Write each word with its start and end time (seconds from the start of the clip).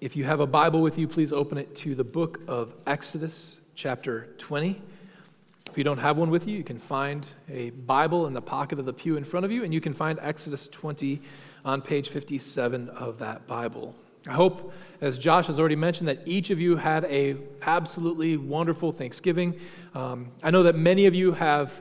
If 0.00 0.14
you 0.14 0.22
have 0.26 0.38
a 0.38 0.46
Bible 0.46 0.80
with 0.80 0.96
you, 0.96 1.08
please 1.08 1.32
open 1.32 1.58
it 1.58 1.74
to 1.76 1.96
the 1.96 2.04
book 2.04 2.38
of 2.46 2.72
Exodus, 2.86 3.58
chapter 3.74 4.28
20. 4.38 4.80
If 5.68 5.76
you 5.76 5.82
don't 5.82 5.98
have 5.98 6.16
one 6.16 6.30
with 6.30 6.46
you, 6.46 6.56
you 6.56 6.62
can 6.62 6.78
find 6.78 7.26
a 7.50 7.70
Bible 7.70 8.28
in 8.28 8.32
the 8.32 8.40
pocket 8.40 8.78
of 8.78 8.84
the 8.84 8.92
pew 8.92 9.16
in 9.16 9.24
front 9.24 9.44
of 9.44 9.50
you, 9.50 9.64
and 9.64 9.74
you 9.74 9.80
can 9.80 9.92
find 9.92 10.20
Exodus 10.22 10.68
20 10.68 11.20
on 11.64 11.82
page 11.82 12.10
57 12.10 12.90
of 12.90 13.18
that 13.18 13.48
Bible. 13.48 13.92
I 14.28 14.34
hope, 14.34 14.72
as 15.00 15.18
Josh 15.18 15.48
has 15.48 15.58
already 15.58 15.74
mentioned, 15.74 16.08
that 16.08 16.20
each 16.26 16.50
of 16.50 16.60
you 16.60 16.76
had 16.76 17.04
a 17.06 17.34
absolutely 17.62 18.36
wonderful 18.36 18.92
Thanksgiving. 18.92 19.58
Um, 19.96 20.30
I 20.44 20.52
know 20.52 20.62
that 20.62 20.76
many 20.76 21.06
of 21.06 21.14
you 21.16 21.32
have 21.32 21.72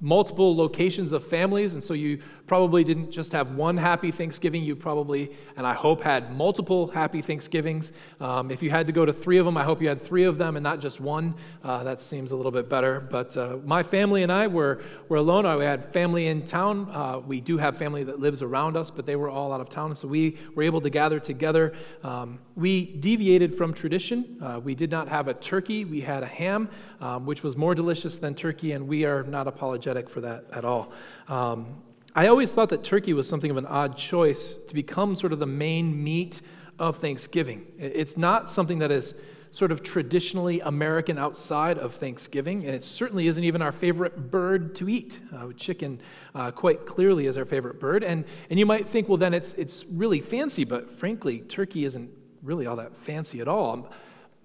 multiple 0.00 0.56
locations 0.56 1.12
of 1.12 1.24
families, 1.24 1.74
and 1.74 1.82
so 1.82 1.94
you 1.94 2.22
probably 2.46 2.84
didn't 2.84 3.10
just 3.10 3.32
have 3.32 3.54
one 3.54 3.76
happy 3.76 4.10
Thanksgiving. 4.10 4.62
You 4.62 4.76
probably, 4.76 5.30
and 5.56 5.66
I 5.66 5.74
hope, 5.74 6.02
had 6.02 6.36
multiple 6.36 6.88
happy 6.88 7.22
Thanksgivings. 7.22 7.92
Um, 8.20 8.50
if 8.50 8.62
you 8.62 8.70
had 8.70 8.86
to 8.86 8.92
go 8.92 9.04
to 9.04 9.12
three 9.12 9.38
of 9.38 9.46
them, 9.46 9.56
I 9.56 9.64
hope 9.64 9.80
you 9.80 9.88
had 9.88 10.00
three 10.00 10.24
of 10.24 10.38
them 10.38 10.56
and 10.56 10.64
not 10.64 10.80
just 10.80 11.00
one. 11.00 11.34
Uh, 11.62 11.84
that 11.84 12.00
seems 12.00 12.32
a 12.32 12.36
little 12.36 12.52
bit 12.52 12.68
better. 12.68 13.00
But 13.00 13.36
uh, 13.36 13.58
my 13.64 13.82
family 13.82 14.22
and 14.22 14.32
I 14.32 14.46
were, 14.46 14.82
were 15.08 15.18
alone. 15.18 15.46
I 15.46 15.62
had 15.64 15.92
family 15.92 16.26
in 16.26 16.44
town. 16.44 16.88
Uh, 16.90 17.20
we 17.20 17.40
do 17.40 17.58
have 17.58 17.76
family 17.76 18.04
that 18.04 18.20
lives 18.20 18.42
around 18.42 18.76
us, 18.76 18.90
but 18.90 19.06
they 19.06 19.16
were 19.16 19.30
all 19.30 19.52
out 19.52 19.60
of 19.60 19.68
town. 19.68 19.94
So 19.94 20.08
we 20.08 20.38
were 20.54 20.62
able 20.62 20.80
to 20.80 20.90
gather 20.90 21.20
together. 21.20 21.72
Um, 22.02 22.38
we 22.54 22.86
deviated 22.96 23.56
from 23.56 23.72
tradition. 23.72 24.38
Uh, 24.42 24.60
we 24.60 24.74
did 24.74 24.90
not 24.90 25.08
have 25.08 25.28
a 25.28 25.34
turkey, 25.34 25.84
we 25.84 26.00
had 26.00 26.22
a 26.22 26.26
ham, 26.26 26.68
um, 27.00 27.26
which 27.26 27.42
was 27.42 27.56
more 27.56 27.74
delicious 27.74 28.18
than 28.18 28.34
turkey, 28.34 28.72
and 28.72 28.88
we 28.88 29.04
are 29.04 29.22
not 29.22 29.46
apologetic 29.46 30.08
for 30.08 30.20
that 30.20 30.44
at 30.52 30.64
all. 30.64 30.92
Um, 31.28 31.82
I 32.14 32.26
always 32.26 32.52
thought 32.52 32.68
that 32.68 32.84
turkey 32.84 33.14
was 33.14 33.26
something 33.26 33.50
of 33.50 33.56
an 33.56 33.64
odd 33.64 33.96
choice 33.96 34.54
to 34.68 34.74
become 34.74 35.14
sort 35.14 35.32
of 35.32 35.38
the 35.38 35.46
main 35.46 36.04
meat 36.04 36.42
of 36.78 36.98
Thanksgiving. 36.98 37.66
It's 37.78 38.18
not 38.18 38.50
something 38.50 38.80
that 38.80 38.90
is 38.90 39.14
sort 39.50 39.72
of 39.72 39.82
traditionally 39.82 40.60
American 40.60 41.16
outside 41.16 41.78
of 41.78 41.94
Thanksgiving, 41.94 42.66
and 42.66 42.74
it 42.74 42.84
certainly 42.84 43.28
isn't 43.28 43.44
even 43.44 43.62
our 43.62 43.72
favorite 43.72 44.30
bird 44.30 44.74
to 44.74 44.90
eat. 44.90 45.20
Uh, 45.34 45.52
chicken, 45.56 46.00
uh, 46.34 46.50
quite 46.50 46.84
clearly, 46.84 47.26
is 47.26 47.38
our 47.38 47.46
favorite 47.46 47.80
bird. 47.80 48.04
And, 48.04 48.26
and 48.50 48.58
you 48.58 48.66
might 48.66 48.88
think, 48.88 49.08
well, 49.08 49.18
then 49.18 49.32
it's, 49.32 49.54
it's 49.54 49.86
really 49.86 50.20
fancy, 50.20 50.64
but 50.64 50.92
frankly, 50.92 51.40
turkey 51.40 51.86
isn't 51.86 52.10
really 52.42 52.66
all 52.66 52.76
that 52.76 52.94
fancy 52.94 53.40
at 53.40 53.48
all. 53.48 53.90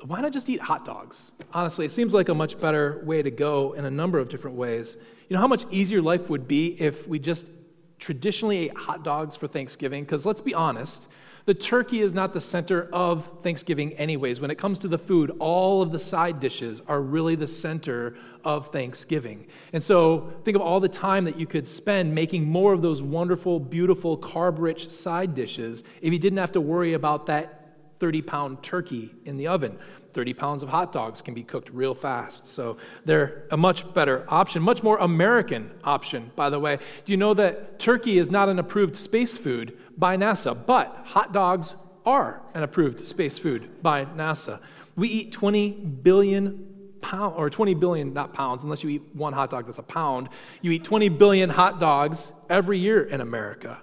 Why 0.05 0.21
not 0.21 0.31
just 0.31 0.47
eat 0.49 0.61
hot 0.61 0.85
dogs? 0.85 1.33
Honestly, 1.53 1.85
it 1.85 1.91
seems 1.91 2.13
like 2.13 2.29
a 2.29 2.33
much 2.33 2.59
better 2.59 3.01
way 3.03 3.21
to 3.21 3.31
go 3.31 3.73
in 3.73 3.83
a 3.83 3.91
number 3.91 4.19
of 4.19 4.29
different 4.29 4.55
ways. 4.55 4.97
You 5.27 5.35
know 5.35 5.41
how 5.41 5.47
much 5.47 5.65
easier 5.71 6.01
life 6.01 6.29
would 6.29 6.47
be 6.47 6.81
if 6.81 7.07
we 7.07 7.19
just 7.19 7.47
traditionally 7.99 8.57
ate 8.57 8.77
hot 8.77 9.03
dogs 9.03 9.35
for 9.35 9.47
Thanksgiving, 9.47 10.03
because 10.03 10.25
let's 10.25 10.41
be 10.41 10.53
honest, 10.53 11.07
the 11.47 11.53
turkey 11.53 12.01
is 12.01 12.13
not 12.13 12.33
the 12.33 12.41
center 12.41 12.89
of 12.91 13.29
Thanksgiving, 13.41 13.93
anyways. 13.93 14.41
When 14.41 14.51
it 14.51 14.57
comes 14.57 14.79
to 14.79 14.89
the 14.89 14.97
food, 14.97 15.31
all 15.39 15.81
of 15.81 15.93
the 15.93 15.99
side 15.99 16.41
dishes 16.41 16.81
are 16.89 17.01
really 17.01 17.35
the 17.35 17.47
center 17.47 18.17
of 18.43 18.71
Thanksgiving. 18.73 19.47
And 19.71 19.81
so 19.81 20.33
think 20.43 20.55
of 20.55 20.61
all 20.61 20.81
the 20.81 20.89
time 20.89 21.23
that 21.23 21.39
you 21.39 21.47
could 21.47 21.65
spend 21.65 22.13
making 22.13 22.43
more 22.43 22.73
of 22.73 22.81
those 22.81 23.01
wonderful, 23.01 23.61
beautiful, 23.61 24.17
carb 24.17 24.59
rich 24.59 24.89
side 24.89 25.35
dishes 25.35 25.85
if 26.01 26.11
you 26.11 26.19
didn't 26.19 26.39
have 26.39 26.51
to 26.51 26.61
worry 26.61 26.93
about 26.93 27.27
that 27.27 27.77
30 27.99 28.21
pound 28.23 28.61
turkey 28.61 29.15
in 29.23 29.37
the 29.37 29.47
oven. 29.47 29.77
30 30.17 30.33
pounds 30.33 30.63
of 30.63 30.69
hot 30.69 30.91
dogs 30.91 31.21
can 31.21 31.35
be 31.35 31.43
cooked 31.43 31.69
real 31.69 31.93
fast. 31.93 32.47
So 32.47 32.77
they're 33.05 33.43
a 33.51 33.55
much 33.55 33.93
better 33.93 34.25
option, 34.27 34.63
much 34.63 34.81
more 34.81 34.97
American 34.97 35.69
option, 35.83 36.31
by 36.35 36.49
the 36.49 36.59
way. 36.59 36.77
Do 37.05 37.13
you 37.13 37.17
know 37.17 37.35
that 37.35 37.77
turkey 37.77 38.17
is 38.17 38.31
not 38.31 38.49
an 38.49 38.57
approved 38.57 38.95
space 38.95 39.37
food 39.37 39.77
by 39.95 40.17
NASA, 40.17 40.57
but 40.65 41.03
hot 41.05 41.33
dogs 41.33 41.75
are 42.03 42.41
an 42.55 42.63
approved 42.63 43.05
space 43.05 43.37
food 43.37 43.83
by 43.83 44.05
NASA? 44.05 44.59
We 44.95 45.07
eat 45.07 45.33
20 45.33 45.69
billion 46.01 46.95
pound 46.99 47.35
or 47.37 47.51
20 47.51 47.75
billion 47.75 48.11
not 48.11 48.33
pounds 48.33 48.63
unless 48.63 48.83
you 48.83 48.89
eat 48.89 49.03
one 49.13 49.33
hot 49.33 49.51
dog 49.51 49.67
that's 49.67 49.77
a 49.77 49.83
pound 49.83 50.29
you 50.63 50.71
eat 50.71 50.83
20 50.83 51.09
billion 51.09 51.47
hot 51.47 51.79
dogs 51.79 52.31
every 52.49 52.79
year 52.79 53.03
in 53.03 53.21
america 53.21 53.77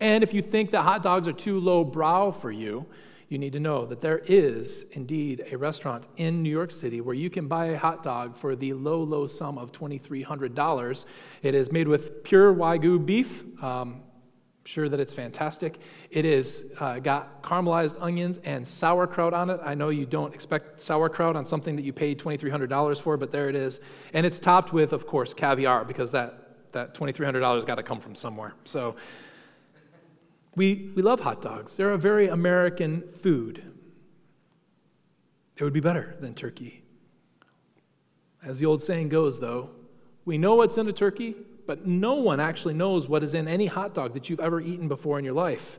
and 0.00 0.24
if 0.24 0.34
you 0.34 0.42
think 0.42 0.72
that 0.72 0.82
hot 0.82 1.00
dogs 1.00 1.28
are 1.28 1.32
too 1.32 1.60
low 1.60 1.84
brow 1.84 2.32
for 2.32 2.50
you 2.50 2.84
you 3.28 3.38
need 3.38 3.52
to 3.52 3.60
know 3.60 3.84
that 3.84 4.00
there 4.00 4.18
is 4.26 4.86
indeed 4.92 5.44
a 5.52 5.58
restaurant 5.58 6.06
in 6.16 6.42
New 6.42 6.50
York 6.50 6.70
City 6.70 7.00
where 7.00 7.14
you 7.14 7.28
can 7.28 7.46
buy 7.46 7.66
a 7.66 7.78
hot 7.78 8.02
dog 8.02 8.36
for 8.36 8.56
the 8.56 8.72
low, 8.72 9.02
low 9.02 9.26
sum 9.26 9.58
of 9.58 9.70
$2,300. 9.72 11.04
It 11.42 11.54
is 11.54 11.70
made 11.70 11.88
with 11.88 12.24
pure 12.24 12.54
Wagyu 12.54 13.04
beef. 13.04 13.42
Um, 13.62 14.00
I'm 14.00 14.64
sure 14.64 14.88
that 14.88 14.98
it's 14.98 15.12
fantastic. 15.12 15.78
It 16.10 16.24
is 16.24 16.72
uh, 16.80 17.00
got 17.00 17.42
caramelized 17.42 17.96
onions 18.00 18.38
and 18.44 18.66
sauerkraut 18.66 19.34
on 19.34 19.50
it. 19.50 19.60
I 19.62 19.74
know 19.74 19.90
you 19.90 20.06
don't 20.06 20.34
expect 20.34 20.80
sauerkraut 20.80 21.36
on 21.36 21.44
something 21.44 21.76
that 21.76 21.84
you 21.84 21.92
paid 21.92 22.18
$2,300 22.18 23.00
for, 23.00 23.18
but 23.18 23.30
there 23.30 23.50
it 23.50 23.56
is. 23.56 23.80
And 24.14 24.24
it's 24.24 24.40
topped 24.40 24.72
with, 24.72 24.94
of 24.94 25.06
course, 25.06 25.34
caviar 25.34 25.84
because 25.84 26.12
that, 26.12 26.72
that 26.72 26.94
$2,300 26.94 27.66
got 27.66 27.74
to 27.74 27.82
come 27.82 28.00
from 28.00 28.14
somewhere. 28.14 28.54
So 28.64 28.96
we, 30.58 30.90
we 30.94 31.02
love 31.02 31.20
hot 31.20 31.40
dogs, 31.40 31.76
they're 31.76 31.92
a 31.92 31.98
very 31.98 32.28
American 32.28 33.02
food. 33.22 33.62
It 35.56 35.64
would 35.64 35.72
be 35.72 35.80
better 35.80 36.16
than 36.20 36.34
turkey. 36.34 36.82
As 38.44 38.58
the 38.58 38.66
old 38.66 38.82
saying 38.82 39.08
goes, 39.08 39.40
though, 39.40 39.70
we 40.24 40.36
know 40.36 40.56
what's 40.56 40.76
in 40.76 40.88
a 40.88 40.92
turkey, 40.92 41.34
but 41.66 41.86
no 41.86 42.14
one 42.14 42.40
actually 42.40 42.74
knows 42.74 43.08
what 43.08 43.22
is 43.22 43.34
in 43.34 43.48
any 43.48 43.66
hot 43.66 43.94
dog 43.94 44.14
that 44.14 44.28
you've 44.28 44.40
ever 44.40 44.60
eaten 44.60 44.88
before 44.88 45.18
in 45.18 45.24
your 45.24 45.34
life. 45.34 45.78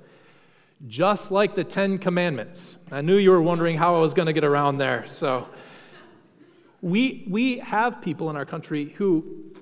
Just 0.87 1.29
like 1.29 1.55
the 1.55 1.63
Ten 1.63 1.97
Commandments. 1.97 2.77
I 2.91 3.01
knew 3.01 3.17
you 3.17 3.31
were 3.31 3.41
wondering 3.41 3.77
how 3.77 3.95
I 3.95 3.99
was 3.99 4.13
going 4.13 4.27
to 4.27 4.33
get 4.33 4.43
around 4.45 4.77
there. 4.77 5.07
So, 5.07 5.49
we, 6.81 7.25
we 7.29 7.59
have 7.59 8.01
people 8.01 8.29
in 8.29 8.37
our 8.37 8.45
country 8.45 8.93
who 8.97 9.53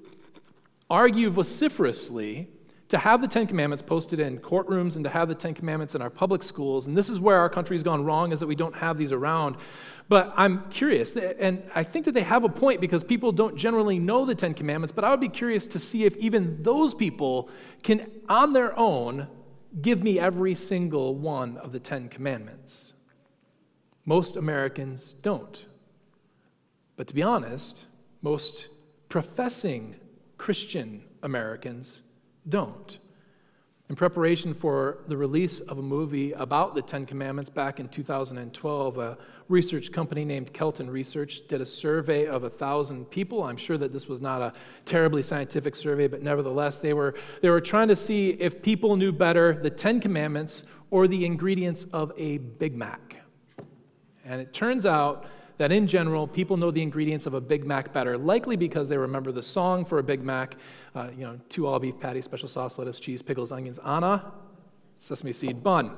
argue 0.89 1.31
vociferously 1.31 2.49
to 2.89 2.97
have 2.97 3.21
the 3.21 3.27
Ten 3.27 3.47
Commandments 3.47 3.81
posted 3.81 4.19
in 4.19 4.39
courtrooms 4.39 4.95
and 4.95 5.03
to 5.03 5.09
have 5.09 5.27
the 5.27 5.35
Ten 5.35 5.53
Commandments 5.53 5.93
in 5.93 6.01
our 6.01 6.09
public 6.09 6.41
schools. 6.41 6.87
And 6.87 6.97
this 6.97 7.09
is 7.09 7.19
where 7.19 7.37
our 7.37 7.49
country's 7.49 7.83
gone 7.83 8.05
wrong, 8.05 8.31
is 8.31 8.39
that 8.39 8.47
we 8.47 8.55
don't 8.55 8.75
have 8.75 8.97
these 8.97 9.11
around. 9.11 9.57
But 10.07 10.33
I'm 10.37 10.69
curious, 10.69 11.15
and 11.15 11.63
I 11.75 11.83
think 11.83 12.05
that 12.05 12.13
they 12.13 12.23
have 12.23 12.45
a 12.45 12.49
point 12.49 12.79
because 12.79 13.03
people 13.03 13.33
don't 13.33 13.57
generally 13.57 13.99
know 13.99 14.25
the 14.25 14.35
Ten 14.35 14.53
Commandments, 14.53 14.93
but 14.93 15.03
I 15.03 15.11
would 15.11 15.19
be 15.19 15.27
curious 15.27 15.67
to 15.67 15.79
see 15.79 16.05
if 16.05 16.15
even 16.15 16.63
those 16.63 16.93
people 16.93 17.49
can, 17.83 18.09
on 18.29 18.53
their 18.53 18.77
own, 18.79 19.27
give 19.81 20.01
me 20.01 20.17
every 20.17 20.55
single 20.55 21.13
one 21.13 21.57
of 21.57 21.73
the 21.73 21.79
Ten 21.79 22.07
Commandments. 22.07 22.93
Most 24.05 24.37
Americans 24.37 25.15
don't. 25.21 25.65
But 26.95 27.07
to 27.07 27.13
be 27.13 27.21
honest, 27.21 27.85
most 28.21 28.69
professing 29.09 29.97
Christian 30.37 31.03
Americans 31.21 32.01
don't. 32.47 32.97
In 33.89 33.95
preparation 33.95 34.53
for 34.53 34.97
the 35.07 35.15
release 35.15 35.61
of 35.61 35.77
a 35.77 35.81
movie 35.81 36.33
about 36.33 36.75
the 36.75 36.81
Ten 36.81 37.05
Commandments 37.05 37.49
back 37.49 37.79
in 37.79 37.87
2012, 37.87 38.97
a 38.97 39.17
research 39.47 39.93
company 39.93 40.25
named 40.25 40.51
Kelton 40.51 40.89
Research 40.89 41.47
did 41.47 41.61
a 41.61 41.65
survey 41.65 42.27
of 42.27 42.43
a 42.43 42.49
thousand 42.49 43.05
people. 43.05 43.43
I'm 43.43 43.55
sure 43.55 43.77
that 43.77 43.93
this 43.93 44.07
was 44.07 44.19
not 44.19 44.41
a 44.41 44.51
terribly 44.83 45.23
scientific 45.23 45.73
survey, 45.73 46.07
but 46.07 46.21
nevertheless, 46.21 46.79
they 46.79 46.93
were, 46.93 47.15
they 47.41 47.49
were 47.49 47.61
trying 47.61 47.87
to 47.87 47.95
see 47.95 48.31
if 48.31 48.61
people 48.61 48.97
knew 48.97 49.13
better 49.13 49.53
the 49.53 49.69
Ten 49.69 50.01
Commandments 50.01 50.65
or 50.91 51.07
the 51.07 51.25
ingredients 51.25 51.85
of 51.93 52.11
a 52.17 52.39
Big 52.39 52.75
Mac. 52.75 53.21
And 54.25 54.41
it 54.41 54.51
turns 54.51 54.85
out 54.85 55.27
that 55.57 55.71
in 55.71 55.87
general, 55.87 56.27
people 56.27 56.57
know 56.57 56.71
the 56.71 56.81
ingredients 56.81 57.25
of 57.25 57.33
a 57.33 57.41
Big 57.41 57.65
Mac 57.65 57.91
better, 57.91 58.17
likely 58.17 58.55
because 58.55 58.89
they 58.89 58.97
remember 58.97 59.31
the 59.31 59.41
song 59.41 59.85
for 59.85 59.99
a 59.99 60.03
Big 60.03 60.23
Mac, 60.23 60.55
uh, 60.95 61.09
you 61.17 61.23
know, 61.23 61.39
two 61.49 61.65
all 61.65 61.79
beef 61.79 61.99
patties, 61.99 62.25
special 62.25 62.47
sauce, 62.47 62.77
lettuce, 62.77 62.99
cheese, 62.99 63.21
pickles, 63.21 63.51
onions, 63.51 63.79
on 63.79 64.03
a 64.03 64.31
sesame 64.97 65.33
seed 65.33 65.63
bun. 65.63 65.91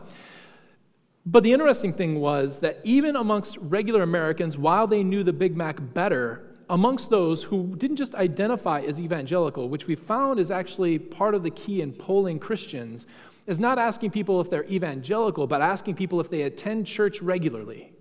But 1.26 1.44
the 1.44 1.52
interesting 1.52 1.94
thing 1.94 2.20
was 2.20 2.60
that 2.60 2.80
even 2.84 3.16
amongst 3.16 3.58
regular 3.58 4.04
Americans, 4.04 4.58
while 4.58 4.88
they 4.88 5.04
knew 5.04 5.24
the 5.24 5.34
Big 5.34 5.56
Mac 5.56 5.78
better, 5.94 6.46
amongst 6.70 7.10
those 7.10 7.44
who 7.44 7.76
didn't 7.78 7.98
just 7.98 8.16
identify 8.16 8.82
as 8.82 9.02
evangelical, 9.02 9.70
which 9.70 9.88
we 9.88 9.96
found 9.96 10.40
is 10.40 10.52
actually 10.52 11.00
part 11.00 11.36
of 11.36 11.44
the 11.44 11.50
key 11.50 11.82
in 11.82 11.92
polling 11.92 12.40
Christians, 12.40 13.08
is 13.48 13.60
not 13.60 13.80
asking 13.80 14.12
people 14.12 14.40
if 14.40 14.50
they're 14.50 14.66
evangelical, 14.66 15.48
but 15.48 15.62
asking 15.62 15.96
people 15.96 16.20
if 16.22 16.30
they 16.30 16.44
attend 16.44 16.86
church 16.86 17.22
regularly. 17.22 17.92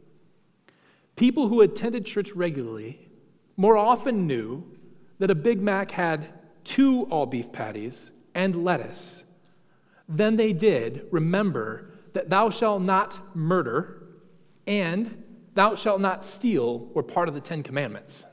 People 1.19 1.49
who 1.49 1.62
attended 1.62 2.06
church 2.06 2.31
regularly 2.31 3.11
more 3.56 3.76
often 3.76 4.29
knew 4.29 4.62
that 5.19 5.32
a 5.32 5.35
Big 5.35 5.61
Mac 5.61 5.91
had 5.91 6.29
two 6.62 7.09
all 7.11 7.26
beef 7.26 7.50
patties 7.50 8.12
and 8.37 8.65
lettuce 8.65 9.25
than 10.09 10.37
they 10.37 10.53
did 10.53 11.09
remember 11.11 11.91
that 12.12 12.31
thou 12.31 12.50
shalt 12.50 12.82
not 12.82 13.19
murder 13.35 14.05
and 14.69 15.25
thou 15.55 15.75
shalt 15.75 16.00
not 16.00 16.25
steal 16.25 16.87
were 16.94 17.03
part 17.03 17.26
of 17.29 17.35
the 17.35 17.41
Ten 17.41 17.64
Commandments. 17.64 18.25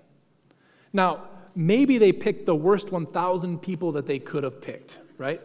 Now, 0.94 1.24
maybe 1.56 1.98
they 1.98 2.12
picked 2.12 2.46
the 2.46 2.56
worst 2.56 2.92
1,000 2.92 3.64
people 3.64 3.94
that 3.94 4.06
they 4.06 4.20
could 4.20 4.44
have 4.44 4.62
picked, 4.62 5.00
right? 5.18 5.42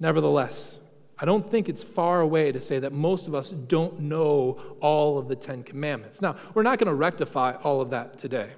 Nevertheless, 0.00 0.80
I 1.24 1.26
don't 1.26 1.50
think 1.50 1.70
it's 1.70 1.82
far 1.82 2.20
away 2.20 2.52
to 2.52 2.60
say 2.60 2.78
that 2.80 2.92
most 2.92 3.28
of 3.28 3.34
us 3.34 3.48
don't 3.48 3.98
know 3.98 4.60
all 4.82 5.16
of 5.16 5.26
the 5.26 5.34
Ten 5.34 5.62
Commandments. 5.62 6.20
Now, 6.20 6.36
we're 6.52 6.64
not 6.64 6.78
going 6.78 6.88
to 6.88 6.94
rectify 6.94 7.54
all 7.62 7.80
of 7.80 7.88
that 7.88 8.18
today. 8.18 8.50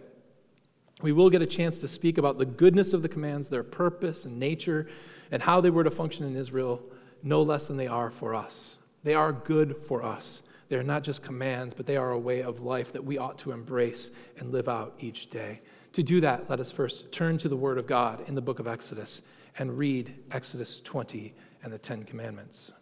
We 1.00 1.12
will 1.12 1.30
get 1.30 1.42
a 1.42 1.46
chance 1.46 1.78
to 1.78 1.86
speak 1.86 2.18
about 2.18 2.38
the 2.38 2.44
goodness 2.44 2.92
of 2.92 3.02
the 3.02 3.08
commands, 3.08 3.46
their 3.46 3.62
purpose 3.62 4.24
and 4.24 4.40
nature, 4.40 4.88
and 5.30 5.44
how 5.44 5.60
they 5.60 5.70
were 5.70 5.84
to 5.84 5.92
function 5.92 6.26
in 6.26 6.34
Israel 6.34 6.82
no 7.22 7.40
less 7.40 7.68
than 7.68 7.76
they 7.76 7.86
are 7.86 8.10
for 8.10 8.34
us. 8.34 8.78
They 9.04 9.14
are 9.14 9.30
good 9.30 9.76
for 9.86 10.02
us. 10.02 10.42
They 10.68 10.74
are 10.74 10.82
not 10.82 11.04
just 11.04 11.22
commands, 11.22 11.72
but 11.72 11.86
they 11.86 11.96
are 11.96 12.10
a 12.10 12.18
way 12.18 12.42
of 12.42 12.58
life 12.58 12.94
that 12.94 13.04
we 13.04 13.16
ought 13.16 13.38
to 13.38 13.52
embrace 13.52 14.10
and 14.38 14.50
live 14.50 14.68
out 14.68 14.92
each 14.98 15.30
day. 15.30 15.60
To 15.92 16.02
do 16.02 16.20
that, 16.22 16.50
let 16.50 16.58
us 16.58 16.72
first 16.72 17.12
turn 17.12 17.38
to 17.38 17.48
the 17.48 17.54
Word 17.54 17.78
of 17.78 17.86
God 17.86 18.24
in 18.26 18.34
the 18.34 18.40
book 18.40 18.58
of 18.58 18.66
Exodus 18.66 19.22
and 19.56 19.78
read 19.78 20.16
Exodus 20.32 20.80
20 20.80 21.32
and 21.66 21.74
the 21.74 21.78
Ten 21.78 22.04
Commandments. 22.04 22.72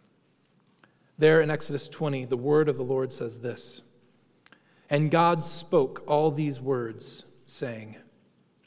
There 1.17 1.41
in 1.41 1.49
Exodus 1.49 1.87
20, 1.87 2.25
the 2.25 2.37
word 2.37 2.69
of 2.69 2.77
the 2.77 2.83
Lord 2.83 3.11
says 3.11 3.39
this 3.39 3.81
And 4.91 5.09
God 5.09 5.43
spoke 5.43 6.03
all 6.05 6.29
these 6.29 6.61
words, 6.61 7.23
saying, 7.47 7.95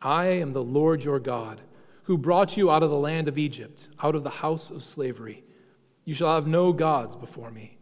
I 0.03 0.27
am 0.27 0.55
the 0.55 0.63
Lord 0.63 1.05
your 1.05 1.21
God, 1.21 1.61
who 2.03 2.19
brought 2.19 2.57
you 2.57 2.69
out 2.69 2.83
of 2.83 2.91
the 2.91 2.97
land 2.97 3.29
of 3.29 3.39
Egypt, 3.39 3.87
out 4.03 4.17
of 4.17 4.25
the 4.25 4.31
house 4.31 4.71
of 4.71 4.83
slavery. 4.83 5.45
You 6.05 6.15
shall 6.15 6.35
have 6.35 6.49
no 6.49 6.73
gods 6.73 7.15
before 7.15 7.53
me. 7.53 7.79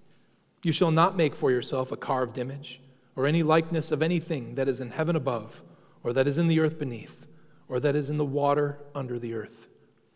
You 0.63 0.73
shall 0.73 0.91
not 0.91 1.17
make 1.17 1.35
for 1.35 1.51
yourself 1.51 1.91
a 1.91 1.97
carved 1.97 2.37
image, 2.37 2.83
or 3.15 3.27
any 3.27 3.43
likeness 3.45 3.91
of 3.91 4.03
anything 4.03 4.57
that 4.57 4.69
is 4.69 4.83
in 4.83 4.91
heaven 4.91 5.17
above, 5.17 5.63
or 6.05 6.13
that 6.13 6.29
is 6.29 6.37
in 6.37 6.49
the 6.49 6.61
earth 6.61 6.79
beneath, 6.79 7.25
or 7.67 7.81
that 7.81 7.97
is 7.97 8.11
in 8.11 8.19
the 8.19 8.27
water 8.27 8.79
under 8.95 9.19
the 9.19 9.33
earth. 9.33 9.67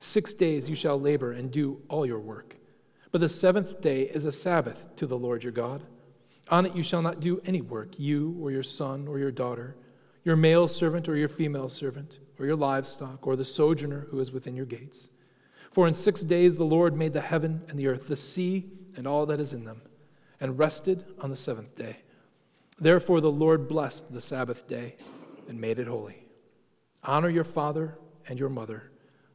Six 0.00 0.34
days 0.34 0.68
you 0.68 0.74
shall 0.74 0.98
labor 0.98 1.32
and 1.32 1.50
do 1.50 1.82
all 1.88 2.06
your 2.06 2.18
work. 2.18 2.56
But 3.12 3.20
the 3.20 3.28
seventh 3.28 3.80
day 3.80 4.02
is 4.02 4.24
a 4.24 4.32
Sabbath 4.32 4.96
to 4.96 5.06
the 5.06 5.18
Lord 5.18 5.42
your 5.42 5.52
God. 5.52 5.84
On 6.48 6.66
it 6.66 6.74
you 6.74 6.82
shall 6.82 7.02
not 7.02 7.20
do 7.20 7.40
any 7.44 7.60
work, 7.60 7.98
you 7.98 8.36
or 8.40 8.50
your 8.50 8.62
son 8.62 9.06
or 9.06 9.18
your 9.18 9.30
daughter, 9.30 9.76
your 10.24 10.36
male 10.36 10.68
servant 10.68 11.08
or 11.08 11.16
your 11.16 11.28
female 11.28 11.68
servant, 11.68 12.18
or 12.38 12.46
your 12.46 12.56
livestock, 12.56 13.26
or 13.26 13.36
the 13.36 13.44
sojourner 13.44 14.06
who 14.10 14.18
is 14.18 14.32
within 14.32 14.56
your 14.56 14.66
gates. 14.66 15.10
For 15.70 15.86
in 15.86 15.94
six 15.94 16.22
days 16.22 16.56
the 16.56 16.64
Lord 16.64 16.96
made 16.96 17.12
the 17.12 17.20
heaven 17.20 17.62
and 17.68 17.78
the 17.78 17.86
earth, 17.86 18.08
the 18.08 18.16
sea, 18.16 18.70
and 18.96 19.06
all 19.06 19.26
that 19.26 19.40
is 19.40 19.52
in 19.52 19.64
them, 19.64 19.82
and 20.40 20.58
rested 20.58 21.04
on 21.20 21.30
the 21.30 21.36
seventh 21.36 21.76
day. 21.76 21.98
Therefore, 22.78 23.20
the 23.20 23.30
Lord 23.30 23.68
blessed 23.68 24.12
the 24.12 24.22
Sabbath 24.22 24.66
day 24.66 24.96
and 25.48 25.60
made 25.60 25.78
it 25.78 25.86
holy. 25.86 26.24
Honor 27.04 27.28
your 27.28 27.44
father 27.44 27.98
and 28.26 28.38
your 28.38 28.48
mother, 28.48 28.90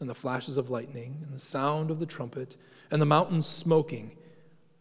and 0.00 0.08
the 0.08 0.14
flashes 0.14 0.56
of 0.56 0.70
lightning, 0.70 1.18
and 1.22 1.34
the 1.34 1.40
sound 1.40 1.90
of 1.90 1.98
the 1.98 2.06
trumpet, 2.06 2.56
and 2.90 3.02
the 3.02 3.06
mountains 3.06 3.46
smoking, 3.46 4.16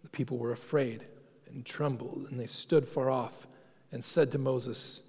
the 0.04 0.10
people 0.10 0.38
were 0.38 0.52
afraid 0.52 1.06
and 1.50 1.66
trembled, 1.66 2.28
and 2.30 2.40
they 2.40 2.46
stood 2.46 2.88
far 2.88 3.10
off 3.10 3.48
and 3.92 4.04
said 4.04 4.32
to 4.32 4.38
Moses, 4.38 5.02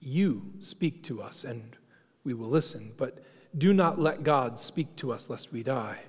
You 0.00 0.52
speak 0.58 1.02
to 1.04 1.22
us, 1.22 1.44
and 1.44 1.76
we 2.24 2.34
will 2.34 2.48
listen, 2.48 2.92
but 2.96 3.24
do 3.56 3.72
not 3.72 3.98
let 3.98 4.22
God 4.22 4.58
speak 4.58 4.96
to 4.96 5.12
us, 5.12 5.30
lest 5.30 5.52
we 5.52 5.62
die. 5.62 6.00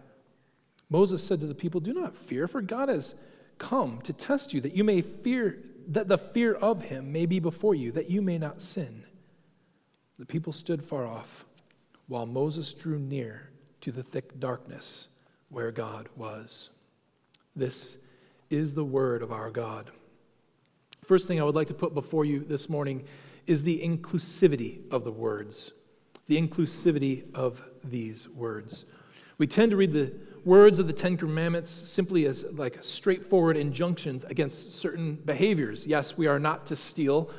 Moses 0.89 1.24
said 1.24 1.39
to 1.39 1.47
the 1.47 1.56
people, 1.56 1.80
Do 1.80 1.94
not 1.94 2.15
fear, 2.15 2.47
for 2.47 2.62
God 2.62 2.89
has 2.89 3.15
come 3.57 4.01
to 4.01 4.13
test 4.13 4.53
you, 4.53 4.62
that 4.62 4.75
you 4.75 4.83
may 4.83 5.01
fear, 5.01 5.59
that 5.88 6.07
the 6.07 6.18
fear 6.18 6.53
of 6.53 6.83
him 6.83 7.12
may 7.12 7.25
be 7.25 7.39
before 7.39 7.75
you, 7.75 7.91
that 7.91 8.09
you 8.09 8.21
may 8.21 8.38
not 8.38 8.62
sin. 8.62 9.06
The 10.18 10.25
people 10.25 10.51
stood 10.51 10.83
far 10.83 11.06
off, 11.06 11.45
while 12.10 12.26
Moses 12.26 12.74
drew 12.74 13.00
near 13.00 13.50
to 13.82 13.92
the 13.92 14.04
thick 14.04 14.40
darkness 14.40 15.08
where 15.48 15.72
God 15.72 16.10
was. 16.18 16.72
This 17.56 18.00
is 18.50 18.74
the 18.74 18.84
word 18.84 19.22
of 19.22 19.32
our 19.32 19.52
God. 19.52 19.92
First 21.06 21.28
thing 21.28 21.40
I 21.40 21.44
would 21.44 21.56
like 21.56 21.68
to 21.68 21.74
put 21.74 21.94
before 21.94 22.26
you 22.26 22.44
this 22.44 22.68
morning 22.68 23.06
is 23.48 23.64
the 23.64 23.80
inclusivity 23.80 24.82
of 24.92 25.04
the 25.04 25.12
words. 25.12 25.72
The 26.28 26.42
inclusivity 26.42 27.34
of 27.34 27.62
these 27.84 28.28
words. 28.28 28.86
We 29.38 29.48
tend 29.48 29.72
to 29.72 29.78
read 29.78 29.94
the 29.94 30.12
words 30.44 30.80
of 30.80 30.88
the 30.88 30.94
Ten 30.94 31.16
Commandments 31.16 31.70
simply 31.70 32.26
as 32.26 32.44
like 32.54 32.84
straightforward 32.84 33.56
injunctions 33.56 34.24
against 34.24 34.74
certain 34.74 35.16
behaviors. 35.16 35.86
Yes, 35.86 36.18
we 36.18 36.26
are 36.26 36.40
not 36.40 36.66
to 36.68 36.76
steal. 36.76 37.30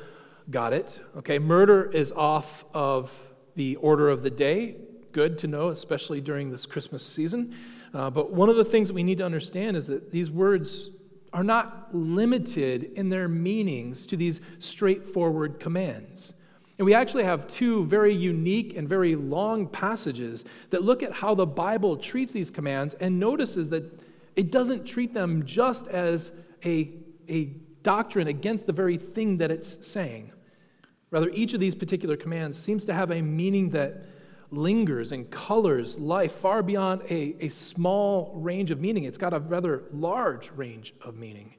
Got 0.49 0.71
it. 0.73 0.99
Okay, 1.17 1.39
murder 1.39 1.91
is 1.91 2.11
off 2.13 2.63
of 2.73 3.30
the 3.55 3.75
order 3.77 4.09
of 4.09 4.23
the 4.23 4.29
day. 4.29 4.75
Good 5.11 5.37
to 5.39 5.47
know, 5.47 5.69
especially 5.69 6.21
during 6.21 6.51
this 6.51 6.65
Christmas 6.65 7.05
season. 7.05 7.55
Uh, 7.93 8.09
but 8.09 8.31
one 8.31 8.49
of 8.49 8.55
the 8.55 8.65
things 8.65 8.87
that 8.87 8.93
we 8.93 9.03
need 9.03 9.17
to 9.17 9.25
understand 9.25 9.75
is 9.75 9.87
that 9.87 10.11
these 10.11 10.31
words 10.31 10.89
are 11.33 11.43
not 11.43 11.93
limited 11.93 12.91
in 12.95 13.09
their 13.09 13.27
meanings 13.27 14.05
to 14.05 14.17
these 14.17 14.41
straightforward 14.59 15.59
commands. 15.59 16.33
And 16.77 16.85
we 16.85 16.93
actually 16.93 17.25
have 17.25 17.47
two 17.47 17.85
very 17.85 18.13
unique 18.13 18.75
and 18.75 18.89
very 18.89 19.15
long 19.15 19.67
passages 19.67 20.45
that 20.71 20.83
look 20.83 21.03
at 21.03 21.13
how 21.13 21.35
the 21.35 21.45
Bible 21.45 21.95
treats 21.95 22.31
these 22.31 22.49
commands 22.49 22.95
and 22.95 23.19
notices 23.19 23.69
that 23.69 23.99
it 24.35 24.51
doesn't 24.51 24.85
treat 24.85 25.13
them 25.13 25.45
just 25.45 25.87
as 25.87 26.31
a, 26.65 26.89
a 27.29 27.45
doctrine 27.83 28.27
against 28.27 28.65
the 28.65 28.73
very 28.73 28.97
thing 28.97 29.37
that 29.37 29.51
it's 29.51 29.85
saying. 29.85 30.31
Rather, 31.11 31.29
each 31.29 31.53
of 31.53 31.59
these 31.59 31.75
particular 31.75 32.15
commands 32.15 32.57
seems 32.57 32.85
to 32.85 32.93
have 32.93 33.11
a 33.11 33.21
meaning 33.21 33.69
that 33.71 34.05
lingers 34.49 35.11
and 35.11 35.29
colors 35.29 35.99
life 35.99 36.33
far 36.33 36.63
beyond 36.63 37.01
a, 37.09 37.35
a 37.39 37.49
small 37.49 38.33
range 38.35 38.71
of 38.71 38.79
meaning. 38.79 39.03
It's 39.03 39.17
got 39.17 39.33
a 39.33 39.39
rather 39.39 39.83
large 39.91 40.51
range 40.51 40.93
of 41.01 41.17
meaning. 41.17 41.55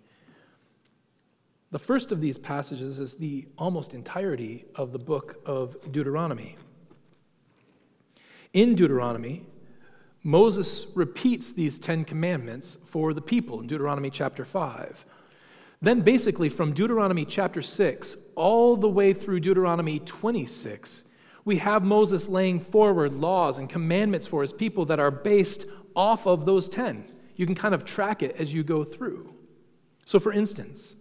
The 1.71 1.79
first 1.79 2.13
of 2.13 2.21
these 2.21 2.37
passages 2.37 2.99
is 2.99 3.15
the 3.15 3.47
almost 3.57 3.95
entirety 3.95 4.67
of 4.75 4.93
the 4.93 4.99
book 4.99 5.41
of 5.47 5.77
Deuteronomy. 5.91 6.57
In 8.53 8.75
Deuteronomy, 8.75 9.47
Moses 10.23 10.87
repeats 10.95 11.51
these 11.51 11.79
Ten 11.79 12.05
Commandments 12.05 12.77
for 12.87 13.15
the 13.15 13.23
people 13.23 13.61
in 13.61 13.67
Deuteronomy 13.67 14.11
chapter 14.11 14.45
5. 14.45 15.05
Then, 15.83 16.03
basically, 16.03 16.49
from 16.49 16.73
Deuteronomy 16.73 17.25
chapter 17.25 17.61
6 17.61 18.17
all 18.37 18.77
the 18.77 18.89
way 18.89 19.13
through 19.13 19.41
Deuteronomy 19.41 19.99
26, 19.99 21.03
we 21.45 21.57
have 21.57 21.83
Moses 21.83 22.29
laying 22.29 22.61
forward 22.61 23.13
laws 23.13 23.59
and 23.59 23.69
commandments 23.69 24.29
for 24.29 24.43
his 24.43 24.53
people 24.53 24.87
that 24.87 25.01
are 25.01 25.11
based 25.11 25.67
off 25.97 26.25
of 26.25 26.47
those 26.47 26.69
10. 26.69 27.07
You 27.35 27.47
can 27.47 27.57
kind 27.57 27.75
of 27.75 27.85
track 27.85 28.23
it 28.23 28.37
as 28.39 28.55
you 28.55 28.63
go 28.63 28.85
through. 28.85 29.35
So, 30.05 30.21
for 30.21 30.33
instance, 30.33 30.95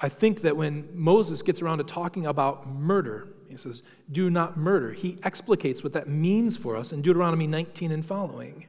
I 0.00 0.08
think 0.08 0.40
that 0.40 0.56
when 0.56 0.88
Moses 0.94 1.42
gets 1.42 1.60
around 1.60 1.78
to 1.78 1.84
talking 1.84 2.26
about 2.26 2.66
murder, 2.66 3.28
he 3.48 3.58
says, 3.58 3.82
do 4.10 4.30
not 4.30 4.56
murder. 4.56 4.92
He 4.94 5.18
explicates 5.22 5.84
what 5.84 5.92
that 5.92 6.08
means 6.08 6.56
for 6.56 6.76
us 6.76 6.92
in 6.92 7.02
Deuteronomy 7.02 7.46
19 7.46 7.92
and 7.92 8.04
following. 8.04 8.68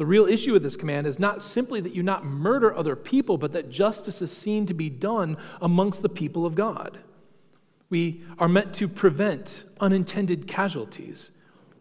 The 0.00 0.06
real 0.06 0.24
issue 0.24 0.54
with 0.54 0.62
this 0.62 0.76
command 0.76 1.06
is 1.06 1.18
not 1.18 1.42
simply 1.42 1.82
that 1.82 1.94
you 1.94 2.02
not 2.02 2.24
murder 2.24 2.74
other 2.74 2.96
people, 2.96 3.36
but 3.36 3.52
that 3.52 3.68
justice 3.68 4.22
is 4.22 4.34
seen 4.34 4.64
to 4.64 4.72
be 4.72 4.88
done 4.88 5.36
amongst 5.60 6.00
the 6.00 6.08
people 6.08 6.46
of 6.46 6.54
God. 6.54 7.00
We 7.90 8.24
are 8.38 8.48
meant 8.48 8.72
to 8.76 8.88
prevent 8.88 9.62
unintended 9.78 10.46
casualties, 10.46 11.32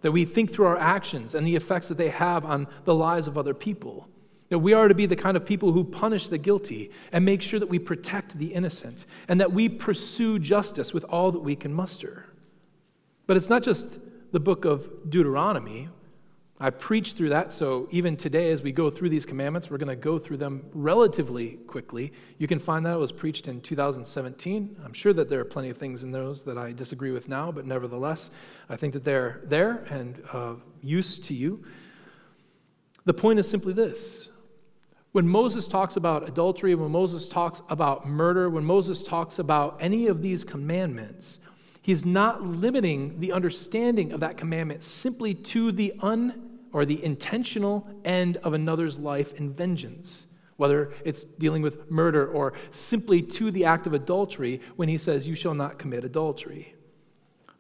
that 0.02 0.12
we 0.12 0.26
think 0.26 0.52
through 0.52 0.66
our 0.66 0.78
actions 0.78 1.34
and 1.34 1.48
the 1.48 1.56
effects 1.56 1.88
that 1.88 1.98
they 1.98 2.10
have 2.10 2.44
on 2.44 2.68
the 2.84 2.94
lives 2.94 3.26
of 3.26 3.38
other 3.38 3.54
people 3.54 4.10
That 4.50 4.60
we 4.60 4.74
are 4.74 4.88
to 4.88 4.96
be 4.96 5.06
the 5.06 5.16
kind 5.16 5.38
of 5.38 5.46
people 5.46 5.72
who 5.72 5.84
punish 5.84 6.28
the 6.28 6.40
guilty 6.40 6.90
and 7.12 7.24
make 7.24 7.42
sure 7.42 7.60
that 7.60 7.70
we 7.70 7.78
protect 7.80 8.38
the 8.38 8.48
innocent 8.48 9.06
and 9.28 9.40
that 9.40 9.54
we 9.54 9.70
pursue 9.70 10.40
justice 10.40 10.92
with 10.94 11.04
all 11.06 11.32
that 11.32 11.40
we 11.40 11.56
can 11.56 11.74
muster. 11.74 12.26
But 13.28 13.38
it's 13.38 13.50
not 13.50 13.62
just 13.64 14.00
the 14.32 14.40
book 14.40 14.66
of 14.66 15.10
Deuteronomy. 15.10 15.90
I 16.62 16.72
preached 16.72 17.16
through 17.16 17.30
that, 17.30 17.54
so 17.54 17.88
even 17.90 18.18
today, 18.18 18.52
as 18.52 18.62
we 18.62 18.74
go 18.74 18.90
through 18.90 19.10
these 19.10 19.26
commandments, 19.26 19.70
we're 19.70 19.78
going 19.78 19.88
to 19.88 19.96
go 19.96 20.20
through 20.20 20.38
them 20.38 20.66
relatively 20.74 21.52
quickly. 21.68 22.12
You 22.38 22.48
can 22.48 22.60
find 22.60 22.86
that 22.86 22.96
it 22.96 23.00
was 23.00 23.14
preached 23.14 23.48
in 23.48 23.62
2017. 23.62 24.76
I'm 24.84 24.92
sure 24.92 25.14
that 25.14 25.30
there 25.30 25.40
are 25.40 25.46
plenty 25.46 25.70
of 25.70 25.78
things 25.78 26.04
in 26.04 26.12
those 26.12 26.44
that 26.44 26.58
I 26.58 26.74
disagree 26.74 27.12
with 27.12 27.30
now, 27.30 27.50
but 27.50 27.66
nevertheless, 27.66 28.30
I 28.68 28.76
think 28.76 28.92
that 28.92 29.06
they're 29.06 29.40
there 29.46 29.86
and 29.90 30.22
uh, 30.34 30.56
use 30.82 31.18
to 31.20 31.34
you. 31.34 31.64
The 33.06 33.14
point 33.14 33.40
is 33.40 33.50
simply 33.50 33.72
this 33.72 34.30
when 35.14 35.30
Moses 35.30 35.66
talks 35.66 35.96
about 35.96 36.28
adultery, 36.28 36.76
when 36.76 36.92
Moses 36.92 37.30
talks 37.30 37.62
about 37.70 38.06
murder, 38.06 38.50
when 38.50 38.66
Moses 38.66 39.02
talks 39.02 39.40
about 39.40 39.78
any 39.80 40.08
of 40.08 40.22
these 40.22 40.44
commandments, 40.44 41.40
he's 41.82 42.06
not 42.06 42.44
limiting 42.44 43.22
the 43.22 43.32
understanding 43.32 44.12
of 44.12 44.20
that 44.20 44.36
commandment 44.36 44.84
simply 44.84 45.34
to 45.34 45.72
the 45.72 45.94
un 46.02 46.49
or 46.72 46.86
the 46.86 47.04
intentional 47.04 47.88
end 48.06 48.38
of 48.38 48.54
another's 48.54 49.00
life 49.00 49.34
in 49.34 49.52
vengeance, 49.52 50.28
whether 50.58 50.94
it's 51.04 51.24
dealing 51.24 51.62
with 51.62 51.90
murder 51.90 52.28
or 52.28 52.54
simply 52.72 53.22
to 53.22 53.52
the 53.52 53.66
act 53.66 53.88
of 53.88 53.94
adultery 53.94 54.62
when 54.76 54.90
he 54.90 54.98
says, 54.98 55.28
You 55.28 55.36
shall 55.36 55.54
not 55.54 55.80
commit 55.80 56.04
adultery. 56.04 56.76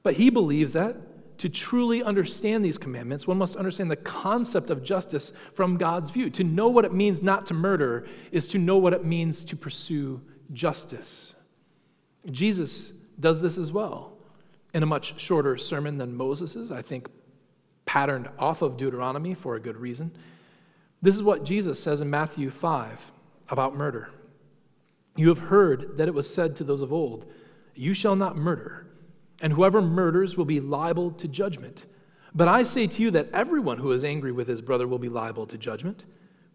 But 0.03 0.13
he 0.13 0.29
believes 0.29 0.73
that 0.73 0.95
to 1.39 1.47
truly 1.47 2.03
understand 2.03 2.63
these 2.63 2.77
commandments, 2.77 3.25
one 3.25 3.37
must 3.37 3.55
understand 3.55 3.89
the 3.89 3.95
concept 3.95 4.69
of 4.69 4.83
justice 4.83 5.31
from 5.53 5.77
God's 5.77 6.09
view. 6.09 6.29
To 6.31 6.43
know 6.43 6.67
what 6.67 6.83
it 6.83 6.93
means 6.93 7.23
not 7.23 7.45
to 7.47 7.53
murder 7.53 8.05
is 8.31 8.47
to 8.49 8.57
know 8.57 8.77
what 8.77 8.93
it 8.93 9.05
means 9.05 9.45
to 9.45 9.55
pursue 9.55 10.21
justice. 10.51 11.35
Jesus 12.29 12.91
does 13.19 13.41
this 13.41 13.57
as 13.57 13.71
well 13.71 14.17
in 14.73 14.83
a 14.83 14.85
much 14.85 15.19
shorter 15.19 15.55
sermon 15.55 15.97
than 15.97 16.13
Moses's, 16.13 16.71
I 16.71 16.81
think 16.81 17.07
patterned 17.89 18.29
off 18.37 18.61
of 18.61 18.77
Deuteronomy 18.77 19.33
for 19.33 19.55
a 19.55 19.59
good 19.59 19.75
reason. 19.75 20.11
This 21.01 21.15
is 21.15 21.23
what 21.23 21.43
Jesus 21.43 21.79
says 21.79 22.01
in 22.01 22.09
Matthew 22.11 22.51
5 22.51 23.11
about 23.49 23.75
murder. 23.75 24.11
You 25.15 25.29
have 25.29 25.39
heard 25.39 25.97
that 25.97 26.07
it 26.07 26.13
was 26.13 26.31
said 26.31 26.55
to 26.57 26.63
those 26.63 26.83
of 26.83 26.93
old, 26.93 27.25
You 27.73 27.95
shall 27.95 28.15
not 28.15 28.37
murder 28.37 28.85
and 29.41 29.53
whoever 29.53 29.81
murders 29.81 30.37
will 30.37 30.45
be 30.45 30.59
liable 30.59 31.09
to 31.13 31.27
judgment. 31.27 31.87
But 32.35 32.47
I 32.47 32.61
say 32.61 32.85
to 32.85 33.01
you 33.01 33.09
that 33.11 33.31
everyone 33.33 33.79
who 33.79 33.91
is 33.91 34.03
angry 34.03 34.31
with 34.31 34.47
his 34.47 34.61
brother 34.61 34.87
will 34.87 34.99
be 34.99 35.09
liable 35.09 35.47
to 35.47 35.57
judgment. 35.57 36.03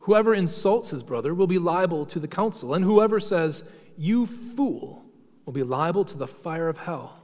Whoever 0.00 0.34
insults 0.34 0.90
his 0.90 1.02
brother 1.02 1.34
will 1.34 1.48
be 1.48 1.58
liable 1.58 2.06
to 2.06 2.20
the 2.20 2.28
council, 2.28 2.74
and 2.74 2.84
whoever 2.84 3.18
says, 3.18 3.64
You 3.96 4.26
fool, 4.26 5.04
will 5.46 5.52
be 5.52 5.64
liable 5.64 6.04
to 6.04 6.16
the 6.16 6.28
fire 6.28 6.68
of 6.68 6.78
hell. 6.78 7.23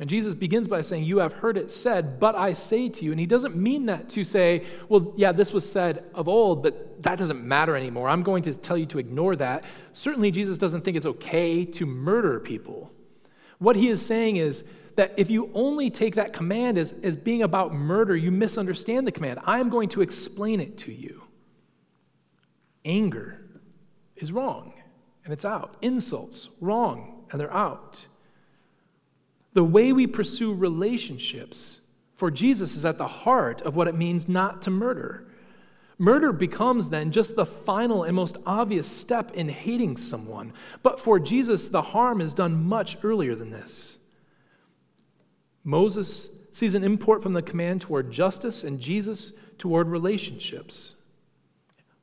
And 0.00 0.08
Jesus 0.08 0.34
begins 0.34 0.68
by 0.68 0.80
saying, 0.80 1.04
You 1.04 1.18
have 1.18 1.32
heard 1.34 1.56
it 1.56 1.70
said, 1.70 2.20
but 2.20 2.36
I 2.36 2.52
say 2.52 2.88
to 2.88 3.04
you. 3.04 3.10
And 3.10 3.18
he 3.18 3.26
doesn't 3.26 3.56
mean 3.56 3.86
that 3.86 4.08
to 4.10 4.22
say, 4.22 4.64
Well, 4.88 5.12
yeah, 5.16 5.32
this 5.32 5.52
was 5.52 5.70
said 5.70 6.04
of 6.14 6.28
old, 6.28 6.62
but 6.62 7.02
that 7.02 7.18
doesn't 7.18 7.42
matter 7.42 7.76
anymore. 7.76 8.08
I'm 8.08 8.22
going 8.22 8.42
to 8.44 8.54
tell 8.54 8.78
you 8.78 8.86
to 8.86 8.98
ignore 8.98 9.34
that. 9.36 9.64
Certainly, 9.92 10.30
Jesus 10.30 10.56
doesn't 10.56 10.84
think 10.84 10.96
it's 10.96 11.06
okay 11.06 11.64
to 11.64 11.86
murder 11.86 12.38
people. 12.38 12.92
What 13.58 13.74
he 13.74 13.88
is 13.88 14.04
saying 14.04 14.36
is, 14.36 14.64
that 14.98 15.14
if 15.16 15.30
you 15.30 15.48
only 15.54 15.90
take 15.90 16.16
that 16.16 16.32
command 16.32 16.76
as, 16.76 16.92
as 17.04 17.16
being 17.16 17.44
about 17.44 17.72
murder, 17.72 18.16
you 18.16 18.32
misunderstand 18.32 19.06
the 19.06 19.12
command. 19.12 19.38
I 19.44 19.60
am 19.60 19.68
going 19.68 19.88
to 19.90 20.02
explain 20.02 20.58
it 20.58 20.76
to 20.78 20.92
you. 20.92 21.22
Anger 22.84 23.40
is 24.16 24.32
wrong, 24.32 24.74
and 25.22 25.32
it's 25.32 25.44
out. 25.44 25.76
Insults, 25.82 26.48
wrong, 26.60 27.24
and 27.30 27.40
they're 27.40 27.54
out. 27.54 28.08
The 29.54 29.64
way 29.64 29.92
we 29.92 30.06
pursue 30.06 30.52
relationships 30.54 31.80
for 32.14 32.30
Jesus 32.30 32.74
is 32.74 32.84
at 32.84 32.98
the 32.98 33.06
heart 33.06 33.62
of 33.62 33.76
what 33.76 33.88
it 33.88 33.94
means 33.94 34.28
not 34.28 34.62
to 34.62 34.70
murder. 34.70 35.26
Murder 35.98 36.32
becomes 36.32 36.88
then 36.88 37.10
just 37.10 37.34
the 37.34 37.46
final 37.46 38.04
and 38.04 38.14
most 38.14 38.36
obvious 38.46 38.86
step 38.86 39.32
in 39.32 39.48
hating 39.48 39.96
someone. 39.96 40.52
But 40.82 41.00
for 41.00 41.18
Jesus, 41.18 41.68
the 41.68 41.82
harm 41.82 42.20
is 42.20 42.32
done 42.32 42.64
much 42.64 42.96
earlier 43.02 43.34
than 43.34 43.50
this. 43.50 43.98
Moses 45.64 46.30
sees 46.52 46.74
an 46.74 46.84
import 46.84 47.22
from 47.22 47.32
the 47.32 47.42
command 47.42 47.80
toward 47.80 48.10
justice, 48.10 48.64
and 48.64 48.80
Jesus 48.80 49.32
toward 49.58 49.88
relationships. 49.88 50.94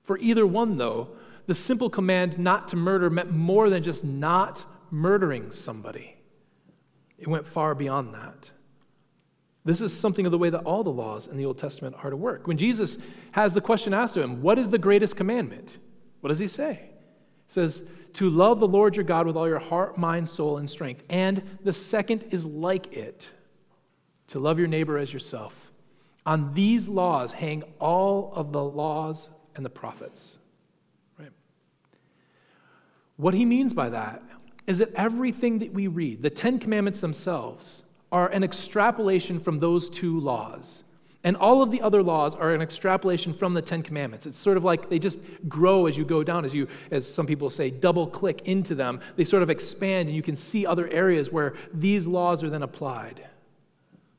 For 0.03 0.17
either 0.19 0.45
one, 0.45 0.77
though, 0.77 1.09
the 1.47 1.55
simple 1.55 1.89
command 1.89 2.37
not 2.37 2.67
to 2.69 2.75
murder 2.75 3.09
meant 3.09 3.31
more 3.31 3.69
than 3.69 3.83
just 3.83 4.03
not 4.03 4.63
murdering 4.91 5.51
somebody, 5.51 6.15
it 7.17 7.27
went 7.27 7.47
far 7.47 7.75
beyond 7.75 8.13
that. 8.13 8.51
This 9.63 9.81
is 9.81 9.97
something 9.97 10.27
of 10.27 10.31
the 10.31 10.37
way 10.37 10.51
that 10.51 10.61
all 10.61 10.83
the 10.83 10.91
laws 10.91 11.25
in 11.25 11.37
the 11.37 11.45
Old 11.45 11.57
Testament 11.57 11.95
are 12.03 12.11
to 12.11 12.15
work. 12.15 12.45
When 12.45 12.57
Jesus 12.57 12.99
has 13.31 13.53
the 13.53 13.61
question 13.61 13.93
asked 13.93 14.15
of 14.15 14.23
him, 14.23 14.41
What 14.43 14.59
is 14.59 14.69
the 14.69 14.77
greatest 14.77 15.15
commandment? 15.15 15.79
What 16.21 16.29
does 16.29 16.39
he 16.39 16.47
say? 16.47 16.81
He 17.47 17.51
says, 17.51 17.83
To 18.13 18.29
love 18.29 18.59
the 18.59 18.67
Lord 18.67 18.95
your 18.95 19.05
God 19.05 19.25
with 19.25 19.35
all 19.35 19.47
your 19.47 19.59
heart, 19.59 19.97
mind, 19.97 20.29
soul, 20.29 20.57
and 20.57 20.69
strength. 20.69 21.03
And 21.09 21.41
the 21.63 21.73
second 21.73 22.25
is 22.29 22.45
like 22.45 22.93
it 22.93 23.33
to 24.27 24.39
love 24.39 24.59
your 24.59 24.67
neighbor 24.67 24.99
as 24.99 25.11
yourself. 25.11 25.71
On 26.27 26.53
these 26.53 26.87
laws 26.87 27.33
hang 27.33 27.63
all 27.79 28.33
of 28.35 28.51
the 28.51 28.63
laws 28.63 29.29
and 29.55 29.65
the 29.65 29.69
prophets. 29.69 30.37
Right? 31.17 31.31
What 33.17 33.33
he 33.33 33.45
means 33.45 33.73
by 33.73 33.89
that 33.89 34.21
is 34.67 34.79
that 34.79 34.93
everything 34.95 35.59
that 35.59 35.73
we 35.73 35.87
read, 35.87 36.21
the 36.21 36.29
Ten 36.29 36.59
Commandments 36.59 36.99
themselves, 36.99 37.83
are 38.11 38.27
an 38.29 38.43
extrapolation 38.43 39.39
from 39.39 39.59
those 39.59 39.89
two 39.89 40.19
laws. 40.19 40.83
And 41.23 41.35
all 41.35 41.63
of 41.63 41.71
the 41.71 41.81
other 41.81 42.03
laws 42.03 42.35
are 42.35 42.53
an 42.53 42.61
extrapolation 42.61 43.33
from 43.33 43.55
the 43.55 43.61
Ten 43.61 43.81
Commandments. 43.81 44.27
It's 44.27 44.37
sort 44.37 44.57
of 44.57 44.63
like 44.63 44.89
they 44.89 44.99
just 44.99 45.19
grow 45.49 45.87
as 45.87 45.97
you 45.97 46.05
go 46.05 46.23
down, 46.23 46.45
as 46.45 46.53
you, 46.53 46.67
as 46.91 47.11
some 47.11 47.25
people 47.25 47.49
say, 47.49 47.71
double 47.71 48.05
click 48.05 48.47
into 48.47 48.75
them. 48.75 48.99
They 49.15 49.23
sort 49.23 49.41
of 49.41 49.49
expand, 49.49 50.07
and 50.07 50.15
you 50.15 50.21
can 50.21 50.35
see 50.35 50.67
other 50.67 50.87
areas 50.87 51.31
where 51.31 51.55
these 51.73 52.05
laws 52.05 52.43
are 52.43 52.49
then 52.49 52.61
applied. 52.61 53.27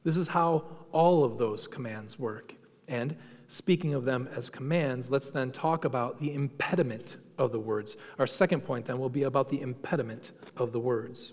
This 0.02 0.16
is 0.16 0.28
how 0.28 0.64
all 0.90 1.22
of 1.22 1.38
those 1.38 1.68
commands 1.68 2.18
work. 2.18 2.54
And 2.88 3.16
speaking 3.46 3.94
of 3.94 4.04
them 4.04 4.28
as 4.34 4.50
commands, 4.50 5.08
let's 5.08 5.28
then 5.28 5.52
talk 5.52 5.84
about 5.84 6.20
the 6.20 6.34
impediment 6.34 7.18
of 7.38 7.52
the 7.52 7.60
words. 7.60 7.96
Our 8.18 8.26
second 8.26 8.62
point 8.62 8.86
then 8.86 8.98
will 8.98 9.10
be 9.10 9.22
about 9.22 9.48
the 9.48 9.60
impediment 9.60 10.32
of 10.56 10.72
the 10.72 10.80
words. 10.80 11.32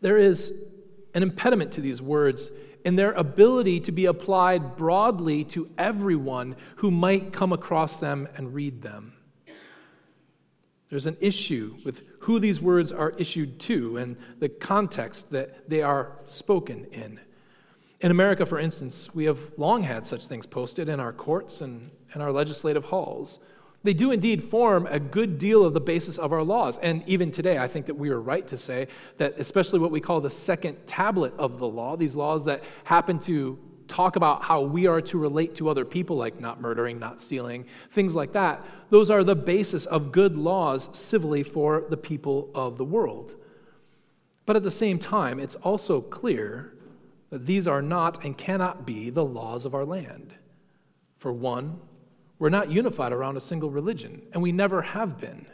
There 0.00 0.16
is 0.16 0.52
an 1.14 1.22
impediment 1.22 1.72
to 1.72 1.80
these 1.80 2.00
words 2.00 2.50
in 2.84 2.96
their 2.96 3.12
ability 3.12 3.80
to 3.80 3.92
be 3.92 4.06
applied 4.06 4.76
broadly 4.76 5.44
to 5.44 5.68
everyone 5.76 6.56
who 6.76 6.90
might 6.90 7.32
come 7.32 7.52
across 7.52 7.98
them 7.98 8.28
and 8.36 8.54
read 8.54 8.82
them. 8.82 9.12
There's 10.88 11.06
an 11.06 11.16
issue 11.20 11.76
with 11.84 12.02
who 12.20 12.38
these 12.40 12.60
words 12.60 12.90
are 12.90 13.10
issued 13.10 13.60
to 13.60 13.96
and 13.96 14.16
the 14.38 14.48
context 14.48 15.30
that 15.30 15.68
they 15.68 15.82
are 15.82 16.18
spoken 16.24 16.86
in. 16.86 17.20
In 18.00 18.10
America, 18.10 18.46
for 18.46 18.58
instance, 18.58 19.14
we 19.14 19.24
have 19.26 19.38
long 19.56 19.82
had 19.82 20.06
such 20.06 20.26
things 20.26 20.46
posted 20.46 20.88
in 20.88 20.98
our 21.00 21.12
courts 21.12 21.60
and, 21.60 21.90
in 22.14 22.20
our 22.20 22.32
legislative 22.32 22.86
halls. 22.86 23.40
They 23.82 23.94
do 23.94 24.10
indeed 24.10 24.44
form 24.44 24.86
a 24.90 25.00
good 25.00 25.38
deal 25.38 25.64
of 25.64 25.72
the 25.72 25.80
basis 25.80 26.18
of 26.18 26.32
our 26.32 26.42
laws. 26.42 26.76
And 26.78 27.02
even 27.08 27.30
today, 27.30 27.56
I 27.56 27.66
think 27.66 27.86
that 27.86 27.94
we 27.94 28.10
are 28.10 28.20
right 28.20 28.46
to 28.48 28.58
say 28.58 28.88
that, 29.16 29.38
especially 29.38 29.78
what 29.78 29.90
we 29.90 30.00
call 30.00 30.20
the 30.20 30.30
second 30.30 30.86
tablet 30.86 31.32
of 31.38 31.58
the 31.58 31.66
law, 31.66 31.96
these 31.96 32.14
laws 32.14 32.44
that 32.44 32.62
happen 32.84 33.18
to 33.20 33.58
talk 33.88 34.16
about 34.16 34.42
how 34.44 34.60
we 34.60 34.86
are 34.86 35.00
to 35.00 35.18
relate 35.18 35.54
to 35.56 35.68
other 35.68 35.84
people, 35.84 36.16
like 36.16 36.40
not 36.40 36.60
murdering, 36.60 36.98
not 36.98 37.20
stealing, 37.20 37.64
things 37.90 38.14
like 38.14 38.32
that, 38.32 38.64
those 38.90 39.10
are 39.10 39.24
the 39.24 39.34
basis 39.34 39.84
of 39.86 40.12
good 40.12 40.36
laws 40.36 40.88
civilly 40.96 41.42
for 41.42 41.84
the 41.88 41.96
people 41.96 42.50
of 42.54 42.78
the 42.78 42.84
world. 42.84 43.34
But 44.46 44.56
at 44.56 44.62
the 44.62 44.70
same 44.70 44.98
time, 44.98 45.40
it's 45.40 45.56
also 45.56 46.00
clear 46.00 46.74
that 47.30 47.46
these 47.46 47.66
are 47.66 47.82
not 47.82 48.24
and 48.24 48.36
cannot 48.36 48.86
be 48.86 49.10
the 49.10 49.24
laws 49.24 49.64
of 49.64 49.74
our 49.74 49.84
land. 49.84 50.34
For 51.18 51.32
one, 51.32 51.80
we're 52.40 52.48
not 52.48 52.72
unified 52.72 53.12
around 53.12 53.36
a 53.36 53.40
single 53.40 53.70
religion, 53.70 54.22
and 54.32 54.42
we 54.42 54.50
never 54.50 54.80
have 54.80 55.20
been. 55.20 55.46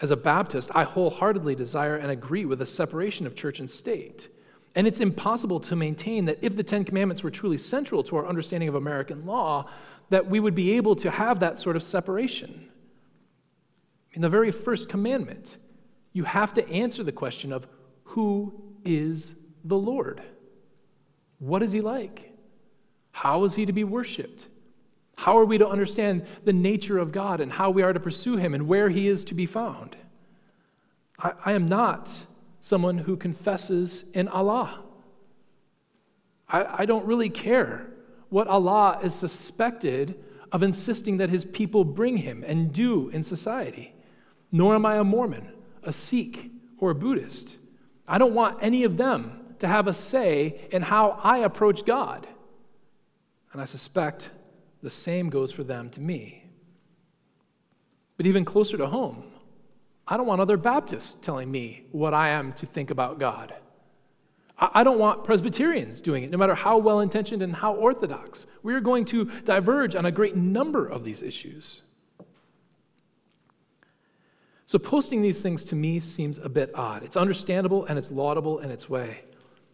As 0.00 0.10
a 0.10 0.16
Baptist, 0.16 0.70
I 0.74 0.84
wholeheartedly 0.84 1.54
desire 1.54 1.96
and 1.96 2.10
agree 2.10 2.46
with 2.46 2.60
the 2.60 2.66
separation 2.66 3.26
of 3.26 3.36
church 3.36 3.60
and 3.60 3.68
state. 3.68 4.28
And 4.74 4.86
it's 4.86 5.00
impossible 5.00 5.60
to 5.60 5.76
maintain 5.76 6.24
that 6.24 6.38
if 6.40 6.56
the 6.56 6.62
Ten 6.62 6.84
Commandments 6.84 7.22
were 7.22 7.30
truly 7.30 7.58
central 7.58 8.02
to 8.04 8.16
our 8.16 8.26
understanding 8.26 8.70
of 8.70 8.74
American 8.74 9.26
law, 9.26 9.68
that 10.08 10.28
we 10.28 10.40
would 10.40 10.54
be 10.54 10.72
able 10.78 10.96
to 10.96 11.10
have 11.10 11.40
that 11.40 11.58
sort 11.58 11.76
of 11.76 11.82
separation. 11.82 12.70
In 14.14 14.22
the 14.22 14.30
very 14.30 14.50
first 14.50 14.88
commandment, 14.88 15.58
you 16.14 16.24
have 16.24 16.54
to 16.54 16.66
answer 16.70 17.04
the 17.04 17.12
question 17.12 17.52
of 17.52 17.66
who 18.04 18.54
is 18.82 19.34
the 19.62 19.76
Lord? 19.76 20.22
What 21.38 21.62
is 21.62 21.72
he 21.72 21.82
like? 21.82 22.32
How 23.10 23.44
is 23.44 23.56
he 23.56 23.66
to 23.66 23.72
be 23.74 23.84
worshiped? 23.84 24.48
How 25.16 25.38
are 25.38 25.44
we 25.44 25.58
to 25.58 25.68
understand 25.68 26.26
the 26.44 26.52
nature 26.52 26.98
of 26.98 27.10
God 27.10 27.40
and 27.40 27.52
how 27.52 27.70
we 27.70 27.82
are 27.82 27.92
to 27.92 28.00
pursue 28.00 28.36
him 28.36 28.54
and 28.54 28.68
where 28.68 28.90
he 28.90 29.08
is 29.08 29.24
to 29.24 29.34
be 29.34 29.46
found? 29.46 29.96
I, 31.18 31.32
I 31.46 31.52
am 31.52 31.66
not 31.66 32.26
someone 32.60 32.98
who 32.98 33.16
confesses 33.16 34.04
in 34.12 34.28
Allah. 34.28 34.80
I, 36.48 36.82
I 36.82 36.86
don't 36.86 37.06
really 37.06 37.30
care 37.30 37.88
what 38.28 38.46
Allah 38.46 39.00
is 39.02 39.14
suspected 39.14 40.22
of 40.52 40.62
insisting 40.62 41.16
that 41.16 41.30
his 41.30 41.44
people 41.44 41.84
bring 41.84 42.18
him 42.18 42.44
and 42.46 42.72
do 42.72 43.08
in 43.08 43.22
society. 43.22 43.94
Nor 44.52 44.74
am 44.74 44.86
I 44.86 44.96
a 44.96 45.04
Mormon, 45.04 45.48
a 45.82 45.92
Sikh, 45.92 46.50
or 46.78 46.90
a 46.90 46.94
Buddhist. 46.94 47.58
I 48.06 48.18
don't 48.18 48.34
want 48.34 48.58
any 48.62 48.84
of 48.84 48.96
them 48.96 49.54
to 49.58 49.66
have 49.66 49.86
a 49.86 49.94
say 49.94 50.68
in 50.70 50.82
how 50.82 51.18
I 51.22 51.38
approach 51.38 51.84
God. 51.84 52.26
And 53.52 53.62
I 53.62 53.64
suspect 53.64 54.30
the 54.82 54.90
same 54.90 55.30
goes 55.30 55.52
for 55.52 55.64
them 55.64 55.90
to 55.90 56.00
me. 56.00 56.44
But 58.16 58.26
even 58.26 58.44
closer 58.44 58.76
to 58.76 58.86
home, 58.86 59.24
I 60.08 60.16
don't 60.16 60.26
want 60.26 60.40
other 60.40 60.56
Baptists 60.56 61.14
telling 61.14 61.50
me 61.50 61.84
what 61.92 62.14
I 62.14 62.30
am 62.30 62.52
to 62.54 62.66
think 62.66 62.90
about 62.90 63.18
God. 63.18 63.54
I 64.58 64.84
don't 64.84 64.98
want 64.98 65.24
Presbyterians 65.24 66.00
doing 66.00 66.24
it, 66.24 66.30
no 66.30 66.38
matter 66.38 66.54
how 66.54 66.78
well 66.78 67.00
intentioned 67.00 67.42
and 67.42 67.54
how 67.54 67.74
orthodox. 67.74 68.46
We 68.62 68.72
are 68.72 68.80
going 68.80 69.04
to 69.06 69.26
diverge 69.44 69.94
on 69.94 70.06
a 70.06 70.10
great 70.10 70.34
number 70.34 70.86
of 70.86 71.04
these 71.04 71.22
issues. 71.22 71.82
So, 74.64 74.78
posting 74.78 75.20
these 75.20 75.42
things 75.42 75.62
to 75.66 75.76
me 75.76 76.00
seems 76.00 76.38
a 76.38 76.48
bit 76.48 76.70
odd. 76.74 77.02
It's 77.02 77.16
understandable 77.16 77.84
and 77.84 77.98
it's 77.98 78.10
laudable 78.10 78.60
in 78.60 78.70
its 78.70 78.88
way. 78.88 79.20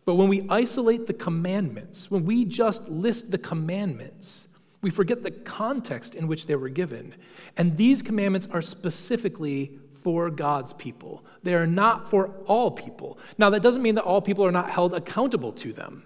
But 0.04 0.16
when 0.16 0.28
we 0.28 0.46
isolate 0.50 1.06
the 1.06 1.14
commandments, 1.14 2.10
when 2.10 2.24
we 2.24 2.44
just 2.44 2.88
list 2.88 3.30
the 3.30 3.38
commandments, 3.38 4.48
we 4.82 4.90
forget 4.90 5.22
the 5.22 5.30
context 5.30 6.14
in 6.14 6.26
which 6.26 6.46
they 6.46 6.56
were 6.56 6.68
given. 6.68 7.14
And 7.56 7.76
these 7.76 8.02
commandments 8.02 8.48
are 8.50 8.60
specifically 8.60 9.78
for 10.02 10.28
God's 10.28 10.72
people. 10.72 11.24
They 11.44 11.54
are 11.54 11.66
not 11.66 12.10
for 12.10 12.30
all 12.46 12.72
people. 12.72 13.18
Now, 13.38 13.50
that 13.50 13.62
doesn't 13.62 13.82
mean 13.82 13.94
that 13.94 14.04
all 14.04 14.20
people 14.20 14.44
are 14.44 14.52
not 14.52 14.70
held 14.70 14.92
accountable 14.92 15.52
to 15.52 15.72
them. 15.72 16.02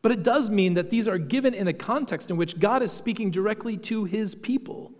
But 0.00 0.12
it 0.12 0.22
does 0.22 0.48
mean 0.48 0.74
that 0.74 0.90
these 0.90 1.08
are 1.08 1.18
given 1.18 1.54
in 1.54 1.66
a 1.66 1.72
context 1.72 2.30
in 2.30 2.36
which 2.36 2.60
God 2.60 2.82
is 2.82 2.92
speaking 2.92 3.32
directly 3.32 3.76
to 3.78 4.04
his 4.04 4.36
people. 4.36 4.92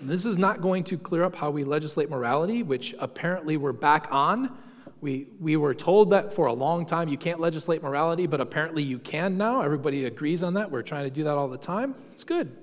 This 0.00 0.26
is 0.26 0.36
not 0.36 0.60
going 0.60 0.82
to 0.84 0.98
clear 0.98 1.22
up 1.22 1.36
how 1.36 1.50
we 1.50 1.62
legislate 1.62 2.10
morality, 2.10 2.64
which 2.64 2.94
apparently 2.98 3.56
we're 3.56 3.72
back 3.72 4.08
on 4.10 4.56
we, 5.00 5.28
we 5.40 5.56
were 5.56 5.74
told 5.74 6.10
that 6.10 6.32
for 6.32 6.46
a 6.46 6.52
long 6.52 6.84
time 6.84 7.08
you 7.08 7.16
can't 7.16 7.40
legislate 7.40 7.82
morality, 7.82 8.26
but 8.26 8.40
apparently 8.40 8.82
you 8.82 8.98
can 8.98 9.38
now. 9.38 9.62
Everybody 9.62 10.04
agrees 10.04 10.42
on 10.42 10.54
that. 10.54 10.70
We're 10.70 10.82
trying 10.82 11.04
to 11.04 11.10
do 11.10 11.24
that 11.24 11.36
all 11.36 11.48
the 11.48 11.58
time. 11.58 11.94
It's 12.12 12.24
good. 12.24 12.56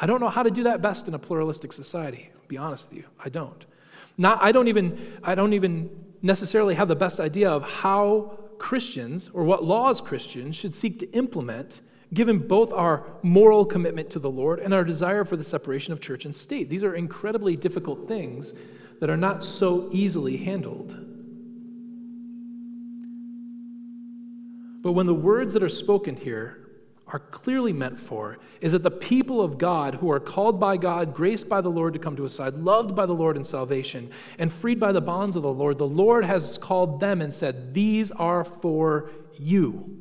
I 0.00 0.06
don't 0.06 0.20
know 0.20 0.30
how 0.30 0.42
to 0.42 0.50
do 0.50 0.64
that 0.64 0.82
best 0.82 1.08
in 1.08 1.14
a 1.14 1.18
pluralistic 1.18 1.72
society. 1.72 2.30
I'll 2.34 2.48
be 2.48 2.56
honest 2.56 2.90
with 2.90 2.98
you, 2.98 3.04
I 3.22 3.28
don't. 3.28 3.64
Not, 4.18 4.42
I 4.42 4.52
don't 4.52 4.68
even 4.68 5.18
I 5.22 5.34
don't 5.34 5.52
even 5.52 5.90
necessarily 6.22 6.74
have 6.74 6.88
the 6.88 6.96
best 6.96 7.20
idea 7.20 7.50
of 7.50 7.62
how 7.62 8.38
Christians 8.58 9.30
or 9.32 9.44
what 9.44 9.64
laws 9.64 10.00
Christians 10.00 10.56
should 10.56 10.74
seek 10.74 10.98
to 11.00 11.10
implement 11.12 11.80
given 12.14 12.38
both 12.38 12.72
our 12.72 13.04
moral 13.22 13.64
commitment 13.64 14.10
to 14.10 14.18
the 14.18 14.30
Lord 14.30 14.60
and 14.60 14.74
our 14.74 14.84
desire 14.84 15.24
for 15.24 15.36
the 15.36 15.44
separation 15.44 15.92
of 15.92 16.00
church 16.00 16.24
and 16.24 16.34
state. 16.34 16.68
These 16.68 16.84
are 16.84 16.94
incredibly 16.94 17.56
difficult 17.56 18.06
things 18.06 18.52
that 19.00 19.08
are 19.08 19.16
not 19.16 19.42
so 19.42 19.88
easily 19.92 20.36
handled. 20.36 21.11
But 24.82 24.92
when 24.92 25.06
the 25.06 25.14
words 25.14 25.54
that 25.54 25.62
are 25.62 25.68
spoken 25.68 26.16
here 26.16 26.58
are 27.06 27.18
clearly 27.18 27.72
meant 27.72 28.00
for 28.00 28.38
is 28.60 28.72
that 28.72 28.82
the 28.82 28.90
people 28.90 29.40
of 29.40 29.58
God 29.58 29.96
who 29.96 30.10
are 30.10 30.20
called 30.20 30.58
by 30.58 30.76
God, 30.76 31.14
graced 31.14 31.48
by 31.48 31.60
the 31.60 31.68
Lord 31.68 31.92
to 31.92 31.98
come 31.98 32.16
to 32.16 32.24
his 32.24 32.34
side, 32.34 32.54
loved 32.54 32.96
by 32.96 33.06
the 33.06 33.12
Lord 33.12 33.36
in 33.36 33.44
salvation, 33.44 34.10
and 34.38 34.52
freed 34.52 34.80
by 34.80 34.92
the 34.92 35.00
bonds 35.00 35.36
of 35.36 35.42
the 35.42 35.52
Lord, 35.52 35.78
the 35.78 35.86
Lord 35.86 36.24
has 36.24 36.58
called 36.58 37.00
them 37.00 37.20
and 37.20 37.32
said, 37.32 37.74
These 37.74 38.10
are 38.12 38.44
for 38.44 39.10
you. 39.38 39.98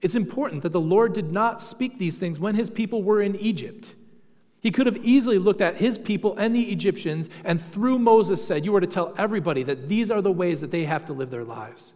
It's 0.00 0.14
important 0.14 0.62
that 0.62 0.72
the 0.72 0.80
Lord 0.80 1.12
did 1.12 1.32
not 1.32 1.62
speak 1.62 1.98
these 1.98 2.18
things 2.18 2.38
when 2.38 2.54
his 2.54 2.70
people 2.70 3.02
were 3.02 3.22
in 3.22 3.36
Egypt. 3.36 3.94
He 4.60 4.70
could 4.70 4.86
have 4.86 5.04
easily 5.04 5.38
looked 5.38 5.60
at 5.60 5.76
his 5.76 5.98
people 5.98 6.36
and 6.38 6.54
the 6.54 6.72
Egyptians 6.72 7.28
and 7.44 7.62
through 7.62 7.98
Moses 7.98 8.44
said, 8.44 8.64
You 8.64 8.74
are 8.76 8.80
to 8.80 8.86
tell 8.86 9.14
everybody 9.18 9.62
that 9.64 9.88
these 9.90 10.10
are 10.10 10.22
the 10.22 10.32
ways 10.32 10.62
that 10.62 10.70
they 10.70 10.84
have 10.84 11.04
to 11.06 11.12
live 11.12 11.30
their 11.30 11.44
lives. 11.44 11.92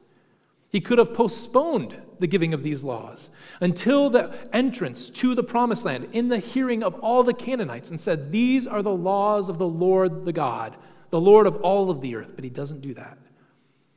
He 0.71 0.81
could 0.81 0.99
have 0.99 1.15
postponed 1.15 2.01
the 2.19 2.27
giving 2.27 2.53
of 2.53 2.63
these 2.63 2.85
laws 2.85 3.31
until 3.61 4.11
the 4.11 4.37
entrance 4.53 5.09
to 5.09 5.35
the 5.35 5.43
promised 5.43 5.85
land 5.85 6.09
in 6.13 6.29
the 6.29 6.39
hearing 6.39 6.83
of 6.83 6.95
all 7.01 7.23
the 7.23 7.33
Canaanites 7.33 7.91
and 7.91 8.01
said, 8.01 8.33
These 8.33 8.67
are 8.67 8.83
the 8.83 8.91
laws 8.91 9.49
of 9.49 9.59
the 9.59 9.67
Lord 9.67 10.25
the 10.25 10.33
God, 10.33 10.77
the 11.11 11.21
Lord 11.21 11.47
of 11.47 11.57
all 11.57 11.91
of 11.91 12.01
the 12.01 12.17
earth. 12.17 12.33
But 12.35 12.45
he 12.45 12.51
doesn't 12.51 12.83
do 12.83 12.93
that. 12.95 13.19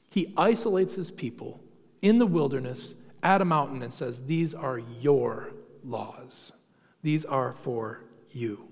He 0.09 0.33
isolates 0.37 0.95
his 0.95 1.11
people 1.11 1.61
in 2.01 2.19
the 2.19 2.25
wilderness 2.25 2.95
at 3.23 3.41
a 3.41 3.45
mountain 3.45 3.81
and 3.81 3.91
says, 3.91 4.25
These 4.25 4.53
are 4.53 4.77
your 4.77 5.51
laws, 5.83 6.53
these 7.03 7.25
are 7.25 7.53
for 7.53 8.03
you. 8.31 8.67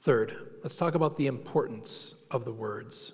Third, 0.00 0.36
let's 0.62 0.76
talk 0.76 0.94
about 0.94 1.16
the 1.16 1.26
importance 1.26 2.14
of 2.30 2.44
the 2.44 2.52
words. 2.52 3.12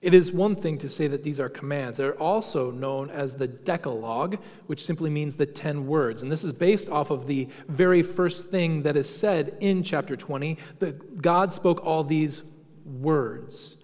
It 0.00 0.14
is 0.14 0.30
one 0.30 0.54
thing 0.54 0.78
to 0.78 0.88
say 0.88 1.08
that 1.08 1.24
these 1.24 1.40
are 1.40 1.48
commands. 1.48 1.98
They're 1.98 2.20
also 2.22 2.70
known 2.70 3.10
as 3.10 3.34
the 3.34 3.48
Decalogue, 3.48 4.38
which 4.66 4.84
simply 4.84 5.10
means 5.10 5.34
the 5.34 5.46
10 5.46 5.88
words. 5.88 6.22
And 6.22 6.30
this 6.30 6.44
is 6.44 6.52
based 6.52 6.88
off 6.88 7.10
of 7.10 7.26
the 7.26 7.48
very 7.66 8.02
first 8.02 8.48
thing 8.48 8.82
that 8.82 8.96
is 8.96 9.12
said 9.12 9.56
in 9.58 9.82
chapter 9.82 10.16
20 10.16 10.56
that 10.78 11.20
God 11.20 11.52
spoke 11.52 11.84
all 11.84 12.04
these 12.04 12.44
words. 12.84 13.76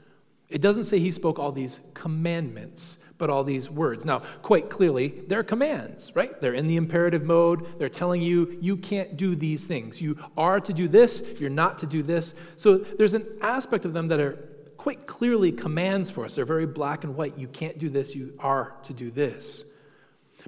It 0.48 0.60
doesn't 0.60 0.84
say 0.84 1.00
he 1.00 1.10
spoke 1.10 1.40
all 1.40 1.50
these 1.50 1.80
commandments, 1.94 2.98
but 3.18 3.28
all 3.28 3.42
these 3.42 3.68
words. 3.68 4.04
Now, 4.04 4.20
quite 4.42 4.70
clearly, 4.70 5.22
they're 5.26 5.42
commands, 5.42 6.14
right? 6.14 6.40
They're 6.40 6.54
in 6.54 6.68
the 6.68 6.76
imperative 6.76 7.24
mode. 7.24 7.76
They're 7.80 7.88
telling 7.88 8.22
you, 8.22 8.56
you 8.60 8.76
can't 8.76 9.16
do 9.16 9.34
these 9.34 9.64
things. 9.64 10.00
You 10.00 10.16
are 10.36 10.60
to 10.60 10.72
do 10.72 10.86
this, 10.86 11.24
you're 11.40 11.50
not 11.50 11.78
to 11.78 11.86
do 11.86 12.02
this. 12.02 12.34
So 12.56 12.78
there's 12.78 13.14
an 13.14 13.26
aspect 13.40 13.84
of 13.84 13.94
them 13.94 14.06
that 14.08 14.20
are 14.20 14.53
quite 14.84 15.06
clearly 15.06 15.50
commands 15.50 16.10
for 16.10 16.26
us. 16.26 16.34
They're 16.34 16.44
very 16.44 16.66
black 16.66 17.04
and 17.04 17.16
white. 17.16 17.38
You 17.38 17.48
can't 17.48 17.78
do 17.78 17.88
this, 17.88 18.14
you 18.14 18.34
are 18.38 18.74
to 18.82 18.92
do 18.92 19.10
this. 19.10 19.64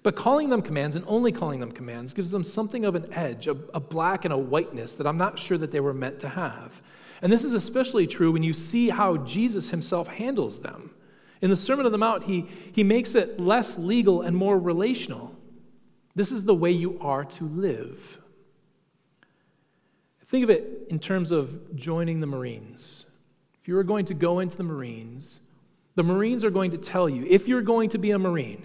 But 0.03 0.15
calling 0.15 0.51
them 0.51 0.61
commands 0.61 0.95
and 0.95 1.07
only 1.09 1.33
calling 1.33 1.59
them 1.59 1.73
commands 1.73 2.13
gives 2.13 2.33
them 2.33 2.43
something 2.43 2.85
of 2.85 2.95
an 2.95 3.11
edge, 3.15 3.47
a, 3.47 3.57
a, 3.73 3.81
black 3.81 4.27
and 4.27 4.35
a 4.35 4.37
whiteness 4.37 4.95
that 4.97 5.07
I'm 5.07 5.17
not 5.17 5.39
sure 5.39 5.57
that 5.57 5.71
they 5.71 5.81
were 5.81 5.95
meant 5.95 6.21
to 6.21 6.29
have. 6.29 6.83
And 7.23 7.33
this 7.33 7.45
is 7.45 7.55
especially 7.55 8.07
true 8.07 8.31
when 8.31 8.43
you 8.43 8.53
see 8.53 8.91
how 8.91 9.17
Jesus 9.17 9.71
himself 9.71 10.07
handles 10.07 10.59
them. 10.59 10.91
In 11.41 11.49
the 11.49 11.57
Sermon 11.57 11.87
on 11.87 11.93
the 11.93 11.97
Mount, 11.97 12.25
he, 12.25 12.47
he 12.73 12.85
makes 12.85 13.15
it 13.15 13.41
less 13.41 13.79
legal 13.79 14.21
and 14.21 14.37
more 14.37 14.59
relational. 14.59 15.35
This 16.15 16.31
is 16.31 16.45
the 16.45 16.55
way 16.55 16.73
you 16.73 16.99
are 17.01 17.25
to 17.25 17.45
live. 17.45 18.19
Think 20.27 20.45
of 20.45 20.51
it 20.51 20.89
in 20.91 20.99
terms 20.99 21.31
of 21.31 21.75
joining 21.75 22.21
the 22.21 22.27
Marines. 22.27 23.06
If 23.67 23.71
you 23.71 23.79
are 23.79 23.83
going 23.83 24.05
to 24.05 24.15
go 24.15 24.39
into 24.39 24.57
the 24.57 24.63
Marines, 24.63 25.41
the 25.97 26.05
Marines 26.05 26.45
are 26.45 26.51
going 26.51 26.71
to 26.71 26.79
tell 26.79 27.09
you 27.09 27.27
if 27.29 27.49
you're 27.49 27.63
going 27.63 27.89
to 27.89 27.99
be 27.99 28.13
a 28.13 28.19
Marine, 28.19 28.65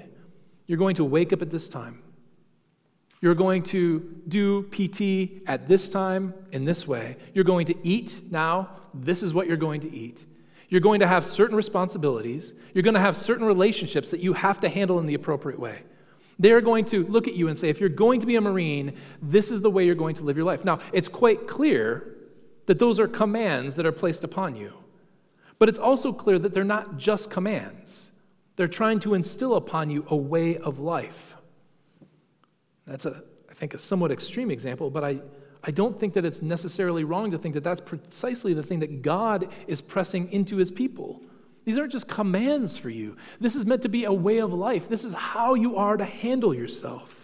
you're 0.67 0.77
going 0.77 0.93
to 0.97 1.03
wake 1.03 1.33
up 1.33 1.41
at 1.41 1.49
this 1.49 1.67
time. 1.67 2.03
You're 3.19 3.33
going 3.33 3.63
to 3.63 4.21
do 4.27 4.61
PT 4.69 5.41
at 5.47 5.67
this 5.67 5.89
time 5.89 6.35
in 6.51 6.65
this 6.65 6.87
way. 6.87 7.17
You're 7.33 7.45
going 7.45 7.65
to 7.65 7.75
eat 7.81 8.21
now. 8.29 8.69
This 8.93 9.23
is 9.23 9.33
what 9.33 9.47
you're 9.47 9.57
going 9.57 9.81
to 9.81 9.91
eat. 9.91 10.27
You're 10.69 10.81
going 10.81 10.99
to 10.99 11.07
have 11.07 11.25
certain 11.25 11.55
responsibilities. 11.55 12.53
You're 12.75 12.83
going 12.83 12.93
to 12.93 12.99
have 12.99 13.15
certain 13.15 13.47
relationships 13.47 14.11
that 14.11 14.19
you 14.19 14.33
have 14.33 14.59
to 14.59 14.69
handle 14.69 14.99
in 14.99 15.07
the 15.07 15.15
appropriate 15.15 15.59
way. 15.59 15.81
They're 16.37 16.61
going 16.61 16.85
to 16.85 17.07
look 17.07 17.27
at 17.27 17.33
you 17.33 17.47
and 17.47 17.57
say, 17.57 17.69
if 17.69 17.79
you're 17.79 17.89
going 17.89 18.19
to 18.19 18.27
be 18.27 18.35
a 18.35 18.41
Marine, 18.41 18.95
this 19.19 19.49
is 19.49 19.61
the 19.61 19.71
way 19.71 19.83
you're 19.83 19.95
going 19.95 20.13
to 20.17 20.23
live 20.23 20.37
your 20.37 20.45
life. 20.45 20.63
Now, 20.63 20.77
it's 20.93 21.07
quite 21.07 21.47
clear 21.47 22.17
that 22.67 22.77
those 22.77 22.99
are 22.99 23.07
commands 23.07 23.75
that 23.77 23.87
are 23.87 23.91
placed 23.91 24.23
upon 24.23 24.55
you. 24.55 24.75
But 25.61 25.69
it's 25.69 25.77
also 25.77 26.11
clear 26.11 26.39
that 26.39 26.55
they're 26.55 26.63
not 26.63 26.97
just 26.97 27.29
commands, 27.29 28.13
they're 28.55 28.67
trying 28.67 28.99
to 29.01 29.13
instill 29.13 29.53
upon 29.53 29.91
you 29.91 30.03
a 30.07 30.15
way 30.15 30.57
of 30.57 30.79
life. 30.79 31.35
That's, 32.87 33.05
a, 33.05 33.21
I 33.47 33.53
think, 33.53 33.75
a 33.75 33.77
somewhat 33.77 34.11
extreme 34.11 34.49
example, 34.49 34.89
but 34.89 35.03
I, 35.03 35.19
I 35.63 35.69
don't 35.69 35.99
think 35.99 36.15
that 36.15 36.25
it's 36.25 36.41
necessarily 36.41 37.03
wrong 37.03 37.29
to 37.29 37.37
think 37.37 37.53
that 37.53 37.63
that's 37.63 37.79
precisely 37.79 38.55
the 38.55 38.63
thing 38.63 38.79
that 38.79 39.03
God 39.03 39.49
is 39.67 39.81
pressing 39.81 40.31
into 40.31 40.57
his 40.57 40.71
people. 40.71 41.21
These 41.63 41.77
aren't 41.77 41.91
just 41.91 42.07
commands 42.07 42.75
for 42.75 42.89
you. 42.89 43.15
This 43.39 43.55
is 43.55 43.63
meant 43.63 43.83
to 43.83 43.89
be 43.89 44.05
a 44.05 44.11
way 44.11 44.39
of 44.39 44.51
life. 44.51 44.89
This 44.89 45.05
is 45.05 45.13
how 45.13 45.53
you 45.53 45.77
are 45.77 45.95
to 45.95 46.05
handle 46.05 46.55
yourself. 46.55 47.20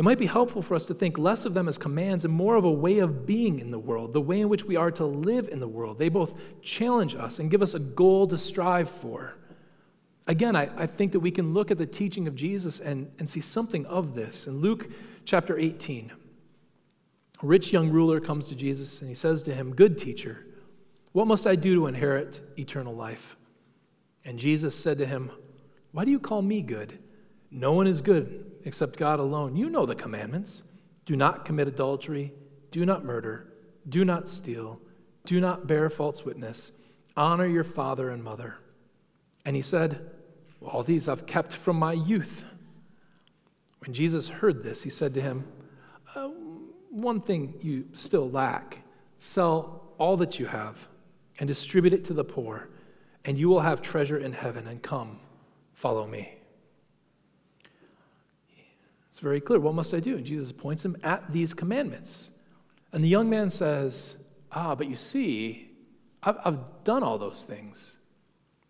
It 0.00 0.02
might 0.02 0.16
be 0.16 0.24
helpful 0.24 0.62
for 0.62 0.74
us 0.74 0.86
to 0.86 0.94
think 0.94 1.18
less 1.18 1.44
of 1.44 1.52
them 1.52 1.68
as 1.68 1.76
commands 1.76 2.24
and 2.24 2.32
more 2.32 2.56
of 2.56 2.64
a 2.64 2.72
way 2.72 3.00
of 3.00 3.26
being 3.26 3.58
in 3.58 3.70
the 3.70 3.78
world, 3.78 4.14
the 4.14 4.20
way 4.22 4.40
in 4.40 4.48
which 4.48 4.64
we 4.64 4.74
are 4.74 4.90
to 4.92 5.04
live 5.04 5.46
in 5.48 5.60
the 5.60 5.68
world. 5.68 5.98
They 5.98 6.08
both 6.08 6.32
challenge 6.62 7.14
us 7.14 7.38
and 7.38 7.50
give 7.50 7.60
us 7.60 7.74
a 7.74 7.78
goal 7.78 8.26
to 8.28 8.38
strive 8.38 8.88
for. 8.88 9.34
Again, 10.26 10.56
I, 10.56 10.70
I 10.74 10.86
think 10.86 11.12
that 11.12 11.20
we 11.20 11.30
can 11.30 11.52
look 11.52 11.70
at 11.70 11.76
the 11.76 11.84
teaching 11.84 12.26
of 12.26 12.34
Jesus 12.34 12.80
and, 12.80 13.12
and 13.18 13.28
see 13.28 13.42
something 13.42 13.84
of 13.84 14.14
this. 14.14 14.46
In 14.46 14.60
Luke 14.60 14.88
chapter 15.26 15.58
18, 15.58 16.10
a 17.42 17.46
rich 17.46 17.70
young 17.70 17.90
ruler 17.90 18.20
comes 18.20 18.46
to 18.46 18.54
Jesus 18.54 19.02
and 19.02 19.08
he 19.10 19.14
says 19.14 19.42
to 19.42 19.54
him, 19.54 19.74
Good 19.74 19.98
teacher, 19.98 20.46
what 21.12 21.26
must 21.26 21.46
I 21.46 21.56
do 21.56 21.74
to 21.74 21.86
inherit 21.88 22.40
eternal 22.58 22.94
life? 22.94 23.36
And 24.24 24.38
Jesus 24.38 24.74
said 24.74 24.96
to 24.96 25.04
him, 25.04 25.30
Why 25.92 26.06
do 26.06 26.10
you 26.10 26.20
call 26.20 26.40
me 26.40 26.62
good? 26.62 26.98
No 27.50 27.72
one 27.72 27.86
is 27.86 28.00
good 28.00 28.52
except 28.64 28.98
God 28.98 29.18
alone. 29.18 29.56
You 29.56 29.68
know 29.70 29.86
the 29.86 29.94
commandments 29.94 30.62
do 31.06 31.16
not 31.16 31.44
commit 31.44 31.66
adultery, 31.66 32.32
do 32.70 32.86
not 32.86 33.04
murder, 33.04 33.52
do 33.88 34.04
not 34.04 34.28
steal, 34.28 34.80
do 35.24 35.40
not 35.40 35.66
bear 35.66 35.90
false 35.90 36.24
witness, 36.24 36.72
honor 37.16 37.46
your 37.46 37.64
father 37.64 38.10
and 38.10 38.22
mother. 38.22 38.56
And 39.44 39.56
he 39.56 39.62
said, 39.62 40.10
All 40.62 40.82
these 40.82 41.08
I've 41.08 41.26
kept 41.26 41.52
from 41.52 41.76
my 41.76 41.92
youth. 41.92 42.44
When 43.80 43.94
Jesus 43.94 44.28
heard 44.28 44.62
this, 44.62 44.82
he 44.82 44.90
said 44.90 45.14
to 45.14 45.20
him, 45.20 45.44
uh, 46.14 46.28
One 46.90 47.20
thing 47.20 47.54
you 47.60 47.86
still 47.92 48.30
lack 48.30 48.78
sell 49.18 49.82
all 49.98 50.16
that 50.18 50.38
you 50.38 50.46
have 50.46 50.88
and 51.38 51.48
distribute 51.48 51.92
it 51.92 52.04
to 52.04 52.14
the 52.14 52.24
poor, 52.24 52.68
and 53.24 53.38
you 53.38 53.48
will 53.48 53.60
have 53.60 53.82
treasure 53.82 54.18
in 54.18 54.32
heaven. 54.32 54.66
And 54.66 54.82
come, 54.82 55.20
follow 55.72 56.06
me. 56.06 56.39
It's 59.10 59.20
very 59.20 59.40
clear. 59.40 59.60
What 59.60 59.74
must 59.74 59.92
I 59.92 60.00
do? 60.00 60.16
And 60.16 60.24
Jesus 60.24 60.52
points 60.52 60.84
him 60.84 60.96
at 61.02 61.32
these 61.32 61.52
commandments. 61.52 62.30
And 62.92 63.04
the 63.04 63.08
young 63.08 63.28
man 63.28 63.50
says, 63.50 64.16
Ah, 64.52 64.74
but 64.74 64.88
you 64.88 64.96
see, 64.96 65.70
I've, 66.22 66.36
I've 66.44 66.84
done 66.84 67.02
all 67.02 67.18
those 67.18 67.44
things. 67.44 67.96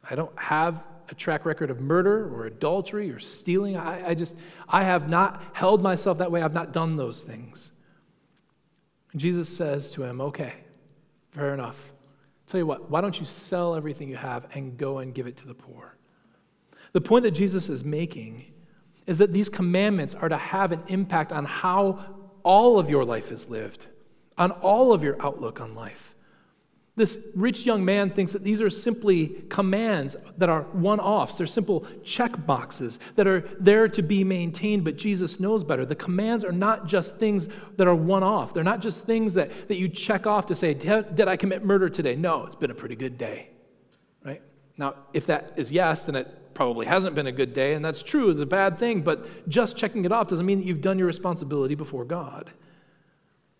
I 0.08 0.14
don't 0.14 0.36
have 0.38 0.82
a 1.08 1.14
track 1.14 1.44
record 1.44 1.70
of 1.70 1.80
murder 1.80 2.32
or 2.34 2.46
adultery 2.46 3.10
or 3.10 3.18
stealing. 3.18 3.76
I, 3.76 4.10
I 4.10 4.14
just, 4.14 4.36
I 4.68 4.84
have 4.84 5.08
not 5.08 5.42
held 5.52 5.82
myself 5.82 6.18
that 6.18 6.30
way. 6.30 6.42
I've 6.42 6.54
not 6.54 6.72
done 6.72 6.96
those 6.96 7.22
things. 7.22 7.72
And 9.12 9.20
Jesus 9.20 9.54
says 9.54 9.90
to 9.92 10.04
him, 10.04 10.20
Okay, 10.20 10.54
fair 11.32 11.52
enough. 11.54 11.92
Tell 12.46 12.58
you 12.58 12.66
what, 12.66 12.90
why 12.90 13.00
don't 13.00 13.18
you 13.18 13.26
sell 13.26 13.76
everything 13.76 14.08
you 14.08 14.16
have 14.16 14.46
and 14.54 14.76
go 14.76 14.98
and 14.98 15.14
give 15.14 15.26
it 15.28 15.36
to 15.38 15.46
the 15.46 15.54
poor? 15.54 15.96
The 16.92 17.00
point 17.00 17.22
that 17.22 17.30
Jesus 17.30 17.68
is 17.68 17.84
making 17.84 18.52
is 19.06 19.18
that 19.18 19.32
these 19.32 19.48
commandments 19.48 20.14
are 20.14 20.28
to 20.28 20.36
have 20.36 20.72
an 20.72 20.82
impact 20.88 21.32
on 21.32 21.44
how 21.44 22.16
all 22.42 22.78
of 22.78 22.88
your 22.88 23.04
life 23.04 23.30
is 23.30 23.48
lived, 23.48 23.86
on 24.38 24.50
all 24.50 24.92
of 24.92 25.02
your 25.02 25.16
outlook 25.20 25.60
on 25.60 25.74
life. 25.74 26.14
This 26.96 27.18
rich 27.34 27.64
young 27.64 27.84
man 27.84 28.10
thinks 28.10 28.32
that 28.32 28.44
these 28.44 28.60
are 28.60 28.68
simply 28.68 29.28
commands 29.48 30.16
that 30.36 30.48
are 30.48 30.62
one 30.72 31.00
offs. 31.00 31.38
They're 31.38 31.46
simple 31.46 31.86
check 32.04 32.44
boxes 32.44 32.98
that 33.14 33.26
are 33.26 33.40
there 33.58 33.88
to 33.88 34.02
be 34.02 34.22
maintained, 34.24 34.84
but 34.84 34.96
Jesus 34.96 35.40
knows 35.40 35.64
better. 35.64 35.86
The 35.86 35.94
commands 35.94 36.44
are 36.44 36.52
not 36.52 36.86
just 36.86 37.16
things 37.16 37.48
that 37.76 37.86
are 37.86 37.94
one 37.94 38.22
off, 38.22 38.52
they're 38.52 38.64
not 38.64 38.82
just 38.82 39.06
things 39.06 39.34
that, 39.34 39.68
that 39.68 39.76
you 39.76 39.88
check 39.88 40.26
off 40.26 40.46
to 40.46 40.54
say, 40.54 40.74
Did 40.74 41.26
I 41.26 41.36
commit 41.36 41.64
murder 41.64 41.88
today? 41.88 42.16
No, 42.16 42.44
it's 42.44 42.56
been 42.56 42.70
a 42.70 42.74
pretty 42.74 42.96
good 42.96 43.16
day. 43.16 43.48
Right? 44.24 44.42
Now, 44.76 44.96
if 45.14 45.26
that 45.26 45.54
is 45.56 45.72
yes, 45.72 46.04
then 46.04 46.16
it 46.16 46.39
probably 46.54 46.86
hasn't 46.86 47.14
been 47.14 47.26
a 47.26 47.32
good 47.32 47.52
day, 47.52 47.74
and 47.74 47.84
that's 47.84 48.02
true, 48.02 48.30
it's 48.30 48.40
a 48.40 48.46
bad 48.46 48.78
thing, 48.78 49.02
but 49.02 49.48
just 49.48 49.76
checking 49.76 50.04
it 50.04 50.12
off 50.12 50.28
doesn't 50.28 50.46
mean 50.46 50.58
that 50.58 50.66
you've 50.66 50.80
done 50.80 50.98
your 50.98 51.06
responsibility 51.06 51.74
before 51.74 52.04
God. 52.04 52.52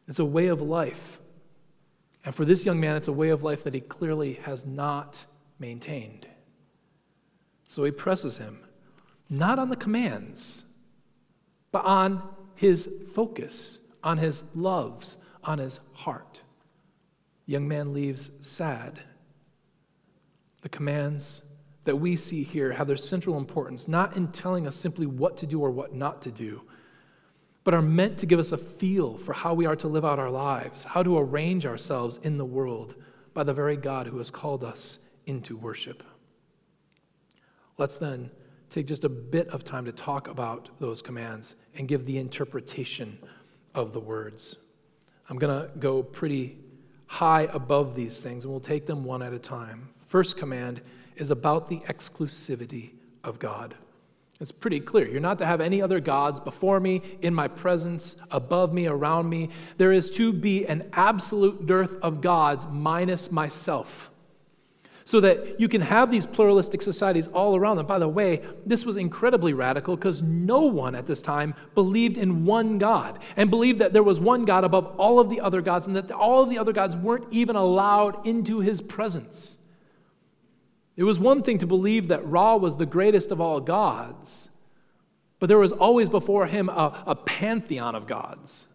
It's 0.09 0.19
a 0.19 0.25
way 0.25 0.49
of 0.49 0.61
life. 0.61 1.19
And 2.25 2.35
for 2.35 2.45
this 2.45 2.67
young 2.67 2.81
man, 2.81 2.97
it's 2.97 3.09
a 3.09 3.13
way 3.13 3.31
of 3.31 3.43
life 3.43 3.65
that 3.65 3.75
he 3.75 3.81
clearly 3.81 4.35
has 4.45 4.67
not 4.67 5.25
maintained. 5.59 6.27
So 7.65 7.85
he 7.85 7.91
presses 7.91 8.39
him, 8.39 8.61
not 9.29 9.59
on 9.59 9.69
the 9.69 9.77
commands, 9.77 10.65
but 11.73 11.85
on 11.85 12.23
his 12.57 12.93
focus, 13.15 13.81
on 14.03 14.19
his 14.19 14.43
loves, 14.55 15.19
on 15.45 15.59
his 15.59 15.81
heart. 15.93 16.43
Young 17.47 17.67
man 17.67 17.95
leaves 17.95 18.31
sad. 18.41 19.05
The 20.63 20.69
commands 20.69 21.43
that 21.85 21.97
we 21.97 22.17
see 22.17 22.43
here 22.43 22.73
have 22.73 22.87
their 22.87 22.97
central 22.97 23.39
importance, 23.39 23.89
not 23.89 24.17
in 24.17 24.29
telling 24.29 24.67
us 24.67 24.77
simply 24.77 25.07
what 25.07 25.37
to 25.39 25.47
do 25.47 25.61
or 25.61 25.71
what 25.71 25.95
not 25.95 26.21
to 26.23 26.31
do, 26.31 26.63
but 27.65 27.75
are 27.75 27.83
meant 27.83 28.19
to 28.19 28.27
give 28.27 28.39
us 28.39 28.53
a 28.53 28.59
feel 28.59 29.17
for 29.19 29.33
how 29.33 29.55
we 29.55 29.67
are 29.67 29.77
to 29.77 29.89
live 29.89 30.05
out 30.05 30.19
our 30.19 30.31
lives, 30.31 30.85
how 30.85 31.03
to 31.03 31.19
arrange 31.19 31.67
ourselves 31.67 32.19
in 32.23 32.39
the 32.39 32.45
world 32.45 32.95
by 33.35 33.43
the 33.43 33.55
very 33.55 33.77
God 33.77 34.07
who 34.07 34.19
has 34.19 34.31
called 34.31 34.65
us 34.65 34.99
into 35.27 35.57
worship. 35.57 36.03
Let's 37.79 37.97
then 37.97 38.31
take 38.69 38.87
just 38.87 39.05
a 39.05 39.09
bit 39.09 39.49
of 39.49 39.65
time 39.65 39.85
to 39.87 39.93
talk 39.93 40.29
about 40.29 40.69
those 40.81 41.03
commands 41.03 41.55
and 41.75 41.89
give 41.89 42.07
the 42.07 42.19
interpretation 42.19 43.19
of 43.75 43.93
the 43.93 44.01
words. 44.01 44.57
I'm 45.29 45.39
going 45.39 45.63
to 45.63 45.71
go 45.79 46.03
pretty 46.03 46.59
high 47.07 47.43
above 47.53 47.95
these 47.95 48.21
things, 48.21 48.45
and 48.45 48.53
we'll 48.53 48.61
take 48.61 48.87
them 48.87 49.05
one 49.05 49.23
at 49.23 49.33
a 49.33 49.39
time. 49.39 49.89
First 50.07 50.37
command 50.37 50.83
is 51.21 51.31
about 51.31 51.69
the 51.69 51.79
exclusivity 51.81 52.93
of 53.23 53.39
God. 53.39 53.75
It's 54.41 54.53
pretty 54.53 54.81
clear. 54.81 55.07
You're 55.07 55.21
not 55.21 55.39
to 55.39 55.47
have 55.47 55.61
any 55.61 55.83
other 55.83 56.01
gods 56.01 56.41
before 56.41 56.81
me, 56.81 57.03
in 57.21 57.35
my 57.35 57.47
presence, 57.47 58.17
above 58.31 58.73
me, 58.73 58.87
around 58.87 59.29
me. 59.29 59.51
There 59.77 59.93
is 59.93 60.09
to 60.13 60.33
be 60.33 60.67
an 60.67 60.89
absolute 60.95 61.67
dearth 61.67 61.97
of 62.01 62.23
gods 62.23 62.67
minus 62.67 63.31
myself. 63.31 64.11
So 65.05 65.21
that 65.21 65.61
you 65.61 65.69
can 65.69 65.83
have 65.83 66.11
these 66.11 66.25
pluralistic 66.25 66.81
societies 66.81 67.27
all 67.29 67.55
around 67.55 67.77
them. 67.77 67.87
By 67.87 67.99
the 67.99 68.09
way, 68.09 68.43
this 68.65 68.87
was 68.87 68.97
incredibly 68.97 69.53
radical 69.53 69.97
because 69.97 70.23
no 70.23 70.61
one 70.61 70.95
at 70.95 71.07
this 71.07 71.21
time 71.21 71.55
believed 71.75 72.17
in 72.17 72.47
one 72.47 72.79
God 72.79 73.19
and 73.37 73.51
believed 73.51 73.81
that 73.81 73.93
there 73.93 74.05
was 74.05 74.21
one 74.21 74.45
God 74.47 74.65
above 74.65 74.87
all 74.99 75.19
of 75.19 75.29
the 75.29 75.41
other 75.41 75.61
gods 75.61 75.87
and 75.87 75.97
that 75.97 76.11
all 76.13 76.43
of 76.43 76.49
the 76.49 76.59
other 76.59 76.73
gods 76.73 76.97
weren't 76.97 77.27
even 77.31 77.57
allowed 77.57 78.27
into 78.27 78.61
his 78.61 78.81
presence. 78.81 79.59
It 81.01 81.05
was 81.05 81.19
one 81.19 81.43
thing 81.43 81.57
to 81.57 81.67
believe 81.67 82.09
that 82.09 82.29
Ra 82.29 82.57
was 82.57 82.77
the 82.77 82.85
greatest 82.85 83.31
of 83.31 83.41
all 83.41 83.59
gods, 83.59 84.51
but 85.39 85.47
there 85.47 85.57
was 85.57 85.73
always 85.73 86.11
before 86.11 86.45
him 86.45 86.69
a, 86.69 87.03
a 87.07 87.15
pantheon 87.15 87.95
of 87.95 88.07
gods. 88.07 88.67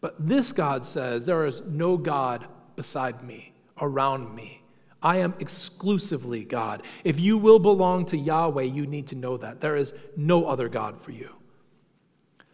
But 0.00 0.16
this 0.18 0.50
God 0.50 0.84
says, 0.84 1.24
There 1.24 1.46
is 1.46 1.60
no 1.60 1.98
God 1.98 2.46
beside 2.74 3.22
me, 3.22 3.52
around 3.80 4.34
me. 4.34 4.62
I 5.00 5.18
am 5.18 5.34
exclusively 5.38 6.42
God. 6.42 6.82
If 7.04 7.20
you 7.20 7.38
will 7.38 7.60
belong 7.60 8.06
to 8.06 8.16
Yahweh, 8.16 8.64
you 8.64 8.84
need 8.84 9.06
to 9.06 9.14
know 9.14 9.36
that. 9.36 9.60
There 9.60 9.76
is 9.76 9.94
no 10.16 10.46
other 10.46 10.68
God 10.68 11.00
for 11.00 11.12
you. 11.12 11.30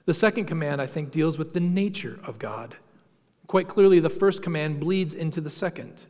The 0.05 0.13
second 0.13 0.45
command, 0.45 0.83
I 0.83 0.87
think, 0.87 1.11
deals 1.11 1.39
with 1.39 1.55
the 1.55 1.61
nature 1.61 2.21
of 2.25 2.39
God. 2.39 2.77
Quite 3.47 3.69
clearly, 3.69 4.01
the 4.01 4.11
first 4.11 4.43
command 4.43 4.81
bleeds 4.81 5.15
into 5.15 5.41
the 5.41 5.49
second. 5.49 6.05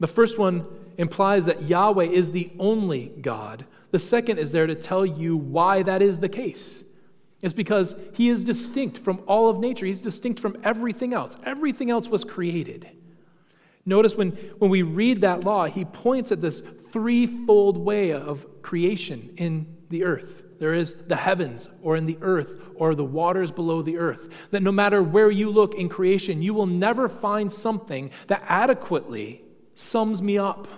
The 0.00 0.06
first 0.06 0.38
one 0.38 0.66
implies 0.96 1.46
that 1.46 1.62
Yahweh 1.62 2.04
is 2.04 2.30
the 2.30 2.50
only 2.58 3.12
God. 3.20 3.64
The 3.90 3.98
second 3.98 4.38
is 4.38 4.52
there 4.52 4.66
to 4.66 4.74
tell 4.74 5.06
you 5.06 5.36
why 5.36 5.82
that 5.82 6.02
is 6.02 6.18
the 6.18 6.28
case. 6.28 6.84
It's 7.40 7.54
because 7.54 7.96
he 8.14 8.28
is 8.28 8.42
distinct 8.42 8.98
from 8.98 9.22
all 9.26 9.48
of 9.48 9.58
nature, 9.58 9.86
he's 9.86 10.00
distinct 10.00 10.40
from 10.40 10.56
everything 10.64 11.14
else. 11.14 11.36
Everything 11.44 11.90
else 11.90 12.08
was 12.08 12.24
created. 12.24 12.88
Notice 13.86 14.14
when, 14.16 14.32
when 14.58 14.70
we 14.70 14.82
read 14.82 15.22
that 15.22 15.44
law, 15.44 15.66
he 15.66 15.84
points 15.84 16.30
at 16.30 16.42
this 16.42 16.60
threefold 16.60 17.78
way 17.78 18.12
of 18.12 18.46
creation 18.60 19.32
in 19.36 19.76
the 19.88 20.04
earth. 20.04 20.42
There 20.58 20.74
is 20.74 20.94
the 21.06 21.16
heavens, 21.16 21.68
or 21.82 21.96
in 21.96 22.04
the 22.04 22.18
earth, 22.20 22.60
or 22.74 22.94
the 22.94 23.04
waters 23.04 23.52
below 23.52 23.80
the 23.80 23.96
earth. 23.96 24.28
That 24.50 24.62
no 24.62 24.72
matter 24.72 25.02
where 25.02 25.30
you 25.30 25.50
look 25.50 25.74
in 25.74 25.88
creation, 25.88 26.42
you 26.42 26.52
will 26.52 26.66
never 26.66 27.08
find 27.08 27.50
something 27.50 28.10
that 28.26 28.42
adequately 28.48 29.44
sums 29.78 30.20
me 30.20 30.38
up. 30.38 30.68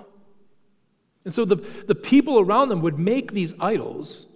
And 1.25 1.33
so 1.33 1.45
the, 1.45 1.57
the 1.87 1.95
people 1.95 2.39
around 2.39 2.69
them 2.69 2.81
would 2.83 2.99
make 2.99 3.33
these 3.33 3.55
idols 3.61 4.27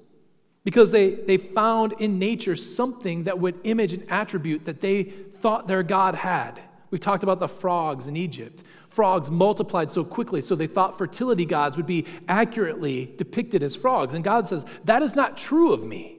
because 0.64 0.90
they, 0.90 1.10
they 1.10 1.36
found 1.36 1.94
in 1.98 2.18
nature 2.18 2.56
something 2.56 3.24
that 3.24 3.38
would 3.38 3.58
image 3.64 3.92
an 3.92 4.04
attribute 4.08 4.64
that 4.64 4.80
they 4.80 5.04
thought 5.04 5.68
their 5.68 5.82
God 5.82 6.14
had. 6.14 6.60
We've 6.90 7.00
talked 7.00 7.22
about 7.22 7.40
the 7.40 7.48
frogs 7.48 8.08
in 8.08 8.16
Egypt. 8.16 8.62
Frogs 8.88 9.30
multiplied 9.30 9.90
so 9.90 10.04
quickly, 10.04 10.40
so 10.40 10.54
they 10.54 10.66
thought 10.66 10.96
fertility 10.96 11.44
gods 11.44 11.76
would 11.76 11.86
be 11.86 12.06
accurately 12.28 13.12
depicted 13.16 13.62
as 13.62 13.74
frogs. 13.74 14.14
And 14.14 14.22
God 14.22 14.46
says, 14.46 14.64
That 14.84 15.02
is 15.02 15.16
not 15.16 15.36
true 15.36 15.72
of 15.72 15.82
me. 15.82 16.18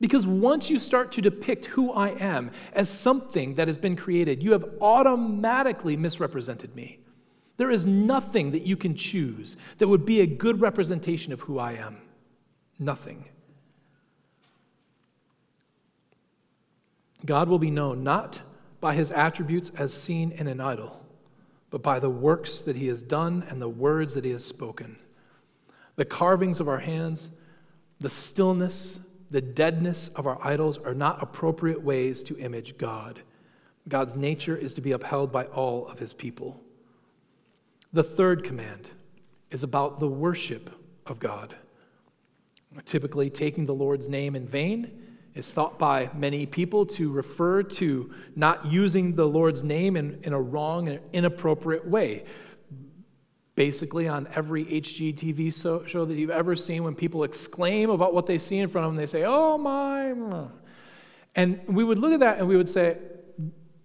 Because 0.00 0.26
once 0.26 0.68
you 0.70 0.78
start 0.78 1.12
to 1.12 1.20
depict 1.22 1.66
who 1.66 1.92
I 1.92 2.10
am 2.10 2.50
as 2.72 2.88
something 2.88 3.54
that 3.54 3.68
has 3.68 3.78
been 3.78 3.96
created, 3.96 4.42
you 4.42 4.52
have 4.52 4.64
automatically 4.80 5.96
misrepresented 5.96 6.74
me. 6.74 7.00
There 7.56 7.70
is 7.70 7.86
nothing 7.86 8.52
that 8.52 8.66
you 8.66 8.76
can 8.76 8.94
choose 8.94 9.56
that 9.78 9.88
would 9.88 10.04
be 10.04 10.20
a 10.20 10.26
good 10.26 10.60
representation 10.60 11.32
of 11.32 11.40
who 11.42 11.58
I 11.58 11.72
am. 11.72 11.98
Nothing. 12.78 13.26
God 17.24 17.48
will 17.48 17.58
be 17.58 17.70
known 17.70 18.04
not 18.04 18.42
by 18.80 18.94
his 18.94 19.10
attributes 19.10 19.70
as 19.76 19.92
seen 19.92 20.32
in 20.32 20.46
an 20.46 20.60
idol, 20.60 21.06
but 21.70 21.82
by 21.82 21.98
the 21.98 22.10
works 22.10 22.60
that 22.60 22.76
he 22.76 22.88
has 22.88 23.02
done 23.02 23.44
and 23.48 23.60
the 23.60 23.68
words 23.68 24.14
that 24.14 24.24
he 24.24 24.30
has 24.32 24.44
spoken. 24.44 24.98
The 25.96 26.04
carvings 26.04 26.60
of 26.60 26.68
our 26.68 26.80
hands, 26.80 27.30
the 27.98 28.10
stillness, 28.10 29.00
the 29.30 29.40
deadness 29.40 30.08
of 30.08 30.26
our 30.26 30.38
idols 30.46 30.78
are 30.78 30.94
not 30.94 31.22
appropriate 31.22 31.82
ways 31.82 32.22
to 32.24 32.38
image 32.38 32.76
God. 32.76 33.22
God's 33.88 34.14
nature 34.14 34.56
is 34.56 34.74
to 34.74 34.80
be 34.80 34.92
upheld 34.92 35.32
by 35.32 35.46
all 35.46 35.86
of 35.88 35.98
his 35.98 36.12
people. 36.12 36.62
The 37.92 38.04
third 38.04 38.44
command 38.44 38.90
is 39.50 39.62
about 39.62 40.00
the 40.00 40.08
worship 40.08 40.70
of 41.06 41.18
God. 41.18 41.54
Typically, 42.84 43.30
taking 43.30 43.66
the 43.66 43.74
Lord's 43.74 44.08
name 44.08 44.36
in 44.36 44.46
vain 44.46 45.02
is 45.34 45.52
thought 45.52 45.78
by 45.78 46.10
many 46.14 46.46
people 46.46 46.86
to 46.86 47.10
refer 47.10 47.62
to 47.62 48.12
not 48.34 48.66
using 48.66 49.14
the 49.14 49.26
Lord's 49.26 49.62
name 49.62 49.96
in, 49.96 50.18
in 50.22 50.32
a 50.32 50.40
wrong 50.40 50.88
and 50.88 51.00
inappropriate 51.12 51.86
way. 51.86 52.24
Basically, 53.54 54.08
on 54.08 54.28
every 54.34 54.64
HGTV 54.64 55.86
show 55.88 56.04
that 56.04 56.14
you've 56.14 56.30
ever 56.30 56.56
seen, 56.56 56.84
when 56.84 56.94
people 56.94 57.22
exclaim 57.22 57.88
about 57.90 58.12
what 58.12 58.26
they 58.26 58.38
see 58.38 58.58
in 58.58 58.68
front 58.68 58.86
of 58.86 58.92
them, 58.92 58.96
they 58.96 59.06
say, 59.06 59.24
Oh 59.24 59.56
my. 59.56 60.12
And 61.34 61.60
we 61.66 61.84
would 61.84 61.98
look 61.98 62.12
at 62.12 62.20
that 62.20 62.38
and 62.38 62.48
we 62.48 62.56
would 62.56 62.68
say, 62.68 62.98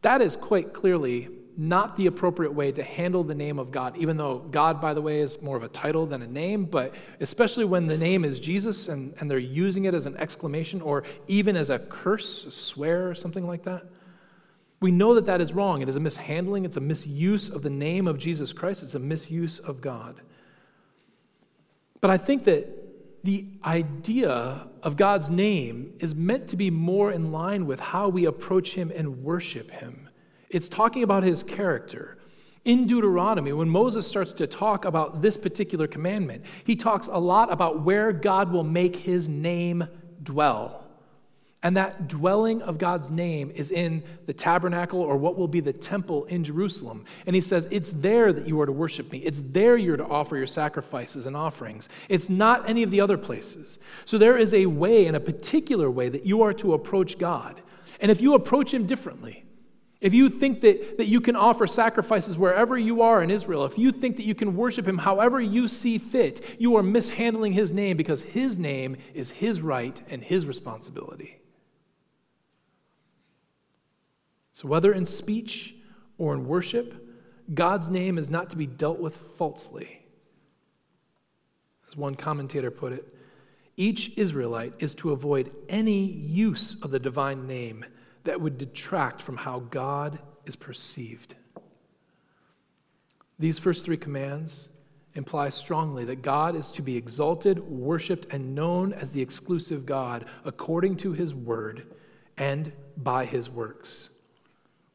That 0.02 0.22
is 0.22 0.36
quite 0.36 0.74
clearly 0.74 1.30
not 1.58 1.98
the 1.98 2.08
appropriate 2.08 2.54
way 2.54 2.72
to 2.72 2.84
handle 2.84 3.24
the 3.24 3.36
name 3.36 3.60
of 3.60 3.72
God, 3.72 3.98
even 3.98 4.18
though 4.18 4.40
God, 4.40 4.82
by 4.82 4.94
the 4.94 5.02
way, 5.02 5.20
is 5.20 5.42
more 5.42 5.58
of 5.58 5.64
a 5.64 5.68
title 5.68 6.06
than 6.06 6.22
a 6.22 6.28
name, 6.28 6.66
but 6.66 6.94
especially 7.20 7.66
when 7.66 7.88
the 7.88 7.98
name 7.98 8.24
is 8.24 8.40
Jesus 8.40 8.88
and, 8.88 9.14
and 9.20 9.30
they're 9.30 9.38
using 9.38 9.86
it 9.86 9.94
as 9.94 10.06
an 10.06 10.16
exclamation 10.18 10.82
or 10.82 11.04
even 11.28 11.56
as 11.56 11.70
a 11.70 11.80
curse, 11.80 12.46
a 12.46 12.52
swear, 12.52 13.10
or 13.10 13.16
something 13.16 13.46
like 13.46 13.64
that. 13.64 13.84
We 14.80 14.92
know 14.92 15.14
that 15.16 15.26
that 15.28 15.42
is 15.42 15.54
wrong. 15.54 15.82
It 15.82 15.90
is 15.90 15.96
a 15.96 16.00
mishandling, 16.00 16.66
it's 16.66 16.78
a 16.78 16.82
misuse 16.82 17.50
of 17.50 17.62
the 17.62 17.70
name 17.70 18.08
of 18.08 18.18
Jesus 18.18 18.54
Christ, 18.54 18.82
it's 18.84 18.96
a 18.96 19.00
misuse 19.00 19.60
of 19.60 19.82
God. 19.82 20.22
But 22.00 22.10
I 22.10 22.18
think 22.18 22.46
that 22.46 22.68
the 23.24 23.46
idea 23.64 24.68
of 24.82 24.98
God's 24.98 25.30
name 25.30 25.94
is 26.00 26.16
meant 26.16 26.48
to 26.50 26.56
be 26.56 26.72
more 26.72 27.12
in 27.12 27.32
line 27.32 27.68
with 27.68 27.80
how 27.80 28.10
we 28.10 28.26
approach 28.26 28.74
Him 28.74 28.92
and 28.96 29.24
worship 29.24 29.70
Him. 29.70 30.01
It's 30.52 30.70
talking 30.70 31.04
about 31.04 31.24
his 31.24 31.44
character. 31.44 32.18
In 32.64 32.86
Deuteronomy, 32.86 33.54
when 33.54 33.70
Moses 33.70 34.06
starts 34.06 34.34
to 34.34 34.46
talk 34.46 34.86
about 34.86 35.22
this 35.22 35.36
particular 35.36 35.88
commandment, 35.88 36.46
he 36.64 36.76
talks 36.76 37.08
a 37.08 37.18
lot 37.18 37.52
about 37.52 37.82
where 37.82 38.12
God 38.12 38.52
will 38.52 38.64
make 38.64 38.98
his 38.98 39.28
name 39.28 39.88
dwell. 40.22 40.86
And 41.64 41.78
that 41.78 42.08
dwelling 42.08 42.62
of 42.64 42.80
God's 42.80 43.12
name 43.12 43.52
is 43.52 43.70
in 43.70 44.04
the 44.26 44.34
tabernacle 44.34 45.00
or 45.00 45.16
what 45.16 45.38
will 45.38 45.48
be 45.48 45.60
the 45.60 45.74
temple 45.74 46.26
in 46.26 46.44
Jerusalem. 46.44 47.06
And 47.26 47.36
he 47.36 47.42
says, 47.42 47.68
It's 47.70 47.92
there 47.92 48.34
that 48.34 48.48
you 48.48 48.60
are 48.62 48.66
to 48.66 48.72
worship 48.72 49.12
me. 49.12 49.20
It's 49.20 49.42
there 49.44 49.78
you're 49.78 49.98
to 49.98 50.06
offer 50.06 50.38
your 50.38 50.48
sacrifices 50.48 51.28
and 51.28 51.38
offerings. 51.38 51.88
It's 52.10 52.30
not 52.30 52.68
any 52.68 52.82
of 52.82 52.90
the 52.90 53.02
other 53.02 53.18
places. 53.18 53.78
So 54.06 54.18
there 54.18 54.38
is 54.38 54.56
a 54.56 54.66
way, 54.66 55.06
and 55.06 55.16
a 55.16 55.20
particular 55.20 55.90
way, 55.90 56.10
that 56.10 56.26
you 56.26 56.42
are 56.42 56.54
to 56.54 56.74
approach 56.74 57.20
God. 57.20 57.62
And 58.00 58.10
if 58.10 58.22
you 58.22 58.34
approach 58.34 58.74
him 58.74 58.88
differently, 58.88 59.46
if 60.02 60.16
you 60.16 60.30
think 60.30 60.62
that, 60.62 60.98
that 60.98 61.08
you 61.08 61.22
can 61.22 61.36
offer 61.36 61.68
sacrifices 61.68 62.36
wherever 62.36 62.78
you 62.78 63.04
are 63.04 63.22
in 63.22 63.30
Israel, 63.30 63.66
if 63.66 63.78
you 63.78 63.92
think 63.92 64.18
that 64.18 64.26
you 64.26 64.34
can 64.34 64.56
worship 64.56 64.88
him 64.88 64.98
however 64.98 65.40
you 65.40 65.68
see 65.68 66.00
fit, 66.00 66.44
you 66.58 66.76
are 66.76 66.82
mishandling 66.82 67.54
his 67.54 67.72
name 67.72 67.98
because 67.98 68.24
his 68.24 68.58
name 68.58 68.98
is 69.14 69.30
his 69.30 69.62
right 69.62 70.02
and 70.10 70.24
his 70.24 70.48
responsibility. 70.48 71.40
So, 74.54 74.68
whether 74.68 74.92
in 74.92 75.06
speech 75.06 75.76
or 76.18 76.34
in 76.34 76.48
worship, 76.48 76.96
God's 77.54 77.90
name 77.90 78.18
is 78.18 78.30
not 78.30 78.50
to 78.50 78.58
be 78.58 78.66
dealt 78.66 79.00
with 79.00 79.16
falsely. 79.38 80.04
As 81.88 81.96
one 81.96 82.16
commentator 82.16 82.72
put 82.72 82.92
it, 82.92 83.14
each 83.78 84.18
Israelite 84.18 84.74
is 84.80 84.96
to 84.96 85.12
avoid 85.12 85.52
any 85.70 86.06
use 86.06 86.76
of 86.82 86.90
the 86.90 87.00
divine 87.00 87.46
name 87.46 87.86
that 88.24 88.42
would 88.42 88.58
detract 88.58 89.22
from 89.22 89.38
how 89.38 89.60
God 89.60 90.20
is 90.46 90.56
perceived. 90.56 91.36
These 93.40 93.60
first 93.60 93.86
three 93.86 93.98
commands 93.98 94.70
imply 95.16 95.50
strongly 95.50 96.06
that 96.06 96.22
God 96.22 96.56
is 96.56 96.72
to 96.72 96.82
be 96.82 96.96
exalted, 96.96 97.60
worshiped, 97.60 98.28
and 98.32 98.56
known 98.56 98.94
as 98.94 99.12
the 99.12 99.22
exclusive 99.22 99.86
God 99.86 100.26
according 100.46 100.98
to 100.98 101.14
his 101.14 101.34
word 101.34 101.88
and 102.38 102.72
by 102.96 103.26
his 103.26 103.50
works. 103.50 104.10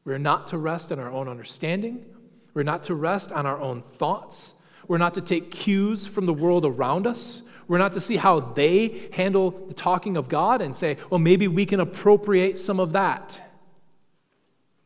We're 0.05 0.17
not 0.17 0.47
to 0.47 0.57
rest 0.57 0.91
on 0.91 0.99
our 0.99 1.11
own 1.11 1.27
understanding. 1.27 2.05
We're 2.53 2.63
not 2.63 2.83
to 2.83 2.95
rest 2.95 3.31
on 3.31 3.45
our 3.45 3.59
own 3.59 3.81
thoughts. 3.81 4.55
We're 4.87 4.97
not 4.97 5.13
to 5.15 5.21
take 5.21 5.51
cues 5.51 6.07
from 6.07 6.25
the 6.25 6.33
world 6.33 6.65
around 6.65 7.05
us. 7.05 7.41
We're 7.67 7.77
not 7.77 7.93
to 7.93 8.01
see 8.01 8.17
how 8.17 8.39
they 8.39 9.09
handle 9.13 9.51
the 9.51 9.73
talking 9.73 10.17
of 10.17 10.29
God 10.29 10.61
and 10.61 10.75
say, 10.75 10.97
well, 11.09 11.19
maybe 11.19 11.47
we 11.47 11.65
can 11.65 11.79
appropriate 11.79 12.59
some 12.59 12.79
of 12.79 12.93
that. 12.93 13.41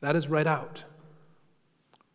That 0.02 0.16
is 0.16 0.28
right 0.28 0.48
out. 0.48 0.84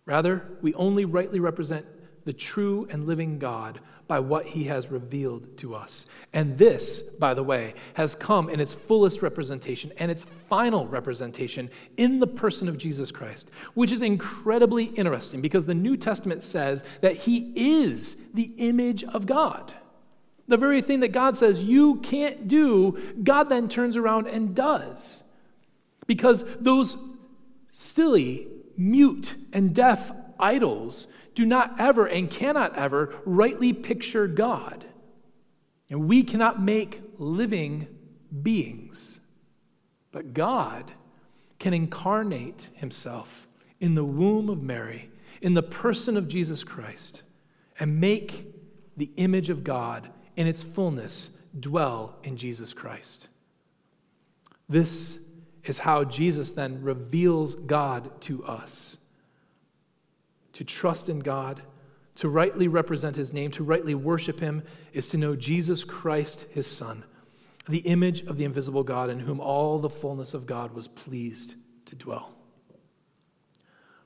Rather, 0.05 0.47
we 0.63 0.75
only 0.75 1.05
rightly 1.05 1.41
represent 1.41 1.87
the 2.25 2.33
true 2.33 2.87
and 2.91 3.07
living 3.07 3.39
God 3.39 3.81
by 4.09 4.21
what 4.21 4.47
he 4.47 4.65
has 4.65 4.89
revealed 4.89 5.57
to 5.59 5.75
us. 5.75 6.07
And 6.33 6.59
this, 6.59 7.03
by 7.03 7.35
the 7.35 7.43
way, 7.43 7.75
has 7.95 8.15
come 8.15 8.49
in 8.49 8.61
its 8.61 8.73
fullest 8.73 9.21
representation 9.21 9.93
and 9.99 10.11
its 10.11 10.25
final 10.49 10.87
representation 10.87 11.71
in 11.97 12.21
the 12.21 12.27
person 12.27 12.69
of 12.69 12.79
Jesus 12.79 13.11
Christ, 13.11 13.51
which 13.75 13.91
is 13.91 14.03
incredibly 14.03 14.85
interesting 14.85 15.41
because 15.41 15.65
the 15.65 15.75
New 15.75 15.97
Testament 15.97 16.45
says 16.45 16.85
that 17.01 17.17
he 17.17 17.53
is 17.57 18.17
the 18.33 18.53
image 18.59 19.03
of 19.05 19.27
God. 19.27 19.75
The 20.49 20.57
very 20.57 20.81
thing 20.81 21.01
that 21.01 21.13
God 21.13 21.37
says 21.37 21.65
you 21.65 21.97
can't 21.97 22.47
do, 22.47 23.15
God 23.23 23.49
then 23.49 23.69
turns 23.69 23.97
around 23.97 24.29
and 24.29 24.55
does. 24.55 25.25
Because 26.07 26.45
those 26.61 26.97
silly, 27.69 28.47
mute, 28.77 29.35
and 29.53 29.75
deaf 29.75 30.13
idols 30.39 31.09
do 31.35 31.45
not 31.45 31.79
ever 31.81 32.07
and 32.07 32.31
cannot 32.31 32.77
ever 32.77 33.15
rightly 33.25 33.73
picture 33.73 34.27
God. 34.27 34.87
And 35.91 36.09
we 36.09 36.23
cannot 36.23 36.63
make 36.63 37.03
living 37.19 37.89
beings. 38.43 39.21
But 40.13 40.33
God 40.33 40.93
can 41.59 41.75
incarnate 41.75 42.71
himself 42.75 43.47
in 43.81 43.95
the 43.95 44.05
womb 44.05 44.49
of 44.49 44.63
Mary, 44.63 45.11
in 45.43 45.55
the 45.55 45.63
person 45.63 46.17
of 46.17 46.29
Jesus 46.29 46.65
Christ, 46.65 47.23
and 47.79 48.01
make 48.01 48.47
the 48.97 49.11
image 49.17 49.51
of 49.51 49.63
God 49.63 50.09
in 50.37 50.47
its 50.47 50.63
fullness 50.63 51.31
dwell 51.59 52.17
in 52.23 52.37
Jesus 52.37 52.73
Christ. 52.73 53.29
This 54.69 55.19
is 55.65 55.79
how 55.79 56.05
Jesus 56.05 56.53
then 56.53 56.83
reveals 56.83 57.55
God 57.55 58.21
to 58.23 58.45
us. 58.45 58.99
To 60.55 60.65
trust 60.65 61.09
in 61.09 61.21
God, 61.21 61.63
to 62.17 62.29
rightly 62.29 62.69
represent 62.69 63.17
his 63.17 63.33
name, 63.33 63.51
to 63.53 63.65
rightly 63.65 63.95
worship 63.95 64.41
him, 64.41 64.63
is 64.93 65.09
to 65.09 65.19
know 65.19 65.37
Jesus 65.37 65.85
Christ, 65.85 66.47
his 66.51 66.67
Son, 66.67 67.05
the 67.69 67.79
image 67.79 68.23
of 68.23 68.37
the 68.37 68.45
invisible 68.45 68.83
God, 68.83 69.11
in 69.11 69.21
whom 69.21 69.41
all 69.41 69.79
the 69.79 69.91
fullness 69.91 70.35
of 70.35 70.47
God 70.47 70.73
was 70.73 70.89
pleased 70.89 71.55
to 71.87 71.97
dwell. 71.97 72.33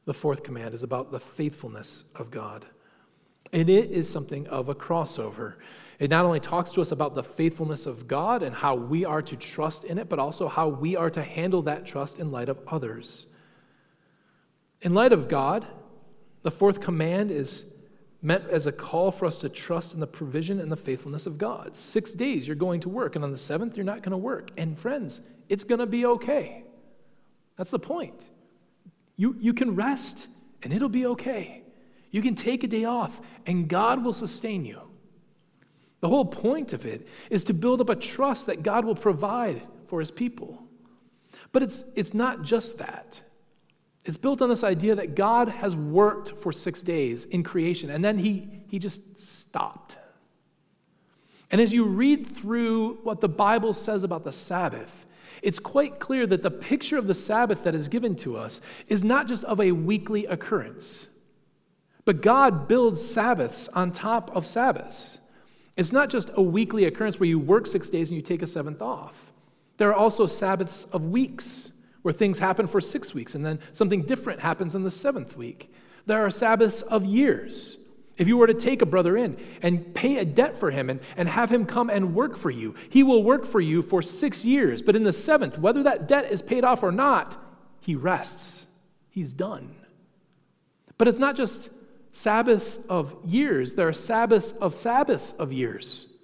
The 0.06 0.14
fourth 0.14 0.42
command 0.42 0.74
is 0.74 0.82
about 0.82 1.12
the 1.12 1.20
faithfulness 1.20 2.04
of 2.16 2.30
God. 2.30 2.64
And 3.52 3.68
it 3.68 3.90
is 3.90 4.08
something 4.08 4.46
of 4.48 4.68
a 4.68 4.74
crossover. 4.74 5.54
It 6.00 6.08
not 6.08 6.24
only 6.24 6.40
talks 6.40 6.72
to 6.72 6.80
us 6.80 6.92
about 6.92 7.14
the 7.14 7.22
faithfulness 7.22 7.84
of 7.84 8.08
God 8.08 8.42
and 8.42 8.56
how 8.56 8.74
we 8.74 9.04
are 9.04 9.20
to 9.20 9.36
trust 9.36 9.84
in 9.84 9.98
it, 9.98 10.08
but 10.08 10.18
also 10.18 10.48
how 10.48 10.66
we 10.66 10.96
are 10.96 11.10
to 11.10 11.22
handle 11.22 11.60
that 11.62 11.84
trust 11.84 12.18
in 12.18 12.32
light 12.32 12.48
of 12.48 12.58
others. 12.66 13.26
In 14.80 14.94
light 14.94 15.12
of 15.12 15.28
God, 15.28 15.66
the 16.42 16.50
fourth 16.50 16.80
command 16.80 17.30
is 17.30 17.74
meant 18.22 18.48
as 18.48 18.66
a 18.66 18.72
call 18.72 19.12
for 19.12 19.26
us 19.26 19.36
to 19.38 19.50
trust 19.50 19.92
in 19.92 20.00
the 20.00 20.06
provision 20.06 20.58
and 20.58 20.72
the 20.72 20.76
faithfulness 20.76 21.26
of 21.26 21.36
God. 21.36 21.76
Six 21.76 22.12
days 22.14 22.46
you're 22.46 22.56
going 22.56 22.80
to 22.80 22.88
work, 22.88 23.14
and 23.14 23.22
on 23.22 23.30
the 23.30 23.36
seventh, 23.36 23.76
you're 23.76 23.84
not 23.84 24.02
going 24.02 24.12
to 24.12 24.16
work. 24.16 24.50
And 24.56 24.78
friends, 24.78 25.20
it's 25.50 25.64
going 25.64 25.80
to 25.80 25.86
be 25.86 26.06
okay. 26.06 26.64
That's 27.58 27.70
the 27.70 27.78
point. 27.78 28.30
You, 29.16 29.36
you 29.38 29.52
can 29.52 29.76
rest, 29.76 30.28
and 30.62 30.72
it'll 30.72 30.88
be 30.88 31.04
okay. 31.04 31.62
You 32.10 32.22
can 32.22 32.34
take 32.34 32.64
a 32.64 32.68
day 32.68 32.84
off, 32.84 33.20
and 33.44 33.68
God 33.68 34.02
will 34.02 34.14
sustain 34.14 34.64
you. 34.64 34.89
The 36.00 36.08
whole 36.08 36.24
point 36.24 36.72
of 36.72 36.86
it 36.86 37.06
is 37.28 37.44
to 37.44 37.54
build 37.54 37.80
up 37.80 37.90
a 37.90 37.96
trust 37.96 38.46
that 38.46 38.62
God 38.62 38.84
will 38.84 38.94
provide 38.94 39.62
for 39.86 40.00
his 40.00 40.10
people. 40.10 40.62
But 41.52 41.62
it's, 41.62 41.84
it's 41.94 42.14
not 42.14 42.42
just 42.42 42.78
that. 42.78 43.22
It's 44.04 44.16
built 44.16 44.40
on 44.40 44.48
this 44.48 44.64
idea 44.64 44.94
that 44.94 45.14
God 45.14 45.48
has 45.48 45.76
worked 45.76 46.38
for 46.38 46.52
six 46.52 46.82
days 46.82 47.26
in 47.26 47.42
creation, 47.42 47.90
and 47.90 48.02
then 48.02 48.18
he, 48.18 48.62
he 48.68 48.78
just 48.78 49.18
stopped. 49.18 49.96
And 51.50 51.60
as 51.60 51.72
you 51.72 51.84
read 51.84 52.26
through 52.26 52.98
what 53.02 53.20
the 53.20 53.28
Bible 53.28 53.72
says 53.72 54.02
about 54.02 54.24
the 54.24 54.32
Sabbath, 54.32 55.06
it's 55.42 55.58
quite 55.58 55.98
clear 55.98 56.26
that 56.26 56.42
the 56.42 56.50
picture 56.50 56.96
of 56.96 57.06
the 57.06 57.14
Sabbath 57.14 57.64
that 57.64 57.74
is 57.74 57.88
given 57.88 58.14
to 58.16 58.36
us 58.36 58.60
is 58.88 59.02
not 59.02 59.26
just 59.26 59.44
of 59.44 59.60
a 59.60 59.72
weekly 59.72 60.26
occurrence, 60.26 61.08
but 62.04 62.22
God 62.22 62.68
builds 62.68 63.04
Sabbaths 63.04 63.68
on 63.68 63.92
top 63.92 64.34
of 64.34 64.46
Sabbaths. 64.46 65.19
It's 65.80 65.92
not 65.92 66.10
just 66.10 66.30
a 66.34 66.42
weekly 66.42 66.84
occurrence 66.84 67.18
where 67.18 67.26
you 67.26 67.38
work 67.38 67.66
six 67.66 67.88
days 67.88 68.10
and 68.10 68.16
you 68.16 68.22
take 68.22 68.42
a 68.42 68.46
seventh 68.46 68.82
off. 68.82 69.32
There 69.78 69.88
are 69.88 69.94
also 69.94 70.26
Sabbaths 70.26 70.84
of 70.84 71.06
weeks 71.06 71.72
where 72.02 72.12
things 72.12 72.38
happen 72.38 72.66
for 72.66 72.82
six 72.82 73.14
weeks 73.14 73.34
and 73.34 73.46
then 73.46 73.60
something 73.72 74.02
different 74.02 74.40
happens 74.40 74.74
in 74.74 74.82
the 74.82 74.90
seventh 74.90 75.38
week. 75.38 75.72
There 76.04 76.22
are 76.22 76.28
Sabbaths 76.28 76.82
of 76.82 77.06
years. 77.06 77.78
If 78.18 78.28
you 78.28 78.36
were 78.36 78.46
to 78.46 78.52
take 78.52 78.82
a 78.82 78.86
brother 78.86 79.16
in 79.16 79.38
and 79.62 79.94
pay 79.94 80.18
a 80.18 80.24
debt 80.26 80.58
for 80.58 80.70
him 80.70 80.90
and, 80.90 81.00
and 81.16 81.30
have 81.30 81.50
him 81.50 81.64
come 81.64 81.88
and 81.88 82.14
work 82.14 82.36
for 82.36 82.50
you, 82.50 82.74
he 82.90 83.02
will 83.02 83.22
work 83.22 83.46
for 83.46 83.62
you 83.62 83.80
for 83.80 84.02
six 84.02 84.44
years. 84.44 84.82
But 84.82 84.96
in 84.96 85.04
the 85.04 85.14
seventh, 85.14 85.58
whether 85.58 85.82
that 85.84 86.06
debt 86.06 86.30
is 86.30 86.42
paid 86.42 86.62
off 86.62 86.82
or 86.82 86.92
not, 86.92 87.42
he 87.80 87.94
rests. 87.94 88.66
He's 89.08 89.32
done. 89.32 89.76
But 90.98 91.08
it's 91.08 91.18
not 91.18 91.36
just 91.36 91.70
Sabbaths 92.12 92.78
of 92.88 93.16
years, 93.24 93.74
there 93.74 93.88
are 93.88 93.92
Sabbaths 93.92 94.52
of 94.52 94.74
Sabbaths 94.74 95.32
of 95.32 95.52
years. 95.52 96.14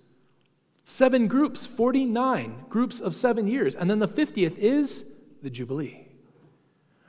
Seven 0.85 1.27
groups, 1.27 1.67
49 1.67 2.65
groups 2.69 3.01
of 3.01 3.15
seven 3.15 3.47
years. 3.47 3.75
And 3.75 3.91
then 3.91 3.99
the 3.99 4.09
50th 4.09 4.57
is 4.57 5.05
the 5.43 5.51
Jubilee. 5.51 6.07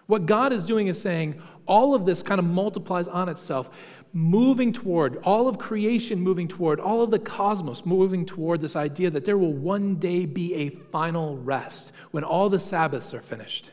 What 0.08 0.26
God 0.26 0.54
is 0.54 0.66
doing 0.66 0.88
is 0.88 1.00
saying, 1.00 1.42
all 1.68 1.94
of 1.94 2.06
this 2.06 2.24
kind 2.24 2.40
of 2.40 2.46
multiplies 2.46 3.08
on 3.08 3.30
itself, 3.30 3.70
moving 4.13 4.72
toward, 4.72 5.18
all 5.18 5.48
of 5.48 5.60
creation 5.60 6.20
moving 6.20 6.48
toward, 6.48 6.80
all 6.80 7.04
of 7.04 7.12
the 7.12 7.20
cosmos 7.20 7.86
moving 7.86 8.26
toward 8.26 8.62
this 8.62 8.76
idea 8.76 9.10
that 9.12 9.26
there 9.26 9.38
will 9.38 9.54
one 9.54 9.96
day 9.96 10.26
be 10.26 10.54
a 10.56 10.70
final 10.70 11.38
rest 11.38 11.92
when 12.12 12.24
all 12.24 12.50
the 12.50 12.60
Sabbaths 12.60 13.13
are 13.13 13.22
finished. 13.22 13.72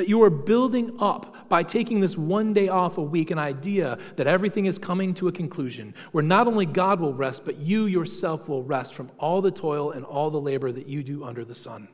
That 0.00 0.08
you 0.08 0.22
are 0.22 0.30
building 0.30 0.96
up 0.98 1.50
by 1.50 1.62
taking 1.62 2.00
this 2.00 2.16
one 2.16 2.54
day 2.54 2.68
off 2.68 2.96
a 2.96 3.02
week 3.02 3.30
an 3.30 3.38
idea 3.38 3.98
that 4.16 4.26
everything 4.26 4.64
is 4.64 4.78
coming 4.78 5.12
to 5.12 5.28
a 5.28 5.32
conclusion, 5.32 5.94
where 6.12 6.24
not 6.24 6.46
only 6.46 6.64
God 6.64 7.00
will 7.00 7.12
rest, 7.12 7.44
but 7.44 7.58
you 7.58 7.84
yourself 7.84 8.48
will 8.48 8.62
rest 8.62 8.94
from 8.94 9.10
all 9.18 9.42
the 9.42 9.50
toil 9.50 9.90
and 9.90 10.06
all 10.06 10.30
the 10.30 10.40
labor 10.40 10.72
that 10.72 10.86
you 10.86 11.02
do 11.02 11.22
under 11.22 11.44
the 11.44 11.54
sun. 11.54 11.88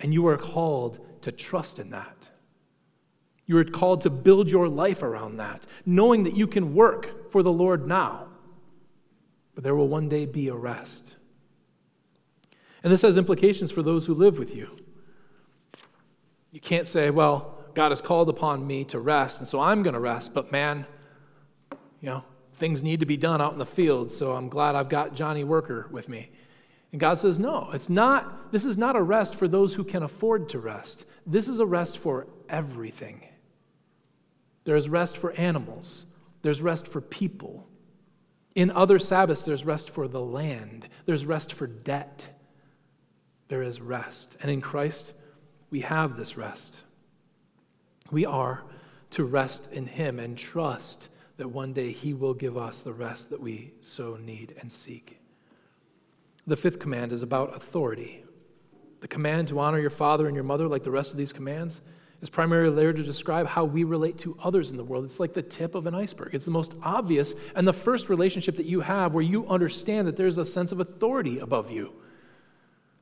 And 0.00 0.12
you 0.12 0.26
are 0.26 0.36
called 0.36 0.98
to 1.20 1.30
trust 1.30 1.78
in 1.78 1.90
that. 1.90 2.30
You 3.46 3.56
are 3.58 3.64
called 3.64 4.00
to 4.00 4.10
build 4.10 4.50
your 4.50 4.68
life 4.68 5.04
around 5.04 5.36
that, 5.36 5.64
knowing 5.84 6.24
that 6.24 6.36
you 6.36 6.48
can 6.48 6.74
work 6.74 7.30
for 7.30 7.44
the 7.44 7.52
Lord 7.52 7.86
now, 7.86 8.26
but 9.54 9.62
there 9.62 9.76
will 9.76 9.86
one 9.86 10.08
day 10.08 10.26
be 10.26 10.48
a 10.48 10.56
rest. 10.56 11.14
And 12.82 12.92
this 12.92 13.02
has 13.02 13.16
implications 13.16 13.70
for 13.70 13.84
those 13.84 14.06
who 14.06 14.14
live 14.14 14.40
with 14.40 14.52
you. 14.52 14.76
You 16.56 16.60
can't 16.62 16.86
say, 16.86 17.10
well, 17.10 17.58
God 17.74 17.90
has 17.90 18.00
called 18.00 18.30
upon 18.30 18.66
me 18.66 18.82
to 18.84 18.98
rest, 18.98 19.40
and 19.40 19.46
so 19.46 19.60
I'm 19.60 19.82
going 19.82 19.92
to 19.92 20.00
rest, 20.00 20.32
but 20.32 20.50
man, 20.50 20.86
you 22.00 22.08
know, 22.08 22.24
things 22.54 22.82
need 22.82 23.00
to 23.00 23.04
be 23.04 23.18
done 23.18 23.42
out 23.42 23.52
in 23.52 23.58
the 23.58 23.66
field, 23.66 24.10
so 24.10 24.32
I'm 24.32 24.48
glad 24.48 24.74
I've 24.74 24.88
got 24.88 25.14
Johnny 25.14 25.44
Worker 25.44 25.86
with 25.90 26.08
me. 26.08 26.30
And 26.92 26.98
God 26.98 27.18
says, 27.18 27.38
no, 27.38 27.68
it's 27.74 27.90
not, 27.90 28.52
this 28.52 28.64
is 28.64 28.78
not 28.78 28.96
a 28.96 29.02
rest 29.02 29.34
for 29.34 29.46
those 29.46 29.74
who 29.74 29.84
can 29.84 30.02
afford 30.02 30.48
to 30.48 30.58
rest. 30.58 31.04
This 31.26 31.46
is 31.46 31.60
a 31.60 31.66
rest 31.66 31.98
for 31.98 32.26
everything. 32.48 33.26
There 34.64 34.76
is 34.76 34.88
rest 34.88 35.18
for 35.18 35.32
animals, 35.32 36.06
there's 36.40 36.62
rest 36.62 36.88
for 36.88 37.02
people. 37.02 37.68
In 38.54 38.70
other 38.70 38.98
Sabbaths, 38.98 39.44
there's 39.44 39.66
rest 39.66 39.90
for 39.90 40.08
the 40.08 40.22
land, 40.22 40.88
there's 41.04 41.26
rest 41.26 41.52
for 41.52 41.66
debt. 41.66 42.28
There 43.48 43.62
is 43.62 43.78
rest. 43.78 44.38
And 44.40 44.50
in 44.50 44.62
Christ, 44.62 45.12
we 45.70 45.80
have 45.80 46.16
this 46.16 46.36
rest. 46.36 46.82
We 48.10 48.24
are 48.24 48.62
to 49.10 49.24
rest 49.24 49.72
in 49.72 49.86
Him 49.86 50.18
and 50.18 50.36
trust 50.36 51.08
that 51.36 51.48
one 51.48 51.72
day 51.72 51.92
He 51.92 52.14
will 52.14 52.34
give 52.34 52.56
us 52.56 52.82
the 52.82 52.92
rest 52.92 53.30
that 53.30 53.40
we 53.40 53.72
so 53.80 54.16
need 54.16 54.54
and 54.60 54.70
seek. 54.70 55.20
The 56.46 56.56
fifth 56.56 56.78
command 56.78 57.12
is 57.12 57.22
about 57.22 57.56
authority. 57.56 58.24
The 59.00 59.08
command 59.08 59.48
to 59.48 59.58
honor 59.58 59.80
your 59.80 59.90
father 59.90 60.26
and 60.26 60.34
your 60.34 60.44
mother, 60.44 60.68
like 60.68 60.84
the 60.84 60.90
rest 60.90 61.10
of 61.10 61.18
these 61.18 61.32
commands, 61.32 61.80
is 62.22 62.30
primarily 62.30 62.74
there 62.74 62.92
to 62.92 63.02
describe 63.02 63.46
how 63.46 63.64
we 63.64 63.84
relate 63.84 64.16
to 64.18 64.38
others 64.42 64.70
in 64.70 64.76
the 64.76 64.84
world. 64.84 65.04
It's 65.04 65.20
like 65.20 65.34
the 65.34 65.42
tip 65.42 65.74
of 65.74 65.86
an 65.86 65.94
iceberg. 65.94 66.34
It's 66.34 66.44
the 66.44 66.50
most 66.50 66.74
obvious 66.82 67.34
and 67.54 67.66
the 67.66 67.72
first 67.72 68.08
relationship 68.08 68.56
that 68.56 68.66
you 68.66 68.80
have 68.80 69.12
where 69.12 69.22
you 69.22 69.46
understand 69.48 70.08
that 70.08 70.16
there's 70.16 70.38
a 70.38 70.44
sense 70.44 70.72
of 70.72 70.80
authority 70.80 71.38
above 71.40 71.70
you. 71.70 71.92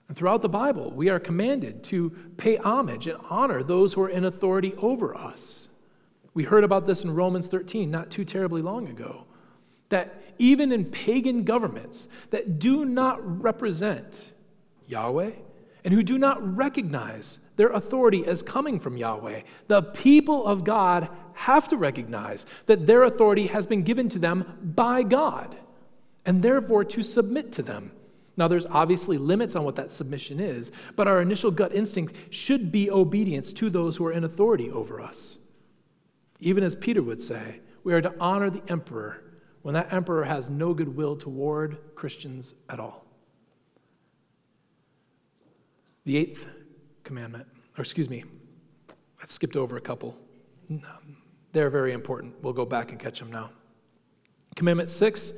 And 0.08 0.16
throughout 0.16 0.42
the 0.42 0.48
Bible, 0.48 0.90
we 0.90 1.08
are 1.08 1.18
commanded 1.18 1.82
to 1.84 2.10
pay 2.36 2.56
homage 2.56 3.06
and 3.06 3.18
honor 3.30 3.62
those 3.62 3.94
who 3.94 4.02
are 4.02 4.08
in 4.08 4.24
authority 4.24 4.74
over 4.76 5.16
us. 5.16 5.68
We 6.34 6.44
heard 6.44 6.64
about 6.64 6.86
this 6.86 7.04
in 7.04 7.14
Romans 7.14 7.46
13 7.46 7.90
not 7.90 8.10
too 8.10 8.24
terribly 8.24 8.60
long 8.60 8.88
ago. 8.88 9.24
That 9.88 10.22
even 10.38 10.72
in 10.72 10.86
pagan 10.86 11.44
governments 11.44 12.08
that 12.30 12.58
do 12.58 12.84
not 12.84 13.42
represent 13.42 14.32
Yahweh 14.86 15.30
and 15.84 15.94
who 15.94 16.02
do 16.02 16.18
not 16.18 16.56
recognize 16.56 17.38
their 17.56 17.68
authority 17.68 18.26
as 18.26 18.42
coming 18.42 18.80
from 18.80 18.96
Yahweh, 18.96 19.42
the 19.68 19.82
people 19.82 20.44
of 20.46 20.64
God 20.64 21.08
have 21.34 21.68
to 21.68 21.76
recognize 21.76 22.46
that 22.66 22.86
their 22.86 23.04
authority 23.04 23.46
has 23.46 23.66
been 23.66 23.82
given 23.82 24.08
to 24.08 24.18
them 24.18 24.58
by 24.62 25.02
God 25.02 25.56
and 26.26 26.42
therefore 26.42 26.84
to 26.84 27.02
submit 27.02 27.52
to 27.52 27.62
them 27.62 27.92
now, 28.36 28.48
there's 28.48 28.66
obviously 28.66 29.16
limits 29.16 29.54
on 29.54 29.64
what 29.64 29.76
that 29.76 29.92
submission 29.92 30.40
is, 30.40 30.72
but 30.96 31.06
our 31.06 31.22
initial 31.22 31.52
gut 31.52 31.72
instinct 31.72 32.14
should 32.30 32.72
be 32.72 32.90
obedience 32.90 33.52
to 33.54 33.70
those 33.70 33.96
who 33.96 34.06
are 34.06 34.12
in 34.12 34.24
authority 34.24 34.70
over 34.70 35.00
us. 35.00 35.38
Even 36.40 36.64
as 36.64 36.74
Peter 36.74 37.00
would 37.00 37.20
say, 37.20 37.60
we 37.84 37.92
are 37.92 38.00
to 38.00 38.12
honor 38.18 38.50
the 38.50 38.62
emperor 38.68 39.22
when 39.62 39.74
that 39.74 39.92
emperor 39.92 40.24
has 40.24 40.50
no 40.50 40.74
goodwill 40.74 41.16
toward 41.16 41.78
Christians 41.94 42.54
at 42.68 42.80
all. 42.80 43.06
The 46.04 46.16
eighth 46.16 46.44
commandment, 47.04 47.46
or 47.78 47.82
excuse 47.82 48.10
me, 48.10 48.24
I 48.90 49.26
skipped 49.26 49.56
over 49.56 49.76
a 49.76 49.80
couple. 49.80 50.18
They're 51.52 51.70
very 51.70 51.92
important. 51.92 52.34
We'll 52.42 52.52
go 52.52 52.66
back 52.66 52.90
and 52.90 52.98
catch 52.98 53.20
them 53.20 53.30
now. 53.30 53.50
Commandment 54.56 54.90
six, 54.90 55.32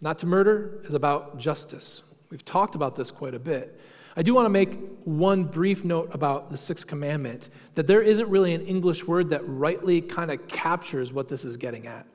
not 0.00 0.16
to 0.18 0.26
murder, 0.26 0.80
is 0.84 0.94
about 0.94 1.38
justice. 1.38 2.04
We've 2.30 2.44
talked 2.44 2.74
about 2.74 2.96
this 2.96 3.10
quite 3.10 3.34
a 3.34 3.38
bit. 3.38 3.78
I 4.16 4.22
do 4.22 4.34
want 4.34 4.46
to 4.46 4.50
make 4.50 4.78
one 5.04 5.44
brief 5.44 5.84
note 5.84 6.10
about 6.12 6.50
the 6.50 6.56
sixth 6.56 6.86
commandment 6.86 7.48
that 7.74 7.86
there 7.86 8.02
isn't 8.02 8.28
really 8.28 8.54
an 8.54 8.62
English 8.62 9.06
word 9.06 9.30
that 9.30 9.42
rightly 9.46 10.00
kind 10.00 10.30
of 10.30 10.46
captures 10.48 11.12
what 11.12 11.28
this 11.28 11.44
is 11.44 11.56
getting 11.56 11.86
at. 11.86 12.06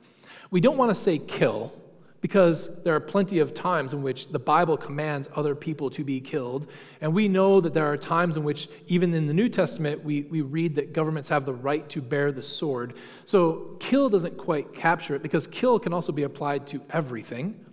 We 0.50 0.60
don't 0.60 0.76
want 0.76 0.90
to 0.90 0.94
say 0.94 1.18
kill 1.18 1.72
because 2.20 2.82
there 2.82 2.94
are 2.94 3.00
plenty 3.00 3.38
of 3.38 3.54
times 3.54 3.92
in 3.92 4.02
which 4.02 4.28
the 4.28 4.38
Bible 4.38 4.76
commands 4.76 5.28
other 5.36 5.54
people 5.54 5.90
to 5.90 6.02
be 6.02 6.20
killed. 6.20 6.66
And 7.00 7.14
we 7.14 7.28
know 7.28 7.60
that 7.60 7.74
there 7.74 7.86
are 7.86 7.96
times 7.96 8.36
in 8.36 8.44
which, 8.44 8.68
even 8.88 9.12
in 9.14 9.26
the 9.26 9.34
New 9.34 9.48
Testament, 9.48 10.02
we, 10.02 10.22
we 10.22 10.40
read 10.40 10.74
that 10.76 10.92
governments 10.92 11.28
have 11.28 11.46
the 11.46 11.54
right 11.54 11.88
to 11.90 12.00
bear 12.00 12.32
the 12.32 12.42
sword. 12.42 12.94
So 13.26 13.76
kill 13.80 14.08
doesn't 14.08 14.38
quite 14.38 14.74
capture 14.74 15.14
it 15.14 15.22
because 15.22 15.46
kill 15.46 15.78
can 15.78 15.92
also 15.92 16.10
be 16.10 16.24
applied 16.24 16.66
to 16.68 16.80
everything. 16.90 17.64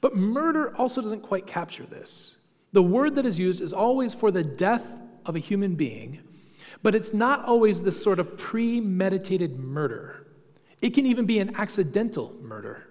But 0.00 0.16
murder 0.16 0.74
also 0.76 1.00
doesn't 1.02 1.22
quite 1.22 1.46
capture 1.46 1.84
this. 1.84 2.38
The 2.72 2.82
word 2.82 3.16
that 3.16 3.26
is 3.26 3.38
used 3.38 3.60
is 3.60 3.72
always 3.72 4.14
for 4.14 4.30
the 4.30 4.42
death 4.42 4.86
of 5.26 5.36
a 5.36 5.40
human 5.40 5.74
being, 5.74 6.20
but 6.82 6.94
it's 6.94 7.12
not 7.12 7.44
always 7.44 7.82
this 7.82 8.02
sort 8.02 8.18
of 8.18 8.38
premeditated 8.38 9.58
murder. 9.58 10.26
It 10.80 10.94
can 10.94 11.06
even 11.06 11.26
be 11.26 11.38
an 11.38 11.54
accidental 11.56 12.34
murder. 12.40 12.88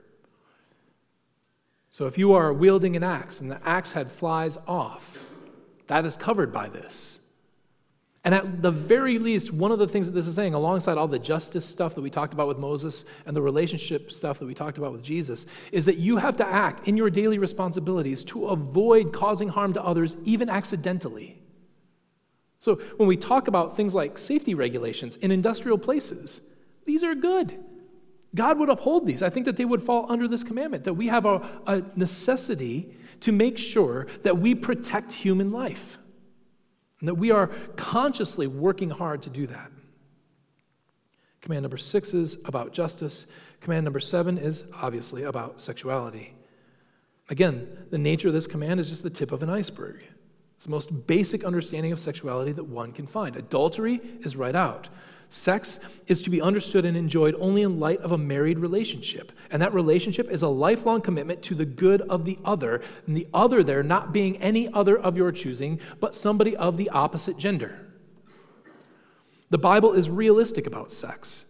So 1.90 2.06
if 2.06 2.18
you 2.18 2.34
are 2.34 2.54
wielding 2.54 2.96
an 2.96 3.04
axe 3.04 3.42
and 3.42 3.52
the 3.52 3.68
axe 3.68 3.92
head 3.92 4.12
flies 4.12 4.58
off, 4.68 5.20
that 5.88 6.06
is 6.06 6.16
covered 6.16 6.54
by 6.54 6.70
this. 6.70 7.21
And 8.24 8.36
at 8.36 8.62
the 8.62 8.70
very 8.70 9.18
least, 9.18 9.52
one 9.52 9.72
of 9.72 9.80
the 9.80 9.88
things 9.88 10.06
that 10.06 10.14
this 10.14 10.28
is 10.28 10.36
saying, 10.36 10.54
alongside 10.54 10.98
all 10.98 11.08
the 11.08 11.18
justice 11.18 11.66
stuff 11.66 11.96
that 11.96 12.02
we 12.02 12.12
talked 12.12 12.34
about 12.34 12.48
with 12.48 12.60
Moses 12.60 13.04
and 13.26 13.36
the 13.36 13.42
relationship 13.42 14.12
stuff 14.12 14.38
that 14.38 14.46
we 14.46 14.54
talked 14.54 14.78
about 14.78 14.92
with 14.92 15.02
Jesus, 15.02 15.48
is 15.72 15.86
that 15.86 15.98
you 15.98 16.18
have 16.18 16.38
to 16.38 16.48
act 16.48 16.88
in 16.88 16.96
your 16.96 17.10
daily 17.10 17.40
responsibilities 17.40 18.24
to 18.26 18.48
avoid 18.48 19.12
causing 19.12 19.50
harm 19.50 19.74
to 19.74 19.84
others, 19.84 20.18
even 20.24 20.50
accidentally. 20.50 21.42
So 22.60 22.76
when 22.98 23.10
we 23.10 23.18
talk 23.18 23.48
about 23.48 23.76
things 23.76 23.96
like 23.96 24.20
safety 24.20 24.54
regulations 24.54 25.16
in 25.16 25.32
industrial 25.32 25.80
places, 25.80 26.42
these 26.86 27.04
are 27.04 27.16
good. 27.16 27.58
God 28.36 28.60
would 28.60 28.70
uphold 28.70 29.08
these. 29.08 29.24
I 29.24 29.32
think 29.32 29.48
that 29.48 29.58
they 29.58 29.66
would 29.66 29.82
fall 29.82 30.06
under 30.12 30.28
this 30.28 30.44
commandment 30.44 30.84
that 30.84 30.94
we 30.94 31.08
have 31.08 31.26
a, 31.26 31.42
a 31.66 31.82
necessity 31.96 32.94
to 33.22 33.32
make 33.32 33.58
sure 33.58 34.06
that 34.22 34.38
we 34.38 34.54
protect 34.54 35.12
human 35.12 35.52
life 35.52 35.98
and 37.02 37.10
that 37.10 37.16
we 37.16 37.32
are 37.32 37.48
consciously 37.76 38.48
working 38.48 38.92
hard 38.92 39.24
to 39.24 39.30
do 39.30 39.46
that. 39.48 39.72
Command 41.42 41.64
number 41.64 41.78
six 41.78 42.14
is 42.14 42.38
about 42.46 42.72
justice. 42.72 43.26
Command 43.60 43.84
number 43.84 44.00
seven 44.00 44.38
is 44.38 44.64
obviously 44.82 45.24
about 45.24 45.60
sexuality. 45.60 46.36
Again, 47.30 47.86
the 47.90 47.98
nature 47.98 48.28
of 48.28 48.34
this 48.34 48.48
command 48.48 48.80
is 48.80 48.90
just 48.90 49.04
the 49.04 49.10
tip 49.10 49.32
of 49.32 49.42
an 49.42 49.50
iceberg. 49.50 50.04
It's 50.56 50.66
the 50.66 50.72
most 50.72 51.08
basic 51.08 51.44
understanding 51.44 51.92
of 51.92 52.00
sexuality 52.00 52.52
that 52.52 52.66
one 52.66 52.92
can 52.92 53.08
find. 53.08 53.36
Adultery 53.36 54.00
is 54.20 54.36
right 54.36 54.56
out. 54.56 54.90
Sex 55.34 55.80
is 56.08 56.22
to 56.24 56.30
be 56.30 56.42
understood 56.42 56.84
and 56.84 56.98
enjoyed 56.98 57.36
only 57.40 57.62
in 57.62 57.80
light 57.80 58.02
of 58.02 58.12
a 58.12 58.18
married 58.18 58.60
relationship. 58.60 59.32
And 59.50 59.62
that 59.62 59.74
relationship 59.74 60.30
is 60.30 60.42
a 60.42 60.50
lifelong 60.50 61.00
commitment 61.00 61.42
to 61.44 61.56
the 61.56 61.64
good 61.64 62.02
of 62.02 62.26
the 62.26 62.38
other, 62.44 62.82
and 63.08 63.16
the 63.16 63.28
other 63.34 63.64
there 63.64 63.82
not 63.82 64.12
being 64.12 64.36
any 64.42 64.68
other 64.74 65.00
of 65.00 65.16
your 65.16 65.32
choosing, 65.32 65.80
but 66.02 66.18
somebody 66.18 66.54
of 66.58 66.76
the 66.76 66.90
opposite 66.90 67.38
gender. 67.38 67.80
The 69.52 69.58
Bible 69.58 69.94
is 69.94 70.10
realistic 70.10 70.68
about 70.68 70.92
sex, 70.92 71.46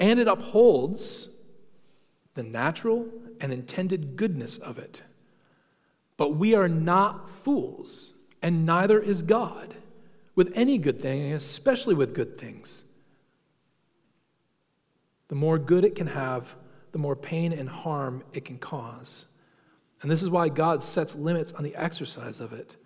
and 0.00 0.18
it 0.18 0.28
upholds 0.28 1.28
the 2.36 2.42
natural 2.42 3.06
and 3.38 3.52
intended 3.52 4.16
goodness 4.16 4.56
of 4.56 4.78
it. 4.78 5.02
But 6.16 6.36
we 6.36 6.54
are 6.54 6.68
not 6.68 7.28
fools, 7.28 8.14
and 8.40 8.64
neither 8.64 8.98
is 8.98 9.20
God 9.20 9.74
with 10.34 10.52
any 10.54 10.78
good 10.78 11.02
thing, 11.02 11.34
especially 11.34 11.94
with 11.94 12.14
good 12.14 12.38
things. 12.38 12.84
The 15.28 15.34
more 15.34 15.58
good 15.58 15.84
it 15.84 15.94
can 15.94 16.06
have, 16.06 16.54
the 16.92 16.98
more 16.98 17.16
pain 17.16 17.52
and 17.52 17.68
harm 17.68 18.22
it 18.32 18.44
can 18.44 18.58
cause. 18.58 19.26
And 20.02 20.10
this 20.10 20.22
is 20.22 20.30
why 20.30 20.48
God 20.48 20.82
sets 20.82 21.14
limits 21.14 21.52
on 21.52 21.64
the 21.64 21.74
exercise 21.74 22.40
of 22.40 22.52
it. 22.52 22.76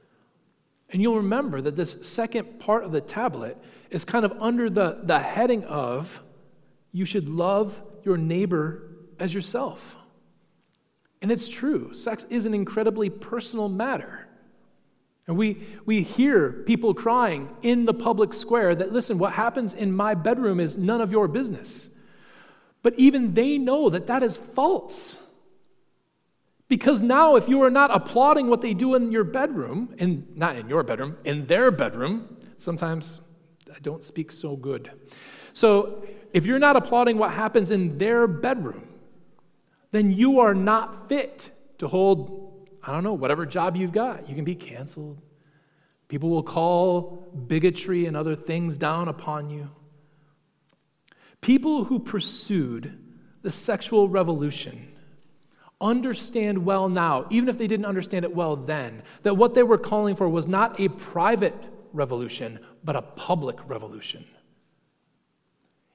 And 0.91 1.01
you'll 1.01 1.17
remember 1.17 1.61
that 1.61 1.77
this 1.77 1.97
second 2.03 2.59
part 2.59 2.85
of 2.85 2.93
the 2.93 3.01
tablet 3.01 3.57
is 3.91 4.05
kind 4.05 4.25
of 4.25 4.33
under 4.41 4.69
the, 4.69 5.01
the 5.03 5.19
heading 5.19 5.65
of 5.65 6.21
you 6.93 7.05
should 7.05 7.29
love 7.29 7.81
your 8.05 8.17
neighbor 8.17 8.83
as 9.19 9.33
yourself. 9.33 9.97
And 11.23 11.31
it's 11.31 11.49
true, 11.49 11.93
sex 11.93 12.25
is 12.31 12.47
an 12.47 12.55
incredibly 12.55 13.11
personal 13.11 13.69
matter. 13.69 14.27
And 15.27 15.37
we, 15.37 15.63
we 15.85 16.03
hear 16.03 16.51
people 16.51 16.95
crying 16.95 17.51
in 17.63 17.85
the 17.85 17.95
public 17.95 18.33
square 18.33 18.75
that, 18.75 18.93
listen, 18.93 19.19
what 19.19 19.35
happens 19.35 19.75
in 19.75 19.93
my 19.93 20.15
bedroom 20.15 20.59
is 20.59 20.77
none 20.77 21.01
of 21.01 21.13
your 21.13 21.29
business. 21.29 21.91
But 22.83 22.99
even 22.99 23.35
they 23.35 23.59
know 23.59 23.91
that 23.91 24.07
that 24.07 24.23
is 24.23 24.37
false. 24.37 25.21
Because 26.69 27.03
now, 27.03 27.35
if 27.35 27.49
you 27.49 27.63
are 27.63 27.71
not 27.71 27.91
applauding 27.95 28.49
what 28.49 28.61
they 28.61 28.75
do 28.75 28.95
in 28.95 29.11
your 29.11 29.25
bedroom, 29.25 29.93
in, 29.99 30.27
not 30.37 30.57
in 30.57 30.69
your 30.69 30.85
bedroom, 30.85 31.17
in 31.25 31.47
their 31.47 31.71
bedroom, 31.71 32.37
sometimes 32.57 33.23
I 33.75 33.79
don't 33.81 34.05
speak 34.05 34.31
so 34.31 34.55
good. 34.55 34.91
So, 35.53 36.05
if 36.33 36.47
you're 36.47 36.61
not 36.61 36.77
applauding 36.77 37.19
what 37.19 37.33
happens 37.33 37.73
in 37.73 37.99
their 37.99 38.29
bedroom, 38.29 38.87
then 39.91 40.13
you 40.13 40.39
are 40.39 40.55
not 40.55 41.09
fit 41.09 41.51
to 41.79 41.89
hold, 41.89 42.69
I 42.85 42.93
don't 42.93 43.03
know, 43.03 43.15
whatever 43.15 43.45
job 43.45 43.77
you've 43.77 43.91
got. 43.91 44.29
You 44.29 44.37
can 44.37 44.45
be 44.45 44.55
canceled. 44.55 45.21
People 46.07 46.31
will 46.31 46.45
call 46.45 47.29
bigotry 47.49 48.07
and 48.07 48.17
other 48.17 48.37
things 48.37 48.79
down 48.79 49.09
upon 49.09 49.51
you. 49.51 49.71
People 51.41 51.85
who 51.85 51.99
pursued 51.99 52.99
the 53.43 53.51
sexual 53.51 54.09
revolution 54.09 54.89
understand 55.81 56.65
well 56.65 56.89
now, 56.89 57.27
even 57.31 57.49
if 57.49 57.57
they 57.57 57.67
didn't 57.67 57.87
understand 57.87 58.25
it 58.25 58.35
well 58.35 58.55
then, 58.55 59.03
that 59.23 59.37
what 59.37 59.55
they 59.55 59.63
were 59.63 59.79
calling 59.79 60.15
for 60.15 60.29
was 60.29 60.47
not 60.47 60.79
a 60.79 60.89
private 60.89 61.55
revolution, 61.93 62.61
but 62.85 62.97
a 62.97 63.03
public 63.03 63.57
revolution. 63.67 64.25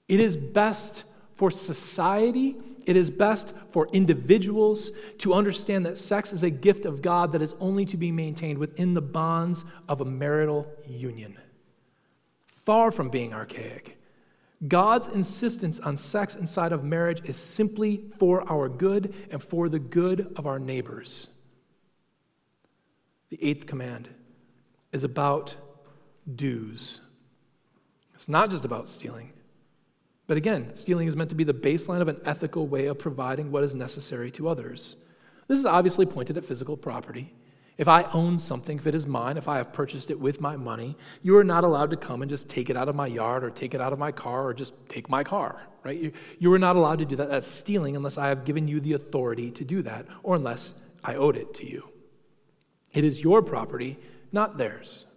It 0.07 0.19
is 0.19 0.35
best 0.35 1.03
for 1.33 1.51
society, 1.51 2.55
it 2.85 2.95
is 2.95 3.09
best 3.09 3.53
for 3.69 3.87
individuals 3.91 4.91
to 5.19 5.33
understand 5.33 5.85
that 5.85 5.97
sex 5.97 6.31
is 6.31 6.43
a 6.43 6.49
gift 6.49 6.85
of 6.85 7.01
God 7.01 7.31
that 7.33 7.41
is 7.41 7.53
only 7.59 7.85
to 7.85 7.97
be 7.97 8.11
maintained 8.11 8.57
within 8.57 8.93
the 8.93 9.01
bonds 9.01 9.65
of 9.87 10.01
a 10.01 10.05
marital 10.05 10.67
union. 10.87 11.37
Far 12.65 12.91
from 12.91 13.09
being 13.09 13.33
archaic. 13.33 13.97
God's 14.67 15.07
insistence 15.07 15.79
on 15.79 15.97
sex 15.97 16.35
inside 16.35 16.71
of 16.71 16.83
marriage 16.83 17.21
is 17.25 17.37
simply 17.37 18.03
for 18.17 18.49
our 18.49 18.69
good 18.69 19.13
and 19.31 19.43
for 19.43 19.69
the 19.69 19.79
good 19.79 20.33
of 20.37 20.47
our 20.47 20.59
neighbors. 20.59 21.29
The 23.29 23.43
eighth 23.43 23.65
command 23.65 24.09
is 24.91 25.03
about 25.03 25.55
dues. 26.33 27.01
It's 28.13 28.29
not 28.29 28.49
just 28.49 28.63
about 28.63 28.87
stealing. 28.87 29.33
But 30.27 30.37
again, 30.37 30.75
stealing 30.75 31.07
is 31.07 31.15
meant 31.15 31.29
to 31.29 31.35
be 31.35 31.43
the 31.43 31.53
baseline 31.53 32.01
of 32.01 32.07
an 32.07 32.21
ethical 32.25 32.65
way 32.65 32.87
of 32.87 32.97
providing 32.97 33.51
what 33.51 33.63
is 33.63 33.75
necessary 33.75 34.31
to 34.31 34.47
others. 34.47 34.95
This 35.47 35.59
is 35.59 35.65
obviously 35.65 36.05
pointed 36.05 36.37
at 36.37 36.45
physical 36.45 36.77
property. 36.77 37.33
If 37.77 37.89
I 37.89 38.03
own 38.13 38.39
something, 38.39 38.77
if 38.77 38.87
it 38.87 38.95
is 38.95 39.05
mine, 39.05 39.35
if 39.37 39.49
I 39.49 39.57
have 39.57 39.73
purchased 39.73 40.09
it 40.09 40.19
with 40.19 40.39
my 40.39 40.55
money, 40.55 40.95
you 41.21 41.35
are 41.37 41.43
not 41.43 41.65
allowed 41.65 41.89
to 41.91 41.97
come 41.97 42.21
and 42.21 42.29
just 42.29 42.47
take 42.47 42.69
it 42.69 42.77
out 42.77 42.87
of 42.87 42.95
my 42.95 43.07
yard 43.07 43.43
or 43.43 43.49
take 43.49 43.73
it 43.73 43.81
out 43.81 43.91
of 43.91 43.99
my 43.99 44.13
car 44.13 44.45
or 44.45 44.53
just 44.53 44.73
take 44.87 45.09
my 45.09 45.25
car, 45.25 45.61
right? 45.83 45.99
You, 45.99 46.13
you 46.39 46.53
are 46.53 46.59
not 46.59 46.77
allowed 46.77 46.99
to 46.99 47.05
do 47.05 47.17
that. 47.17 47.29
That's 47.29 47.47
stealing 47.47 47.97
unless 47.97 48.17
I 48.17 48.29
have 48.29 48.45
given 48.45 48.69
you 48.69 48.79
the 48.79 48.93
authority 48.93 49.51
to 49.51 49.65
do 49.65 49.81
that 49.81 50.05
or 50.23 50.35
unless 50.35 50.75
I 51.03 51.15
owed 51.15 51.35
it 51.35 51.53
to 51.55 51.69
you. 51.69 51.89
It 52.93 53.03
is 53.03 53.21
your 53.21 53.41
property, 53.41 53.99
not 54.31 54.57
theirs. 54.57 55.07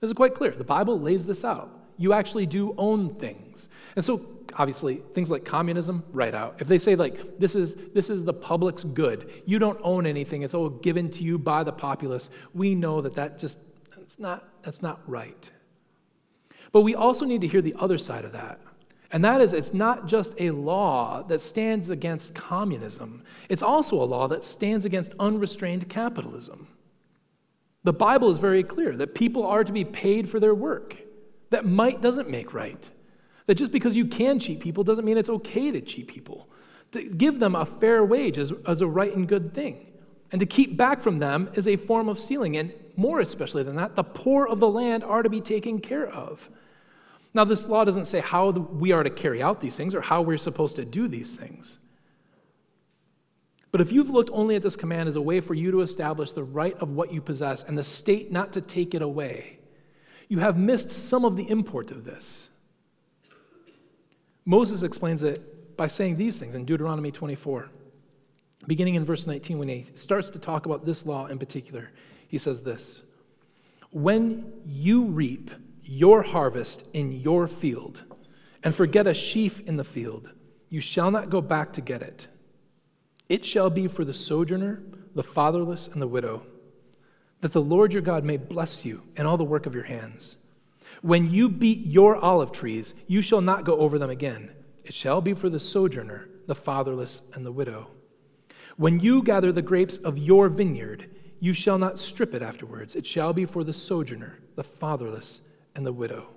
This 0.00 0.10
is 0.10 0.14
quite 0.14 0.34
clear. 0.34 0.52
The 0.52 0.62
Bible 0.62 1.00
lays 1.00 1.26
this 1.26 1.44
out. 1.44 1.75
You 1.98 2.12
actually 2.12 2.46
do 2.46 2.74
own 2.76 3.14
things. 3.14 3.68
And 3.94 4.04
so 4.04 4.36
obviously 4.58 4.96
things 5.14 5.30
like 5.30 5.44
communism 5.44 6.04
right 6.12 6.34
out. 6.34 6.56
If 6.60 6.68
they 6.68 6.78
say 6.78 6.94
like 6.94 7.38
this 7.38 7.54
is 7.54 7.74
this 7.94 8.10
is 8.10 8.24
the 8.24 8.32
public's 8.32 8.84
good 8.84 9.30
you 9.44 9.58
don't 9.58 9.78
own 9.82 10.06
anything 10.06 10.42
it's 10.42 10.54
all 10.54 10.68
given 10.68 11.10
to 11.10 11.22
you 11.22 11.38
by 11.38 11.62
the 11.62 11.72
populace 11.72 12.30
we 12.54 12.74
know 12.74 13.00
that 13.00 13.14
that 13.14 13.38
just 13.38 13.58
that's 13.96 14.18
not 14.18 14.48
that's 14.62 14.82
not 14.82 15.00
right. 15.06 15.50
But 16.72 16.82
we 16.82 16.94
also 16.94 17.24
need 17.24 17.40
to 17.42 17.48
hear 17.48 17.62
the 17.62 17.74
other 17.78 17.98
side 17.98 18.24
of 18.24 18.32
that. 18.32 18.60
And 19.12 19.24
that 19.24 19.40
is 19.40 19.52
it's 19.52 19.74
not 19.74 20.06
just 20.06 20.34
a 20.38 20.50
law 20.50 21.22
that 21.24 21.40
stands 21.40 21.90
against 21.90 22.34
communism 22.34 23.24
it's 23.48 23.62
also 23.62 24.02
a 24.02 24.04
law 24.04 24.28
that 24.28 24.42
stands 24.42 24.84
against 24.84 25.12
unrestrained 25.18 25.88
capitalism. 25.88 26.68
The 27.84 27.92
bible 27.92 28.30
is 28.30 28.38
very 28.38 28.64
clear 28.64 28.96
that 28.96 29.14
people 29.14 29.46
are 29.46 29.62
to 29.62 29.72
be 29.72 29.84
paid 29.84 30.28
for 30.28 30.40
their 30.40 30.54
work 30.54 31.05
that 31.50 31.64
might 31.64 32.00
doesn't 32.00 32.28
make 32.28 32.52
right 32.52 32.90
that 33.46 33.54
just 33.54 33.72
because 33.72 33.96
you 33.96 34.06
can 34.06 34.38
cheat 34.38 34.60
people 34.60 34.84
doesn't 34.84 35.04
mean 35.04 35.16
it's 35.16 35.28
okay 35.28 35.70
to 35.70 35.80
cheat 35.80 36.08
people. 36.08 36.48
To 36.92 37.02
give 37.02 37.38
them 37.38 37.54
a 37.54 37.64
fair 37.64 38.04
wage 38.04 38.38
is, 38.38 38.52
is 38.66 38.80
a 38.80 38.86
right 38.86 39.14
and 39.14 39.26
good 39.26 39.54
thing. 39.54 39.86
And 40.32 40.40
to 40.40 40.46
keep 40.46 40.76
back 40.76 41.00
from 41.00 41.18
them 41.18 41.50
is 41.54 41.68
a 41.68 41.76
form 41.76 42.08
of 42.08 42.18
stealing. 42.18 42.56
And 42.56 42.72
more 42.96 43.20
especially 43.20 43.62
than 43.62 43.76
that, 43.76 43.94
the 43.94 44.02
poor 44.02 44.46
of 44.46 44.58
the 44.58 44.68
land 44.68 45.04
are 45.04 45.22
to 45.22 45.30
be 45.30 45.40
taken 45.40 45.80
care 45.80 46.08
of. 46.08 46.48
Now, 47.34 47.44
this 47.44 47.66
law 47.66 47.84
doesn't 47.84 48.06
say 48.06 48.20
how 48.20 48.50
we 48.50 48.92
are 48.92 49.02
to 49.02 49.10
carry 49.10 49.42
out 49.42 49.60
these 49.60 49.76
things 49.76 49.94
or 49.94 50.00
how 50.00 50.22
we're 50.22 50.38
supposed 50.38 50.76
to 50.76 50.84
do 50.84 51.06
these 51.06 51.36
things. 51.36 51.78
But 53.70 53.80
if 53.82 53.92
you've 53.92 54.10
looked 54.10 54.30
only 54.32 54.56
at 54.56 54.62
this 54.62 54.74
command 54.74 55.08
as 55.08 55.16
a 55.16 55.20
way 55.20 55.40
for 55.40 55.52
you 55.52 55.70
to 55.70 55.82
establish 55.82 56.32
the 56.32 56.42
right 56.42 56.76
of 56.80 56.90
what 56.90 57.12
you 57.12 57.20
possess 57.20 57.62
and 57.62 57.76
the 57.76 57.84
state 57.84 58.32
not 58.32 58.54
to 58.54 58.62
take 58.62 58.94
it 58.94 59.02
away, 59.02 59.58
you 60.28 60.38
have 60.38 60.56
missed 60.56 60.90
some 60.90 61.24
of 61.24 61.36
the 61.36 61.48
import 61.50 61.90
of 61.90 62.04
this. 62.04 62.50
Moses 64.44 64.82
explains 64.82 65.22
it 65.22 65.76
by 65.76 65.86
saying 65.86 66.16
these 66.16 66.38
things 66.38 66.54
in 66.54 66.64
Deuteronomy 66.64 67.10
24. 67.10 67.68
Beginning 68.66 68.94
in 68.94 69.04
verse 69.04 69.26
19, 69.26 69.58
when 69.58 69.68
he 69.68 69.86
starts 69.94 70.30
to 70.30 70.38
talk 70.38 70.66
about 70.66 70.84
this 70.84 71.04
law 71.04 71.26
in 71.26 71.38
particular, 71.38 71.90
he 72.28 72.38
says 72.38 72.62
this 72.62 73.02
When 73.90 74.52
you 74.64 75.04
reap 75.04 75.50
your 75.82 76.22
harvest 76.22 76.88
in 76.92 77.12
your 77.12 77.46
field 77.46 78.04
and 78.62 78.74
forget 78.74 79.06
a 79.06 79.14
sheaf 79.14 79.60
in 79.60 79.76
the 79.76 79.84
field, 79.84 80.32
you 80.68 80.80
shall 80.80 81.10
not 81.10 81.30
go 81.30 81.40
back 81.40 81.72
to 81.74 81.80
get 81.80 82.02
it. 82.02 82.26
It 83.28 83.44
shall 83.44 83.70
be 83.70 83.88
for 83.88 84.04
the 84.04 84.14
sojourner, 84.14 84.82
the 85.14 85.22
fatherless, 85.22 85.88
and 85.88 86.00
the 86.00 86.08
widow, 86.08 86.42
that 87.40 87.52
the 87.52 87.62
Lord 87.62 87.92
your 87.92 88.02
God 88.02 88.24
may 88.24 88.36
bless 88.36 88.84
you 88.84 89.02
in 89.16 89.26
all 89.26 89.36
the 89.36 89.44
work 89.44 89.66
of 89.66 89.74
your 89.74 89.84
hands. 89.84 90.36
When 91.02 91.30
you 91.30 91.48
beat 91.48 91.86
your 91.86 92.16
olive 92.16 92.52
trees, 92.52 92.94
you 93.06 93.20
shall 93.20 93.40
not 93.40 93.64
go 93.64 93.78
over 93.78 93.98
them 93.98 94.10
again. 94.10 94.50
It 94.84 94.94
shall 94.94 95.20
be 95.20 95.34
for 95.34 95.50
the 95.50 95.60
sojourner, 95.60 96.28
the 96.46 96.54
fatherless, 96.54 97.22
and 97.34 97.44
the 97.44 97.52
widow. 97.52 97.88
When 98.76 99.00
you 99.00 99.22
gather 99.22 99.52
the 99.52 99.62
grapes 99.62 99.96
of 99.98 100.18
your 100.18 100.48
vineyard, 100.48 101.10
you 101.40 101.52
shall 101.52 101.78
not 101.78 101.98
strip 101.98 102.34
it 102.34 102.42
afterwards. 102.42 102.94
It 102.94 103.06
shall 103.06 103.32
be 103.32 103.44
for 103.44 103.64
the 103.64 103.72
sojourner, 103.72 104.38
the 104.54 104.64
fatherless, 104.64 105.42
and 105.74 105.84
the 105.84 105.92
widow. 105.92 106.28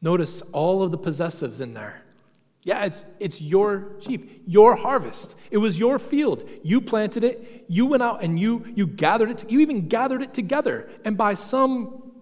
Notice 0.00 0.40
all 0.52 0.82
of 0.82 0.90
the 0.90 0.98
possessives 0.98 1.60
in 1.60 1.74
there. 1.74 2.01
Yeah, 2.64 2.84
it's, 2.84 3.04
it's 3.18 3.40
your 3.40 3.96
sheep, 4.00 4.44
your 4.46 4.76
harvest. 4.76 5.34
It 5.50 5.58
was 5.58 5.78
your 5.78 5.98
field. 5.98 6.48
You 6.62 6.80
planted 6.80 7.24
it. 7.24 7.64
You 7.68 7.86
went 7.86 8.02
out 8.02 8.22
and 8.22 8.38
you, 8.38 8.64
you 8.76 8.86
gathered 8.86 9.30
it. 9.30 9.50
You 9.50 9.60
even 9.60 9.88
gathered 9.88 10.22
it 10.22 10.32
together. 10.32 10.88
And 11.04 11.16
by 11.16 11.34
some 11.34 12.12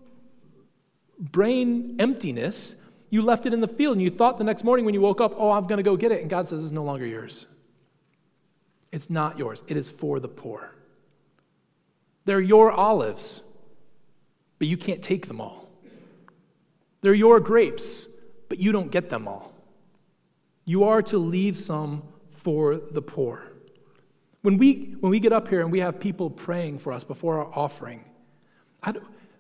brain 1.18 1.96
emptiness, 1.98 2.76
you 3.10 3.20
left 3.20 3.44
it 3.44 3.52
in 3.52 3.60
the 3.60 3.68
field 3.68 3.96
and 3.96 4.02
you 4.02 4.10
thought 4.10 4.38
the 4.38 4.44
next 4.44 4.64
morning 4.64 4.86
when 4.86 4.94
you 4.94 5.02
woke 5.02 5.20
up, 5.20 5.34
oh, 5.36 5.50
I'm 5.50 5.66
going 5.66 5.76
to 5.76 5.82
go 5.82 5.96
get 5.96 6.10
it. 6.10 6.22
And 6.22 6.30
God 6.30 6.48
says 6.48 6.62
it's 6.62 6.72
no 6.72 6.84
longer 6.84 7.04
yours. 7.04 7.46
It's 8.92 9.10
not 9.10 9.38
yours, 9.38 9.62
it 9.68 9.76
is 9.76 9.90
for 9.90 10.18
the 10.18 10.28
poor. 10.28 10.74
They're 12.24 12.40
your 12.40 12.72
olives, 12.72 13.42
but 14.58 14.68
you 14.68 14.76
can't 14.76 15.02
take 15.02 15.28
them 15.28 15.40
all. 15.40 15.68
They're 17.00 17.14
your 17.14 17.40
grapes, 17.40 18.08
but 18.48 18.58
you 18.58 18.72
don't 18.72 18.90
get 18.90 19.10
them 19.10 19.28
all. 19.28 19.49
You 20.70 20.84
are 20.84 21.02
to 21.02 21.18
leave 21.18 21.58
some 21.58 22.04
for 22.30 22.76
the 22.76 23.02
poor. 23.02 23.42
When 24.42 24.56
we, 24.56 24.94
when 25.00 25.10
we 25.10 25.18
get 25.18 25.32
up 25.32 25.48
here 25.48 25.62
and 25.62 25.72
we 25.72 25.80
have 25.80 25.98
people 25.98 26.30
praying 26.30 26.78
for 26.78 26.92
us 26.92 27.02
before 27.02 27.38
our 27.38 27.52
offering, 27.52 28.04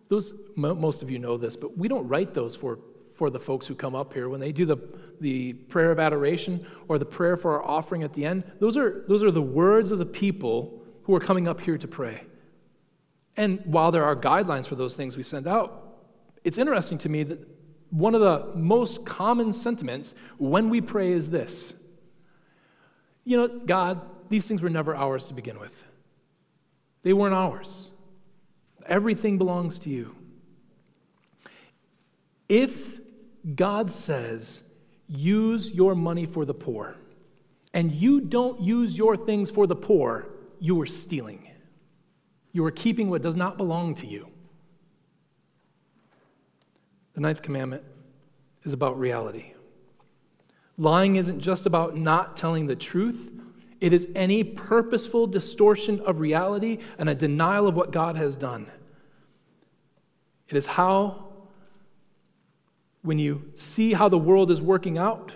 those, 0.08 0.34
most 0.56 1.04
of 1.04 1.08
you 1.08 1.20
know 1.20 1.36
this, 1.36 1.54
but 1.54 1.78
we 1.78 1.86
don't 1.86 2.08
write 2.08 2.34
those 2.34 2.56
for, 2.56 2.80
for 3.14 3.30
the 3.30 3.38
folks 3.38 3.68
who 3.68 3.76
come 3.76 3.94
up 3.94 4.12
here. 4.12 4.28
When 4.28 4.40
they 4.40 4.50
do 4.50 4.66
the, 4.66 4.78
the 5.20 5.52
prayer 5.52 5.92
of 5.92 6.00
adoration 6.00 6.66
or 6.88 6.98
the 6.98 7.04
prayer 7.04 7.36
for 7.36 7.52
our 7.54 7.62
offering 7.62 8.02
at 8.02 8.12
the 8.12 8.24
end, 8.24 8.42
those 8.58 8.76
are, 8.76 9.04
those 9.06 9.22
are 9.22 9.30
the 9.30 9.40
words 9.40 9.92
of 9.92 10.00
the 10.00 10.06
people 10.06 10.82
who 11.04 11.14
are 11.14 11.20
coming 11.20 11.46
up 11.46 11.60
here 11.60 11.78
to 11.78 11.86
pray. 11.86 12.24
And 13.36 13.62
while 13.66 13.92
there 13.92 14.04
are 14.04 14.16
guidelines 14.16 14.66
for 14.66 14.74
those 14.74 14.96
things 14.96 15.16
we 15.16 15.22
send 15.22 15.46
out, 15.46 15.94
it's 16.42 16.58
interesting 16.58 16.98
to 16.98 17.08
me 17.08 17.22
that 17.22 17.59
one 17.90 18.14
of 18.14 18.20
the 18.20 18.56
most 18.56 19.04
common 19.04 19.52
sentiments 19.52 20.14
when 20.38 20.70
we 20.70 20.80
pray 20.80 21.12
is 21.12 21.30
this 21.30 21.74
You 23.24 23.36
know, 23.36 23.48
God, 23.48 24.00
these 24.28 24.46
things 24.46 24.62
were 24.62 24.70
never 24.70 24.94
ours 24.94 25.26
to 25.26 25.34
begin 25.34 25.58
with, 25.58 25.84
they 27.02 27.12
weren't 27.12 27.34
ours. 27.34 27.90
Everything 28.86 29.36
belongs 29.36 29.78
to 29.80 29.90
you. 29.90 30.16
If 32.48 32.98
God 33.54 33.90
says, 33.90 34.64
use 35.06 35.70
your 35.70 35.94
money 35.94 36.26
for 36.26 36.44
the 36.44 36.54
poor, 36.54 36.96
and 37.72 37.92
you 37.92 38.20
don't 38.20 38.60
use 38.60 38.96
your 38.96 39.16
things 39.16 39.50
for 39.50 39.66
the 39.66 39.76
poor, 39.76 40.28
you 40.58 40.80
are 40.80 40.86
stealing. 40.86 41.48
You 42.52 42.64
are 42.64 42.70
keeping 42.70 43.10
what 43.10 43.22
does 43.22 43.36
not 43.36 43.56
belong 43.56 43.94
to 43.96 44.06
you. 44.06 44.28
The 47.14 47.20
ninth 47.20 47.42
commandment 47.42 47.82
is 48.64 48.72
about 48.72 48.98
reality. 48.98 49.52
Lying 50.78 51.16
isn't 51.16 51.40
just 51.40 51.66
about 51.66 51.96
not 51.96 52.36
telling 52.36 52.66
the 52.66 52.76
truth, 52.76 53.30
it 53.80 53.92
is 53.92 54.08
any 54.14 54.44
purposeful 54.44 55.26
distortion 55.26 56.00
of 56.00 56.20
reality 56.20 56.78
and 56.98 57.08
a 57.08 57.14
denial 57.14 57.66
of 57.66 57.74
what 57.74 57.92
God 57.92 58.16
has 58.16 58.36
done. 58.36 58.70
It 60.48 60.56
is 60.56 60.66
how, 60.66 61.28
when 63.02 63.18
you 63.18 63.50
see 63.54 63.92
how 63.92 64.08
the 64.08 64.18
world 64.18 64.50
is 64.50 64.60
working 64.60 64.98
out, 64.98 65.32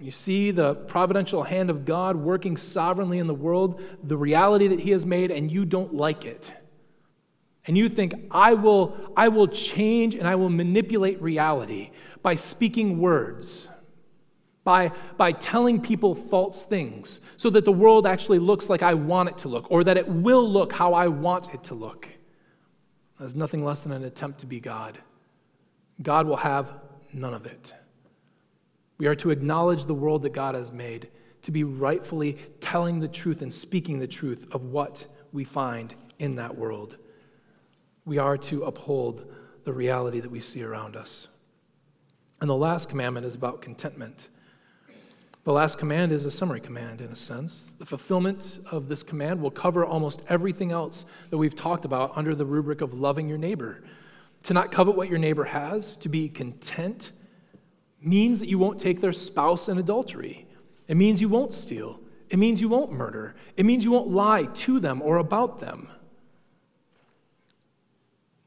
you 0.00 0.12
see 0.12 0.52
the 0.52 0.74
providential 0.74 1.42
hand 1.42 1.70
of 1.70 1.84
God 1.84 2.16
working 2.16 2.56
sovereignly 2.56 3.18
in 3.18 3.26
the 3.26 3.34
world, 3.34 3.80
the 4.04 4.16
reality 4.16 4.68
that 4.68 4.80
He 4.80 4.90
has 4.90 5.04
made, 5.04 5.32
and 5.32 5.50
you 5.50 5.64
don't 5.64 5.94
like 5.94 6.24
it 6.24 6.54
and 7.68 7.76
you 7.76 7.90
think, 7.90 8.14
I 8.30 8.54
will, 8.54 8.96
I 9.14 9.28
will 9.28 9.46
change 9.46 10.14
and 10.14 10.26
I 10.26 10.36
will 10.36 10.48
manipulate 10.48 11.20
reality 11.20 11.90
by 12.22 12.34
speaking 12.34 12.98
words, 12.98 13.68
by, 14.64 14.90
by 15.18 15.32
telling 15.32 15.82
people 15.82 16.14
false 16.14 16.64
things, 16.64 17.20
so 17.36 17.50
that 17.50 17.66
the 17.66 17.72
world 17.72 18.06
actually 18.06 18.38
looks 18.38 18.70
like 18.70 18.82
I 18.82 18.94
want 18.94 19.28
it 19.28 19.38
to 19.38 19.48
look, 19.48 19.70
or 19.70 19.84
that 19.84 19.98
it 19.98 20.08
will 20.08 20.50
look 20.50 20.72
how 20.72 20.94
I 20.94 21.08
want 21.08 21.52
it 21.52 21.62
to 21.64 21.74
look. 21.74 22.08
That's 23.20 23.34
nothing 23.34 23.62
less 23.62 23.82
than 23.82 23.92
an 23.92 24.02
attempt 24.02 24.40
to 24.40 24.46
be 24.46 24.60
God. 24.60 24.98
God 26.00 26.26
will 26.26 26.36
have 26.36 26.72
none 27.12 27.34
of 27.34 27.44
it. 27.44 27.74
We 28.96 29.08
are 29.08 29.16
to 29.16 29.30
acknowledge 29.30 29.84
the 29.84 29.94
world 29.94 30.22
that 30.22 30.32
God 30.32 30.54
has 30.54 30.72
made, 30.72 31.10
to 31.42 31.50
be 31.50 31.64
rightfully 31.64 32.38
telling 32.60 32.98
the 32.98 33.08
truth 33.08 33.42
and 33.42 33.52
speaking 33.52 33.98
the 33.98 34.06
truth 34.06 34.46
of 34.52 34.64
what 34.64 35.06
we 35.34 35.44
find 35.44 35.94
in 36.18 36.36
that 36.36 36.56
world 36.56 36.96
we 38.08 38.16
are 38.16 38.38
to 38.38 38.64
uphold 38.64 39.26
the 39.64 39.72
reality 39.72 40.18
that 40.18 40.30
we 40.30 40.40
see 40.40 40.62
around 40.62 40.96
us. 40.96 41.28
And 42.40 42.48
the 42.48 42.56
last 42.56 42.88
commandment 42.88 43.26
is 43.26 43.34
about 43.34 43.60
contentment. 43.60 44.30
The 45.44 45.52
last 45.52 45.78
command 45.78 46.12
is 46.12 46.24
a 46.24 46.30
summary 46.30 46.60
command, 46.60 47.02
in 47.02 47.10
a 47.10 47.16
sense. 47.16 47.74
The 47.78 47.84
fulfillment 47.84 48.60
of 48.70 48.88
this 48.88 49.02
command 49.02 49.42
will 49.42 49.50
cover 49.50 49.84
almost 49.84 50.22
everything 50.28 50.72
else 50.72 51.04
that 51.28 51.36
we've 51.36 51.54
talked 51.54 51.84
about 51.84 52.16
under 52.16 52.34
the 52.34 52.46
rubric 52.46 52.80
of 52.80 52.94
loving 52.94 53.28
your 53.28 53.38
neighbor. 53.38 53.84
To 54.44 54.54
not 54.54 54.72
covet 54.72 54.96
what 54.96 55.10
your 55.10 55.18
neighbor 55.18 55.44
has, 55.44 55.94
to 55.96 56.08
be 56.08 56.30
content, 56.30 57.12
means 58.00 58.40
that 58.40 58.48
you 58.48 58.56
won't 58.56 58.80
take 58.80 59.02
their 59.02 59.12
spouse 59.12 59.68
in 59.68 59.76
adultery. 59.76 60.46
It 60.86 60.96
means 60.96 61.20
you 61.20 61.28
won't 61.28 61.52
steal. 61.52 62.00
It 62.30 62.38
means 62.38 62.60
you 62.60 62.70
won't 62.70 62.90
murder. 62.90 63.34
It 63.58 63.66
means 63.66 63.84
you 63.84 63.90
won't 63.90 64.08
lie 64.08 64.44
to 64.44 64.80
them 64.80 65.02
or 65.02 65.18
about 65.18 65.60
them 65.60 65.90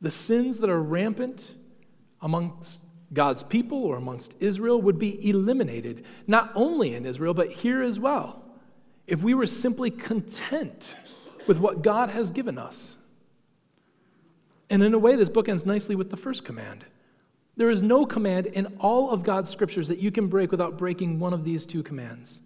the 0.02 0.12
sins 0.12 0.60
that 0.60 0.70
are 0.70 0.82
rampant 0.82 1.56
amongst 2.22 2.80
God's 3.14 3.44
people 3.44 3.84
or 3.84 3.98
amongst 3.98 4.36
Israel 4.40 4.82
would 4.82 4.98
be 4.98 5.30
eliminated, 5.30 6.06
not 6.28 6.52
only 6.56 6.96
in 6.96 7.06
Israel, 7.06 7.34
but 7.34 7.52
here 7.52 7.82
as 7.82 8.00
well, 8.00 8.44
if 9.06 9.22
we 9.22 9.34
were 9.34 9.46
simply 9.46 9.92
content 9.92 10.96
with 11.48 11.60
what 11.60 11.82
God 11.82 12.10
has 12.10 12.32
given 12.32 12.58
us. 12.58 12.98
And 14.70 14.82
in 14.82 14.94
a 14.94 15.00
way, 15.00 15.16
this 15.16 15.30
book 15.30 15.50
ends 15.50 15.66
nicely 15.66 15.96
with 15.96 16.10
the 16.10 16.18
first 16.18 16.46
command. 16.46 16.86
There 17.58 17.70
is 17.70 17.84
no 17.84 18.06
command 18.06 18.48
in 18.48 18.78
all 18.80 19.12
of 19.12 19.24
God's 19.24 19.50
scriptures 19.50 19.90
that 19.90 20.00
you 20.00 20.12
can 20.12 20.28
break 20.28 20.52
without 20.52 20.78
breaking 20.78 21.20
one 21.20 21.34
of 21.34 21.44
these 21.44 21.66
two 21.66 21.84
commands. 21.84 22.42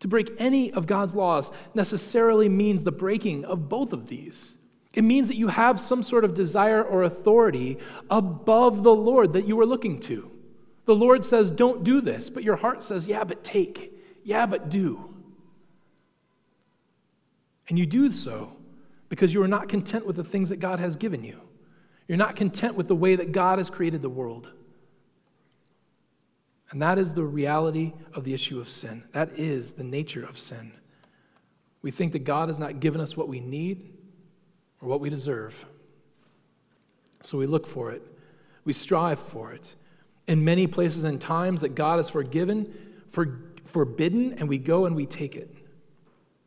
To 0.00 0.08
break 0.08 0.30
any 0.38 0.72
of 0.72 0.86
God's 0.86 1.14
laws 1.14 1.50
necessarily 1.74 2.48
means 2.48 2.84
the 2.84 2.92
breaking 2.92 3.44
of 3.44 3.68
both 3.68 3.92
of 3.92 4.08
these. 4.08 4.57
It 4.98 5.04
means 5.04 5.28
that 5.28 5.36
you 5.36 5.46
have 5.46 5.78
some 5.78 6.02
sort 6.02 6.24
of 6.24 6.34
desire 6.34 6.82
or 6.82 7.04
authority 7.04 7.78
above 8.10 8.82
the 8.82 8.92
Lord 8.92 9.32
that 9.34 9.46
you 9.46 9.60
are 9.60 9.64
looking 9.64 10.00
to. 10.00 10.28
The 10.86 10.94
Lord 10.96 11.24
says, 11.24 11.52
Don't 11.52 11.84
do 11.84 12.00
this, 12.00 12.28
but 12.28 12.42
your 12.42 12.56
heart 12.56 12.82
says, 12.82 13.06
Yeah, 13.06 13.22
but 13.22 13.44
take. 13.44 13.92
Yeah, 14.24 14.44
but 14.44 14.70
do. 14.70 15.14
And 17.68 17.78
you 17.78 17.86
do 17.86 18.10
so 18.10 18.56
because 19.08 19.32
you 19.32 19.40
are 19.40 19.46
not 19.46 19.68
content 19.68 20.04
with 20.04 20.16
the 20.16 20.24
things 20.24 20.48
that 20.48 20.58
God 20.58 20.80
has 20.80 20.96
given 20.96 21.22
you. 21.22 21.42
You're 22.08 22.18
not 22.18 22.34
content 22.34 22.74
with 22.74 22.88
the 22.88 22.96
way 22.96 23.14
that 23.14 23.30
God 23.30 23.58
has 23.58 23.70
created 23.70 24.02
the 24.02 24.10
world. 24.10 24.50
And 26.72 26.82
that 26.82 26.98
is 26.98 27.12
the 27.12 27.22
reality 27.22 27.92
of 28.14 28.24
the 28.24 28.34
issue 28.34 28.58
of 28.58 28.68
sin. 28.68 29.04
That 29.12 29.38
is 29.38 29.74
the 29.74 29.84
nature 29.84 30.24
of 30.24 30.40
sin. 30.40 30.72
We 31.82 31.92
think 31.92 32.10
that 32.14 32.24
God 32.24 32.48
has 32.48 32.58
not 32.58 32.80
given 32.80 33.00
us 33.00 33.16
what 33.16 33.28
we 33.28 33.38
need, 33.38 33.92
or 34.80 34.88
what 34.88 35.00
we 35.00 35.10
deserve. 35.10 35.66
So 37.20 37.38
we 37.38 37.46
look 37.46 37.66
for 37.66 37.90
it, 37.90 38.02
we 38.64 38.72
strive 38.72 39.18
for 39.18 39.52
it. 39.52 39.74
In 40.26 40.44
many 40.44 40.66
places 40.66 41.04
and 41.04 41.18
times 41.18 41.62
that 41.62 41.74
God 41.74 41.96
has 41.96 42.10
forgiven, 42.10 42.72
for, 43.10 43.40
forbidden, 43.64 44.34
and 44.34 44.48
we 44.48 44.58
go 44.58 44.84
and 44.84 44.94
we 44.94 45.06
take 45.06 45.34
it. 45.34 45.54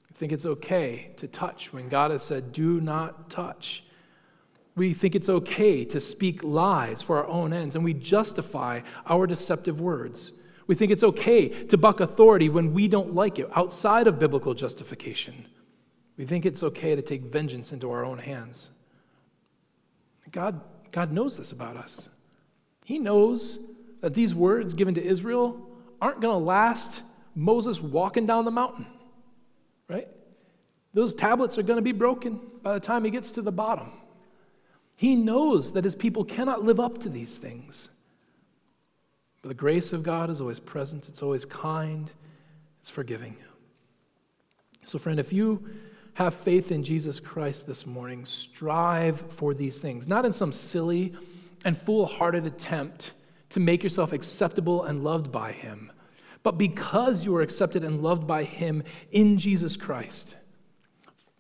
We 0.09 0.15
think 0.15 0.31
it's 0.31 0.45
okay 0.45 1.11
to 1.17 1.27
touch 1.27 1.73
when 1.73 1.89
God 1.89 2.11
has 2.11 2.21
said, 2.21 2.51
do 2.51 2.79
not 2.79 3.31
touch. 3.31 3.83
We 4.75 4.93
think 4.93 5.15
it's 5.15 5.29
okay 5.29 5.83
to 5.85 5.99
speak 5.99 6.43
lies 6.43 7.01
for 7.01 7.17
our 7.17 7.27
own 7.27 7.53
ends, 7.53 7.75
and 7.75 7.83
we 7.83 7.93
justify 7.93 8.81
our 9.07 9.25
deceptive 9.27 9.81
words. 9.81 10.31
We 10.67 10.75
think 10.75 10.91
it's 10.91 11.03
okay 11.03 11.49
to 11.49 11.77
buck 11.77 11.99
authority 11.99 12.49
when 12.49 12.73
we 12.73 12.87
don't 12.87 13.13
like 13.13 13.39
it 13.39 13.49
outside 13.55 14.07
of 14.07 14.19
biblical 14.19 14.53
justification. 14.53 15.47
We 16.21 16.27
think 16.27 16.45
it's 16.45 16.61
okay 16.61 16.95
to 16.95 17.01
take 17.01 17.23
vengeance 17.23 17.73
into 17.73 17.89
our 17.89 18.05
own 18.05 18.19
hands. 18.19 18.69
God, 20.31 20.61
God 20.91 21.11
knows 21.11 21.35
this 21.35 21.51
about 21.51 21.75
us. 21.75 22.09
He 22.85 22.99
knows 22.99 23.57
that 24.01 24.13
these 24.13 24.35
words 24.35 24.75
given 24.75 24.93
to 24.93 25.03
Israel 25.03 25.59
aren't 25.99 26.21
going 26.21 26.39
to 26.39 26.45
last 26.45 27.01
Moses 27.33 27.81
walking 27.81 28.27
down 28.27 28.45
the 28.45 28.51
mountain, 28.51 28.85
right? 29.87 30.07
Those 30.93 31.15
tablets 31.15 31.57
are 31.57 31.63
going 31.63 31.77
to 31.77 31.81
be 31.81 31.91
broken 31.91 32.39
by 32.61 32.75
the 32.75 32.79
time 32.79 33.03
he 33.03 33.09
gets 33.09 33.31
to 33.31 33.41
the 33.41 33.51
bottom. 33.51 33.91
He 34.97 35.15
knows 35.15 35.73
that 35.73 35.83
his 35.83 35.95
people 35.95 36.23
cannot 36.23 36.63
live 36.63 36.79
up 36.79 36.99
to 36.99 37.09
these 37.09 37.39
things. 37.39 37.89
But 39.41 39.47
the 39.47 39.55
grace 39.55 39.91
of 39.91 40.03
God 40.03 40.29
is 40.29 40.39
always 40.39 40.59
present, 40.59 41.09
it's 41.09 41.23
always 41.23 41.45
kind, 41.45 42.11
it's 42.79 42.91
forgiving. 42.91 43.37
So, 44.83 44.99
friend, 44.99 45.19
if 45.19 45.33
you 45.33 45.67
have 46.13 46.33
faith 46.33 46.71
in 46.71 46.83
Jesus 46.83 47.19
Christ 47.19 47.67
this 47.67 47.85
morning, 47.85 48.25
strive 48.25 49.23
for 49.31 49.53
these 49.53 49.79
things, 49.79 50.07
not 50.07 50.25
in 50.25 50.31
some 50.31 50.51
silly 50.51 51.13
and 51.63 51.77
foolhardy 51.77 52.39
attempt 52.39 53.13
to 53.49 53.59
make 53.59 53.83
yourself 53.83 54.13
acceptable 54.13 54.83
and 54.83 55.03
loved 55.03 55.31
by 55.31 55.51
Him, 55.51 55.91
but 56.43 56.57
because 56.57 57.25
you 57.25 57.35
are 57.35 57.41
accepted 57.41 57.83
and 57.83 58.01
loved 58.01 58.27
by 58.27 58.43
Him 58.43 58.83
in 59.11 59.37
Jesus 59.37 59.77
Christ. 59.77 60.35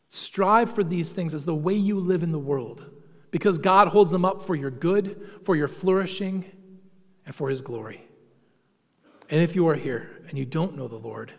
Strive 0.07 0.73
for 0.73 0.83
these 0.83 1.11
things 1.11 1.33
as 1.33 1.45
the 1.45 1.55
way 1.55 1.73
you 1.73 1.99
live 1.99 2.23
in 2.23 2.31
the 2.31 2.39
world, 2.39 2.83
because 3.31 3.57
God 3.57 3.87
holds 3.87 4.11
them 4.11 4.25
up 4.25 4.45
for 4.45 4.55
your 4.55 4.71
good, 4.71 5.39
for 5.43 5.55
your 5.55 5.69
flourishing, 5.69 6.45
and 7.25 7.33
for 7.33 7.49
His 7.49 7.61
glory. 7.61 8.05
And 9.29 9.41
if 9.41 9.55
you 9.55 9.67
are 9.69 9.75
here 9.75 10.23
and 10.27 10.37
you 10.37 10.45
don't 10.45 10.75
know 10.75 10.89
the 10.89 10.97
Lord, 10.97 11.31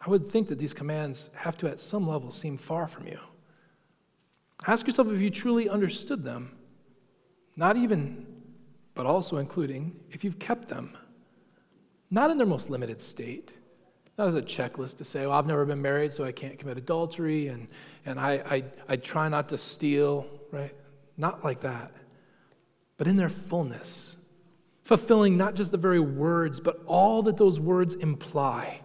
I 0.00 0.08
would 0.08 0.30
think 0.30 0.48
that 0.48 0.58
these 0.58 0.72
commands 0.72 1.30
have 1.34 1.58
to, 1.58 1.68
at 1.68 1.78
some 1.78 2.08
level, 2.08 2.30
seem 2.30 2.56
far 2.56 2.88
from 2.88 3.06
you. 3.06 3.18
Ask 4.66 4.86
yourself 4.86 5.08
if 5.08 5.20
you 5.20 5.30
truly 5.30 5.68
understood 5.68 6.24
them, 6.24 6.56
not 7.56 7.76
even, 7.76 8.26
but 8.94 9.06
also 9.06 9.36
including 9.36 9.96
if 10.10 10.24
you've 10.24 10.38
kept 10.38 10.68
them, 10.68 10.96
not 12.10 12.30
in 12.30 12.38
their 12.38 12.46
most 12.46 12.70
limited 12.70 13.00
state, 13.00 13.54
not 14.18 14.28
as 14.28 14.34
a 14.34 14.42
checklist 14.42 14.98
to 14.98 15.04
say, 15.04 15.26
well, 15.26 15.32
I've 15.32 15.46
never 15.46 15.64
been 15.64 15.80
married, 15.80 16.12
so 16.12 16.24
I 16.24 16.32
can't 16.32 16.58
commit 16.58 16.76
adultery, 16.76 17.48
and, 17.48 17.68
and 18.04 18.20
I, 18.20 18.32
I, 18.32 18.64
I 18.88 18.96
try 18.96 19.28
not 19.28 19.48
to 19.50 19.58
steal, 19.58 20.26
right? 20.50 20.74
Not 21.16 21.44
like 21.44 21.60
that, 21.60 21.92
but 22.96 23.06
in 23.06 23.16
their 23.16 23.30
fullness, 23.30 24.18
fulfilling 24.84 25.36
not 25.36 25.54
just 25.54 25.72
the 25.72 25.78
very 25.78 26.00
words, 26.00 26.60
but 26.60 26.82
all 26.86 27.22
that 27.22 27.36
those 27.36 27.58
words 27.58 27.94
imply. 27.94 28.80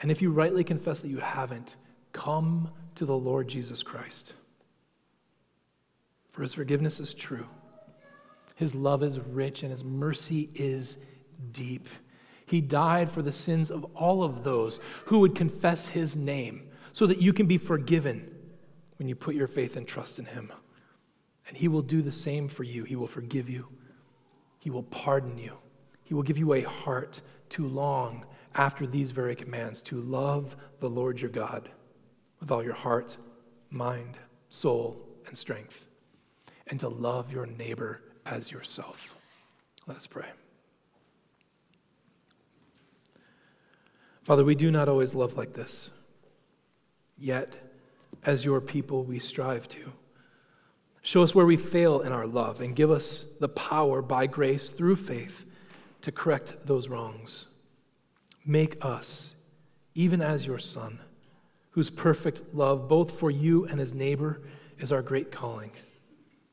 And 0.00 0.10
if 0.10 0.20
you 0.20 0.30
rightly 0.30 0.64
confess 0.64 1.00
that 1.00 1.08
you 1.08 1.18
haven't, 1.18 1.76
come 2.12 2.70
to 2.96 3.04
the 3.04 3.16
Lord 3.16 3.48
Jesus 3.48 3.82
Christ. 3.82 4.34
For 6.30 6.42
his 6.42 6.54
forgiveness 6.54 7.00
is 7.00 7.14
true, 7.14 7.46
his 8.54 8.74
love 8.74 9.02
is 9.02 9.18
rich, 9.18 9.62
and 9.62 9.70
his 9.70 9.84
mercy 9.84 10.50
is 10.54 10.98
deep. 11.52 11.88
He 12.46 12.60
died 12.60 13.10
for 13.10 13.22
the 13.22 13.32
sins 13.32 13.70
of 13.70 13.84
all 13.94 14.22
of 14.22 14.44
those 14.44 14.78
who 15.06 15.18
would 15.20 15.34
confess 15.34 15.88
his 15.88 16.16
name 16.16 16.68
so 16.92 17.06
that 17.06 17.20
you 17.20 17.32
can 17.32 17.46
be 17.46 17.58
forgiven 17.58 18.30
when 18.98 19.08
you 19.08 19.14
put 19.14 19.34
your 19.34 19.48
faith 19.48 19.76
and 19.76 19.86
trust 19.86 20.18
in 20.18 20.26
him. 20.26 20.52
And 21.48 21.56
he 21.56 21.68
will 21.68 21.82
do 21.82 22.02
the 22.02 22.12
same 22.12 22.48
for 22.48 22.64
you. 22.64 22.84
He 22.84 22.96
will 22.96 23.06
forgive 23.06 23.50
you, 23.50 23.68
he 24.58 24.70
will 24.70 24.84
pardon 24.84 25.38
you, 25.38 25.54
he 26.04 26.14
will 26.14 26.22
give 26.22 26.38
you 26.38 26.52
a 26.52 26.62
heart 26.62 27.20
to 27.50 27.66
long 27.66 28.24
after 28.56 28.86
these 28.86 29.10
very 29.10 29.36
commands 29.36 29.82
to 29.82 30.00
love 30.00 30.56
the 30.80 30.88
Lord 30.88 31.20
your 31.20 31.30
God 31.30 31.68
with 32.40 32.50
all 32.50 32.64
your 32.64 32.74
heart, 32.74 33.16
mind, 33.70 34.18
soul, 34.48 35.00
and 35.26 35.36
strength, 35.36 35.86
and 36.68 36.80
to 36.80 36.88
love 36.88 37.30
your 37.30 37.46
neighbor 37.46 38.00
as 38.24 38.50
yourself. 38.50 39.14
Let 39.86 39.98
us 39.98 40.06
pray. 40.06 40.26
Father, 44.24 44.44
we 44.44 44.56
do 44.56 44.70
not 44.70 44.88
always 44.88 45.14
love 45.14 45.36
like 45.36 45.52
this, 45.52 45.92
yet, 47.16 47.58
as 48.24 48.44
your 48.44 48.60
people, 48.60 49.04
we 49.04 49.20
strive 49.20 49.68
to. 49.68 49.92
Show 51.02 51.22
us 51.22 51.32
where 51.32 51.46
we 51.46 51.56
fail 51.56 52.00
in 52.00 52.10
our 52.10 52.26
love 52.26 52.60
and 52.60 52.74
give 52.74 52.90
us 52.90 53.26
the 53.38 53.48
power 53.48 54.02
by 54.02 54.26
grace 54.26 54.70
through 54.70 54.96
faith 54.96 55.44
to 56.02 56.10
correct 56.10 56.54
those 56.64 56.88
wrongs. 56.88 57.46
Make 58.46 58.82
us, 58.84 59.34
even 59.96 60.22
as 60.22 60.46
your 60.46 60.60
Son, 60.60 61.00
whose 61.70 61.90
perfect 61.90 62.54
love, 62.54 62.88
both 62.88 63.18
for 63.18 63.30
you 63.30 63.66
and 63.66 63.80
his 63.80 63.92
neighbor, 63.92 64.40
is 64.78 64.92
our 64.92 65.02
great 65.02 65.32
calling 65.32 65.72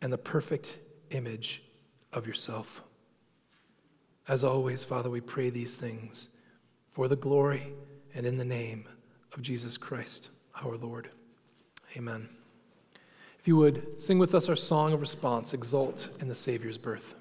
and 0.01 0.11
the 0.11 0.17
perfect 0.17 0.79
image 1.11 1.61
of 2.11 2.25
yourself. 2.25 2.81
As 4.27 4.43
always, 4.43 4.83
Father, 4.83 5.09
we 5.09 5.21
pray 5.21 5.49
these 5.49 5.77
things 5.77 6.29
for 6.89 7.07
the 7.07 7.15
glory 7.15 7.73
and 8.15 8.25
in 8.25 8.37
the 8.37 8.45
name 8.45 8.85
of 9.33 9.41
Jesus 9.41 9.77
Christ, 9.77 10.29
our 10.63 10.75
Lord. 10.75 11.09
Amen. 11.95 12.29
If 13.39 13.47
you 13.47 13.57
would 13.57 14.01
sing 14.01 14.17
with 14.17 14.33
us 14.33 14.49
our 14.49 14.55
song 14.55 14.93
of 14.93 15.01
response, 15.01 15.53
Exult 15.53 16.09
in 16.19 16.27
the 16.27 16.35
Savior's 16.35 16.77
birth. 16.77 17.15